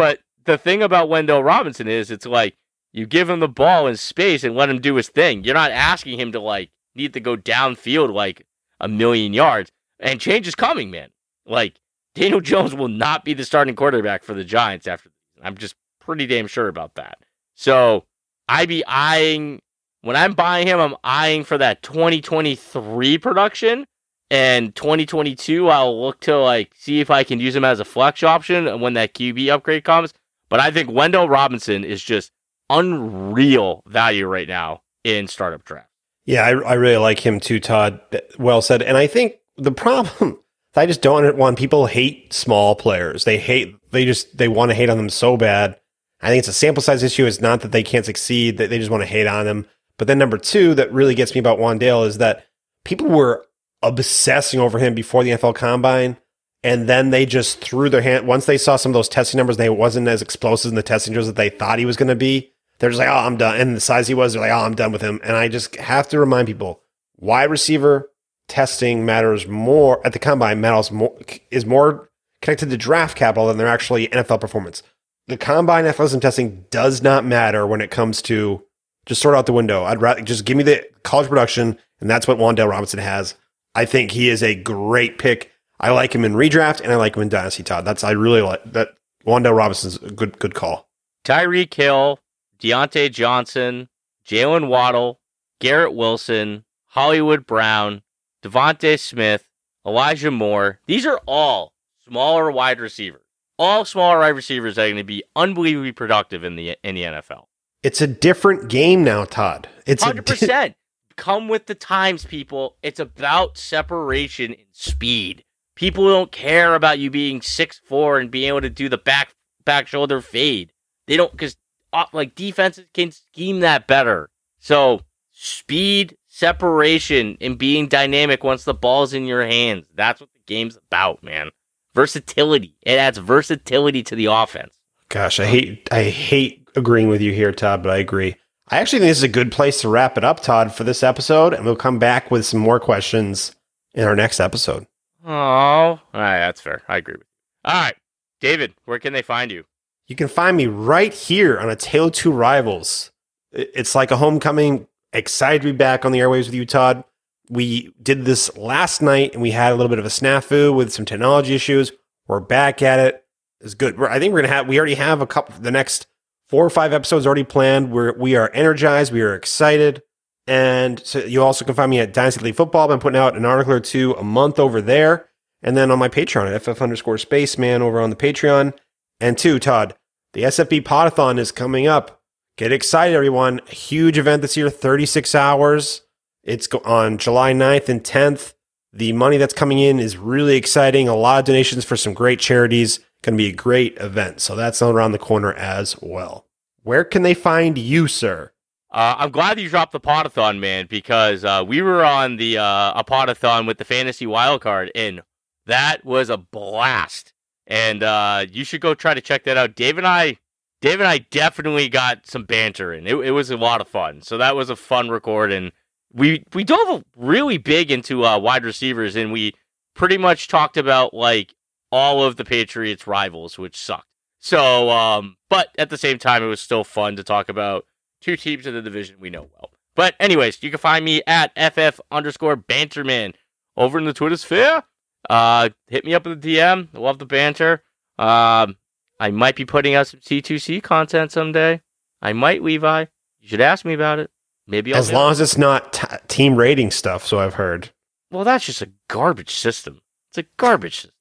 But 0.00 0.20
the 0.46 0.56
thing 0.56 0.82
about 0.82 1.10
Wan'Dale 1.10 1.44
Robinson 1.44 1.86
is 1.86 2.10
it's 2.10 2.24
like 2.24 2.56
you 2.90 3.04
give 3.04 3.28
him 3.28 3.40
the 3.40 3.48
ball 3.48 3.86
in 3.86 3.98
space 3.98 4.42
and 4.42 4.56
let 4.56 4.70
him 4.70 4.80
do 4.80 4.94
his 4.94 5.10
thing. 5.10 5.44
You're 5.44 5.52
not 5.52 5.72
asking 5.72 6.18
him 6.18 6.32
to 6.32 6.40
like 6.40 6.70
need 6.94 7.12
to 7.12 7.20
go 7.20 7.36
downfield 7.36 8.10
like 8.10 8.46
a 8.80 8.88
million 8.88 9.34
yards. 9.34 9.70
And 9.98 10.18
change 10.18 10.48
is 10.48 10.54
coming, 10.54 10.90
man. 10.90 11.10
Like 11.44 11.80
Daniel 12.14 12.40
Jones 12.40 12.74
will 12.74 12.88
not 12.88 13.26
be 13.26 13.34
the 13.34 13.44
starting 13.44 13.76
quarterback 13.76 14.24
for 14.24 14.32
the 14.32 14.42
Giants 14.42 14.86
after. 14.86 15.10
I'm 15.42 15.58
just 15.58 15.74
pretty 16.00 16.26
damn 16.26 16.46
sure 16.46 16.68
about 16.68 16.94
that. 16.94 17.18
So 17.54 18.06
I'd 18.48 18.70
be 18.70 18.82
eyeing 18.86 19.60
when 20.00 20.16
I'm 20.16 20.32
buying 20.32 20.66
him. 20.66 20.80
I'm 20.80 20.96
eyeing 21.04 21.44
for 21.44 21.58
that 21.58 21.82
2023 21.82 23.18
production, 23.18 23.86
and 24.30 24.74
2022 24.74 25.68
I'll 25.68 26.00
look 26.00 26.20
to 26.20 26.38
like 26.38 26.72
see 26.76 27.00
if 27.00 27.10
I 27.10 27.24
can 27.24 27.40
use 27.40 27.54
him 27.54 27.64
as 27.64 27.80
a 27.80 27.84
flex 27.84 28.22
option 28.22 28.80
when 28.80 28.94
that 28.94 29.14
QB 29.14 29.48
upgrade 29.48 29.84
comes. 29.84 30.12
But 30.48 30.60
I 30.60 30.70
think 30.70 30.88
Wan'Dale 30.88 31.28
Robinson 31.30 31.84
is 31.84 32.02
just 32.02 32.32
unreal 32.68 33.82
value 33.86 34.26
right 34.26 34.48
now 34.48 34.82
in 35.04 35.28
startup 35.28 35.64
draft. 35.64 35.88
Yeah, 36.24 36.42
I, 36.42 36.50
I 36.50 36.74
really 36.74 36.96
like 36.96 37.24
him 37.24 37.40
too, 37.40 37.60
Todd. 37.60 38.00
Well 38.38 38.62
said. 38.62 38.82
And 38.82 38.96
I 38.96 39.06
think 39.06 39.36
the 39.56 39.72
problem 39.72 40.38
I 40.76 40.86
just 40.86 41.02
don't 41.02 41.36
want 41.36 41.58
people 41.58 41.86
hate 41.86 42.32
small 42.32 42.76
players. 42.76 43.24
They 43.24 43.38
hate 43.38 43.74
they 43.90 44.04
just 44.04 44.36
they 44.38 44.48
want 44.48 44.70
to 44.70 44.74
hate 44.74 44.88
on 44.88 44.96
them 44.96 45.08
so 45.08 45.36
bad. 45.36 45.76
I 46.20 46.28
think 46.28 46.40
it's 46.40 46.48
a 46.48 46.52
sample 46.52 46.82
size 46.82 47.02
issue. 47.02 47.26
It's 47.26 47.40
not 47.40 47.62
that 47.62 47.72
they 47.72 47.82
can't 47.82 48.04
succeed, 48.04 48.58
that 48.58 48.70
they 48.70 48.78
just 48.78 48.90
want 48.90 49.02
to 49.02 49.06
hate 49.06 49.26
on 49.26 49.46
them. 49.46 49.66
But 49.96 50.06
then 50.06 50.18
number 50.18 50.38
two 50.38 50.74
that 50.74 50.92
really 50.92 51.14
gets 51.14 51.34
me 51.34 51.40
about 51.40 51.58
Wan'Dale 51.58 52.06
is 52.06 52.18
that 52.18 52.46
people 52.84 53.08
were 53.08 53.46
obsessing 53.82 54.60
over 54.60 54.78
him 54.78 54.94
before 54.94 55.24
the 55.24 55.30
NFL 55.30 55.54
combine. 55.54 56.16
And 56.62 56.88
then 56.88 57.10
they 57.10 57.24
just 57.24 57.60
threw 57.60 57.88
their 57.88 58.02
hand 58.02 58.26
once 58.26 58.44
they 58.44 58.58
saw 58.58 58.76
some 58.76 58.90
of 58.90 58.94
those 58.94 59.08
testing 59.08 59.38
numbers, 59.38 59.56
they 59.56 59.70
wasn't 59.70 60.08
as 60.08 60.20
explosive 60.20 60.70
in 60.70 60.76
the 60.76 60.82
testing 60.82 61.14
shows 61.14 61.26
that 61.26 61.36
they 61.36 61.48
thought 61.48 61.78
he 61.78 61.86
was 61.86 61.96
going 61.96 62.08
to 62.08 62.14
be. 62.14 62.52
They're 62.78 62.90
just 62.90 62.98
like, 62.98 63.08
oh, 63.08 63.12
I'm 63.12 63.36
done. 63.36 63.58
And 63.58 63.76
the 63.76 63.80
size 63.80 64.08
he 64.08 64.14
was, 64.14 64.32
they're 64.32 64.42
like, 64.42 64.52
oh, 64.52 64.64
I'm 64.64 64.74
done 64.74 64.92
with 64.92 65.02
him. 65.02 65.20
And 65.22 65.36
I 65.36 65.48
just 65.48 65.76
have 65.76 66.08
to 66.10 66.18
remind 66.18 66.48
people, 66.48 66.82
wide 67.16 67.50
receiver 67.50 68.10
testing 68.48 69.06
matters 69.06 69.46
more 69.46 70.04
at 70.04 70.12
the 70.12 70.18
combine 70.18 70.60
matters 70.60 70.90
more 70.90 71.16
is 71.50 71.64
more 71.64 72.10
connected 72.42 72.68
to 72.68 72.76
draft 72.76 73.16
capital 73.16 73.46
than 73.46 73.58
their 73.58 73.68
actually 73.68 74.08
NFL 74.08 74.40
performance. 74.40 74.82
The 75.28 75.36
combine 75.36 75.86
athleticism 75.86 76.18
testing 76.18 76.64
does 76.70 77.02
not 77.02 77.24
matter 77.24 77.66
when 77.66 77.80
it 77.80 77.90
comes 77.90 78.20
to 78.22 78.64
just 79.06 79.22
sort 79.22 79.36
out 79.36 79.46
the 79.46 79.52
window. 79.52 79.84
I'd 79.84 80.02
rather 80.02 80.22
just 80.22 80.44
give 80.44 80.56
me 80.56 80.64
the 80.64 80.84
college 81.04 81.28
production, 81.28 81.78
and 82.00 82.10
that's 82.10 82.26
what 82.26 82.38
Wan'Dale 82.38 82.68
Robinson 82.68 82.98
has. 82.98 83.34
I 83.74 83.84
think 83.84 84.10
he 84.10 84.28
is 84.28 84.42
a 84.42 84.54
great 84.54 85.18
pick. 85.18 85.50
I 85.78 85.90
like 85.90 86.14
him 86.14 86.24
in 86.24 86.34
redraft, 86.34 86.80
and 86.80 86.92
I 86.92 86.96
like 86.96 87.16
him 87.16 87.22
in 87.22 87.28
dynasty. 87.28 87.62
Todd, 87.62 87.84
that's 87.84 88.04
I 88.04 88.10
really 88.12 88.42
like 88.42 88.62
that. 88.72 88.90
Wan'Dale 89.26 89.56
Robinson's 89.56 89.96
a 90.02 90.10
good 90.10 90.38
good 90.38 90.54
call. 90.54 90.88
Tyreek 91.24 91.72
Hill, 91.74 92.18
Diontae 92.58 93.10
Johnson, 93.10 93.88
Jaylen 94.26 94.68
Waddle, 94.68 95.20
Garrett 95.58 95.94
Wilson, 95.94 96.64
Hollywood 96.86 97.46
Brown, 97.46 98.02
DeVonta 98.42 98.98
Smith, 98.98 99.48
Elijah 99.86 100.30
Moore. 100.30 100.80
These 100.86 101.06
are 101.06 101.20
all 101.26 101.74
smaller 102.04 102.50
wide 102.50 102.80
receivers. 102.80 103.22
All 103.58 103.84
smaller 103.84 104.18
wide 104.18 104.28
receivers 104.28 104.78
are 104.78 104.86
going 104.86 104.96
to 104.96 105.04
be 105.04 105.22
unbelievably 105.36 105.92
productive 105.92 106.44
in 106.44 106.56
the 106.56 106.76
in 106.82 106.94
the 106.94 107.02
NFL. 107.02 107.44
It's 107.82 108.00
a 108.00 108.06
different 108.06 108.68
game 108.68 109.04
now, 109.04 109.24
Todd. 109.24 109.68
It's 109.86 110.02
hundred 110.02 110.26
percent. 110.26 110.74
Come 111.20 111.48
with 111.48 111.66
the 111.66 111.74
times, 111.74 112.24
people. 112.24 112.76
It's 112.82 112.98
about 112.98 113.58
separation 113.58 114.54
and 114.54 114.64
speed. 114.72 115.44
People 115.74 116.08
don't 116.08 116.32
care 116.32 116.74
about 116.74 116.98
you 116.98 117.10
being 117.10 117.42
six 117.42 117.78
four 117.78 118.18
and 118.18 118.30
being 118.30 118.48
able 118.48 118.62
to 118.62 118.70
do 118.70 118.88
the 118.88 118.96
back 118.96 119.34
back 119.66 119.86
shoulder 119.86 120.22
fade. 120.22 120.72
They 121.06 121.18
don't 121.18 121.30
because 121.30 121.58
uh, 121.92 122.06
like 122.14 122.34
defenses 122.34 122.86
can 122.94 123.12
scheme 123.12 123.60
that 123.60 123.86
better. 123.86 124.30
So 124.60 125.02
speed, 125.30 126.16
separation, 126.26 127.36
and 127.38 127.58
being 127.58 127.86
dynamic 127.86 128.42
once 128.42 128.64
the 128.64 128.72
ball's 128.72 129.12
in 129.12 129.26
your 129.26 129.44
hands. 129.44 129.88
That's 129.94 130.22
what 130.22 130.32
the 130.32 130.40
game's 130.46 130.78
about, 130.78 131.22
man. 131.22 131.50
Versatility. 131.94 132.78
It 132.80 132.96
adds 132.96 133.18
versatility 133.18 134.02
to 134.04 134.16
the 134.16 134.24
offense. 134.24 134.78
Gosh, 135.10 135.38
I 135.38 135.44
hate 135.44 135.86
I 135.92 136.04
hate 136.04 136.66
agreeing 136.76 137.08
with 137.08 137.20
you 137.20 137.34
here, 137.34 137.52
Todd, 137.52 137.82
but 137.82 137.92
I 137.92 137.98
agree. 137.98 138.36
I 138.72 138.78
actually 138.78 139.00
think 139.00 139.10
this 139.10 139.18
is 139.18 139.24
a 139.24 139.28
good 139.28 139.50
place 139.50 139.80
to 139.80 139.88
wrap 139.88 140.16
it 140.16 140.22
up, 140.22 140.40
Todd, 140.40 140.72
for 140.72 140.84
this 140.84 141.02
episode, 141.02 141.52
and 141.52 141.64
we'll 141.64 141.74
come 141.74 141.98
back 141.98 142.30
with 142.30 142.46
some 142.46 142.60
more 142.60 142.78
questions 142.78 143.56
in 143.94 144.04
our 144.04 144.14
next 144.14 144.38
episode. 144.38 144.86
Oh, 145.26 145.30
all 145.32 146.00
right, 146.12 146.38
that's 146.38 146.60
fair. 146.60 146.82
I 146.86 146.98
agree 146.98 147.14
with 147.14 147.22
you. 147.22 147.26
All 147.64 147.82
right, 147.82 147.96
David, 148.40 148.74
where 148.84 149.00
can 149.00 149.12
they 149.12 149.22
find 149.22 149.50
you? 149.50 149.64
You 150.06 150.14
can 150.14 150.28
find 150.28 150.56
me 150.56 150.68
right 150.68 151.12
here 151.12 151.58
on 151.58 151.68
A 151.68 151.74
Tale 151.74 152.06
of 152.06 152.12
Two 152.12 152.30
Rivals. 152.30 153.10
It's 153.50 153.96
like 153.96 154.12
a 154.12 154.16
homecoming. 154.16 154.86
Excited 155.12 155.62
to 155.62 155.72
be 155.72 155.76
back 155.76 156.04
on 156.04 156.12
the 156.12 156.20
airwaves 156.20 156.46
with 156.46 156.54
you, 156.54 156.64
Todd. 156.64 157.02
We 157.48 157.92
did 158.00 158.24
this 158.24 158.56
last 158.56 159.02
night 159.02 159.32
and 159.32 159.42
we 159.42 159.50
had 159.50 159.72
a 159.72 159.74
little 159.74 159.88
bit 159.88 159.98
of 159.98 160.04
a 160.04 160.08
snafu 160.08 160.72
with 160.72 160.92
some 160.92 161.04
technology 161.04 161.54
issues. 161.54 161.90
We're 162.28 162.38
back 162.38 162.80
at 162.80 163.00
it. 163.00 163.24
It's 163.60 163.74
good. 163.74 164.00
I 164.00 164.20
think 164.20 164.32
we're 164.32 164.42
gonna 164.42 164.54
have. 164.54 164.68
We 164.68 164.78
already 164.78 164.94
have 164.94 165.20
a 165.20 165.26
couple. 165.26 165.56
The 165.60 165.72
next 165.72 166.06
four 166.50 166.66
or 166.66 166.70
five 166.70 166.92
episodes 166.92 167.26
already 167.26 167.44
planned. 167.44 167.92
We're 167.92 168.12
we 168.18 168.34
are 168.34 168.50
energized. 168.52 169.12
We 169.12 169.22
are 169.22 169.34
excited. 169.34 170.02
And 170.48 170.98
so 171.06 171.20
you 171.20 171.42
also 171.42 171.64
can 171.64 171.76
find 171.76 171.90
me 171.90 172.00
at 172.00 172.12
Dynasty 172.12 172.44
League 172.44 172.56
Football. 172.56 172.82
I've 172.82 172.88
been 172.88 172.98
putting 172.98 173.20
out 173.20 173.36
an 173.36 173.44
article 173.44 173.72
or 173.72 173.80
two 173.80 174.14
a 174.14 174.24
month 174.24 174.58
over 174.58 174.82
there. 174.82 175.28
And 175.62 175.76
then 175.76 175.90
on 175.90 175.98
my 175.98 176.08
Patreon 176.08 176.52
at 176.52 176.62
FF 176.62 176.82
underscore 176.82 177.18
spaceman 177.18 177.82
over 177.82 178.00
on 178.00 178.10
the 178.10 178.16
Patreon. 178.16 178.76
And 179.20 179.38
two, 179.38 179.60
Todd, 179.60 179.94
the 180.32 180.42
SFB 180.42 180.82
Podathon 180.82 181.38
is 181.38 181.52
coming 181.52 181.86
up. 181.86 182.20
Get 182.56 182.72
excited, 182.72 183.14
everyone. 183.14 183.60
A 183.70 183.74
huge 183.74 184.18
event 184.18 184.42
this 184.42 184.56
year, 184.56 184.70
36 184.70 185.34
hours. 185.34 186.02
It's 186.42 186.66
on 186.84 187.18
July 187.18 187.52
9th 187.52 187.88
and 187.88 188.02
10th. 188.02 188.54
The 188.92 189.12
money 189.12 189.36
that's 189.36 189.54
coming 189.54 189.78
in 189.78 190.00
is 190.00 190.16
really 190.16 190.56
exciting. 190.56 191.06
A 191.06 191.14
lot 191.14 191.38
of 191.38 191.44
donations 191.44 191.84
for 191.84 191.96
some 191.96 192.12
great 192.12 192.40
charities. 192.40 192.98
Going 193.22 193.36
to 193.36 193.42
be 193.42 193.50
a 193.50 193.54
great 193.54 193.96
event. 193.98 194.40
So 194.40 194.56
that's 194.56 194.80
around 194.80 195.12
the 195.12 195.18
corner 195.18 195.52
as 195.52 195.96
well. 196.00 196.46
Where 196.82 197.04
can 197.04 197.22
they 197.22 197.34
find 197.34 197.76
you, 197.76 198.08
sir? 198.08 198.52
Uh, 198.90 199.14
I'm 199.18 199.30
glad 199.30 199.60
you 199.60 199.68
dropped 199.68 199.92
the 199.92 200.00
podathon, 200.00 200.58
man, 200.58 200.86
because 200.88 201.44
uh, 201.44 201.62
we 201.66 201.80
were 201.82 202.04
on 202.04 202.36
the 202.36 202.58
uh, 202.58 202.92
a 202.96 203.04
podathon 203.04 203.66
with 203.66 203.78
the 203.78 203.84
fantasy 203.84 204.26
wildcard, 204.26 204.90
and 204.94 205.20
that 205.66 206.04
was 206.04 206.28
a 206.28 206.36
blast. 206.36 207.32
And 207.66 208.02
uh, 208.02 208.46
you 208.50 208.64
should 208.64 208.80
go 208.80 208.94
try 208.94 209.14
to 209.14 209.20
check 209.20 209.44
that 209.44 209.56
out. 209.56 209.76
Dave 209.76 209.96
and 209.96 210.06
I, 210.06 210.38
Dave 210.80 210.98
and 210.98 211.06
I 211.06 211.18
definitely 211.18 211.88
got 211.88 212.26
some 212.26 212.44
banter, 212.44 212.92
and 212.92 213.06
it, 213.06 213.14
it 213.16 213.30
was 213.30 213.50
a 213.50 213.56
lot 213.56 213.80
of 213.80 213.86
fun. 213.86 214.22
So 214.22 214.36
that 214.38 214.56
was 214.56 214.70
a 214.70 214.76
fun 214.76 215.08
record, 215.08 215.52
and 215.52 215.70
we 216.12 216.42
we 216.52 216.64
dove 216.64 217.04
really 217.16 217.58
big 217.58 217.92
into 217.92 218.24
uh, 218.24 218.38
wide 218.38 218.64
receivers, 218.64 219.14
and 219.14 219.30
we 219.30 219.54
pretty 219.94 220.18
much 220.18 220.48
talked 220.48 220.76
about 220.76 221.14
like 221.14 221.54
all 221.90 222.22
of 222.24 222.36
the 222.36 222.44
Patriots' 222.44 223.06
rivals, 223.06 223.58
which 223.58 223.76
sucked. 223.76 224.06
So, 224.38 224.90
um, 224.90 225.36
but 225.48 225.68
at 225.78 225.90
the 225.90 225.98
same 225.98 226.18
time, 226.18 226.42
it 226.42 226.46
was 226.46 226.60
still 226.60 226.84
fun 226.84 227.16
to 227.16 227.24
talk 227.24 227.48
about 227.48 227.84
two 228.20 228.36
teams 228.36 228.66
in 228.66 228.74
the 228.74 228.82
division 228.82 229.16
we 229.20 229.30
know 229.30 229.48
well. 229.52 229.70
But 229.94 230.14
anyways, 230.18 230.62
you 230.62 230.70
can 230.70 230.78
find 230.78 231.04
me 231.04 231.22
at 231.26 231.52
ff 231.56 232.00
underscore 232.10 232.56
banterman 232.56 233.34
over 233.76 233.98
in 233.98 234.04
the 234.04 234.12
Twitter 234.12 234.36
sphere. 234.36 234.82
Uh, 235.28 235.70
hit 235.88 236.04
me 236.04 236.14
up 236.14 236.26
in 236.26 236.40
the 236.40 236.56
DM. 236.56 236.88
Love 236.94 237.18
the 237.18 237.26
banter. 237.26 237.82
Um, 238.18 238.76
I 239.18 239.30
might 239.30 239.56
be 239.56 239.66
putting 239.66 239.94
out 239.94 240.06
some 240.06 240.20
C2C 240.20 240.82
content 240.82 241.32
someday. 241.32 241.82
I 242.22 242.32
might, 242.32 242.62
Levi. 242.62 243.06
You 243.40 243.48
should 243.48 243.60
ask 243.60 243.84
me 243.84 243.92
about 243.92 244.18
it. 244.18 244.30
Maybe 244.66 244.94
I'll 244.94 245.00
as 245.00 245.12
long 245.12 245.32
as 245.32 245.40
it's 245.40 245.58
not 245.58 245.92
t- 245.92 246.06
team 246.28 246.56
rating 246.56 246.90
stuff. 246.90 247.26
So 247.26 247.40
I've 247.40 247.54
heard. 247.54 247.90
Well, 248.30 248.44
that's 248.44 248.66
just 248.66 248.82
a 248.82 248.90
garbage 249.08 249.54
system. 249.54 250.00
It's 250.30 250.38
a 250.38 250.44
garbage 250.56 250.94
system. 250.96 251.12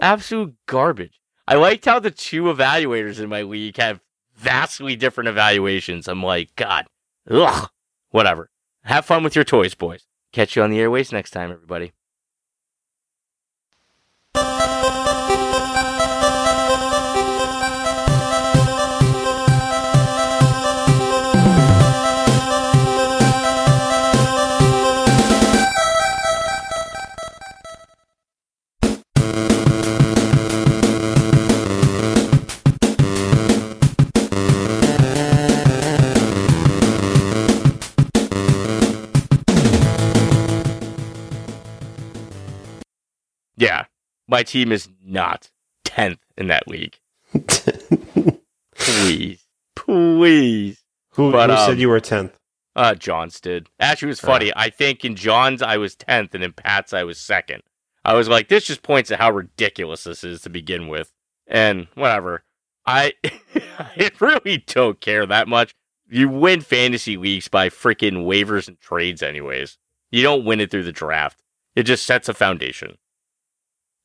Absolute 0.00 0.54
garbage. 0.66 1.20
I 1.48 1.54
liked 1.54 1.84
how 1.84 1.98
the 1.98 2.10
two 2.10 2.44
evaluators 2.44 3.20
in 3.20 3.28
my 3.28 3.42
league 3.42 3.76
have 3.76 4.00
vastly 4.34 4.96
different 4.96 5.28
evaluations. 5.28 6.08
I'm 6.08 6.22
like, 6.22 6.54
God, 6.56 6.86
ugh, 7.30 7.70
whatever. 8.10 8.50
Have 8.84 9.04
fun 9.04 9.24
with 9.24 9.34
your 9.34 9.44
toys, 9.44 9.74
boys. 9.74 10.06
Catch 10.32 10.56
you 10.56 10.62
on 10.62 10.70
the 10.70 10.80
airways 10.80 11.12
next 11.12 11.30
time, 11.30 11.50
everybody. 11.50 11.92
Team 44.46 44.72
is 44.72 44.88
not 45.04 45.50
10th 45.84 46.18
in 46.36 46.48
that 46.48 46.68
league. 46.68 46.98
Please. 48.74 49.46
Please. 49.74 50.82
who 51.10 51.32
But, 51.32 51.50
who 51.50 51.56
um, 51.56 51.66
said 51.66 51.78
you 51.78 51.88
were 51.88 52.00
tenth? 52.00 52.36
Uh, 52.74 52.94
John's 52.94 53.40
did. 53.40 53.68
Actually, 53.80 54.08
it 54.08 54.10
was 54.10 54.20
funny. 54.20 54.52
I 54.54 54.68
think 54.68 55.04
in 55.04 55.16
John's 55.16 55.62
I 55.62 55.78
was 55.78 55.96
10th 55.96 56.34
and 56.34 56.44
in 56.44 56.52
Pat's 56.52 56.92
I 56.92 57.04
was 57.04 57.18
second. 57.18 57.62
I 58.04 58.14
was 58.14 58.28
like, 58.28 58.48
this 58.48 58.64
just 58.64 58.82
points 58.82 59.10
at 59.10 59.18
how 59.18 59.30
ridiculous 59.30 60.04
this 60.04 60.22
is 60.22 60.42
to 60.42 60.50
begin 60.50 60.88
with. 60.88 61.12
And 61.46 61.88
whatever. 61.94 62.44
I, 62.84 63.14
I 63.78 64.10
really 64.20 64.62
don't 64.66 65.00
care 65.00 65.24
that 65.26 65.48
much. 65.48 65.74
You 66.08 66.28
win 66.28 66.60
fantasy 66.60 67.16
leagues 67.16 67.48
by 67.48 67.68
freaking 67.68 68.24
waivers 68.24 68.68
and 68.68 68.78
trades, 68.78 69.22
anyways. 69.22 69.78
You 70.10 70.22
don't 70.22 70.44
win 70.44 70.60
it 70.60 70.70
through 70.70 70.84
the 70.84 70.92
draft. 70.92 71.42
It 71.74 71.82
just 71.82 72.06
sets 72.06 72.28
a 72.28 72.34
foundation. 72.34 72.96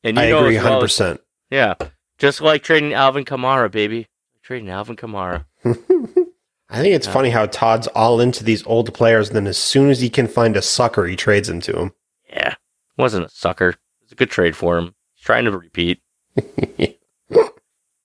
And 0.04 0.18
you 0.18 0.24
I 0.24 0.26
agree, 0.28 0.56
well 0.56 0.64
hundred 0.68 0.82
percent. 0.82 1.22
Yeah. 1.50 1.76
Just 2.18 2.42
like 2.42 2.64
trading 2.64 2.94
Alvin 2.94 3.26
Kamara, 3.26 3.70
baby. 3.72 4.08
Trading 4.44 4.70
Alvin 4.70 4.96
Kamara. 4.96 5.46
I 5.66 6.80
think 6.80 6.96
it's 6.96 7.08
Yeah. 7.08 7.14
funny 7.14 7.30
how 7.30 7.46
Todd's 7.48 7.88
all 7.88 8.22
into 8.22 8.44
these 8.44 8.66
old 8.66 8.94
players, 8.94 9.28
and 9.28 9.36
then 9.36 9.48
as 9.48 9.58
soon 9.58 9.90
as 9.90 10.00
he 10.02 10.10
can 10.10 10.28
find 10.28 10.56
a 10.56 10.62
sucker, 10.62 11.06
he 11.06 11.16
trades 11.16 11.50
him 11.50 11.60
to 11.62 11.78
him. 11.78 11.92
Yeah. 12.30 12.56
Wasn't 12.98 13.26
a 13.26 13.30
sucker. 13.30 13.70
It 13.70 13.78
was 14.04 14.12
a 14.14 14.16
good 14.16 14.30
trade 14.32 14.56
for 14.56 14.78
him. 14.78 14.96
He's 15.16 15.24
trying 15.26 15.46
to 15.46 15.52
repeat. 15.58 16.02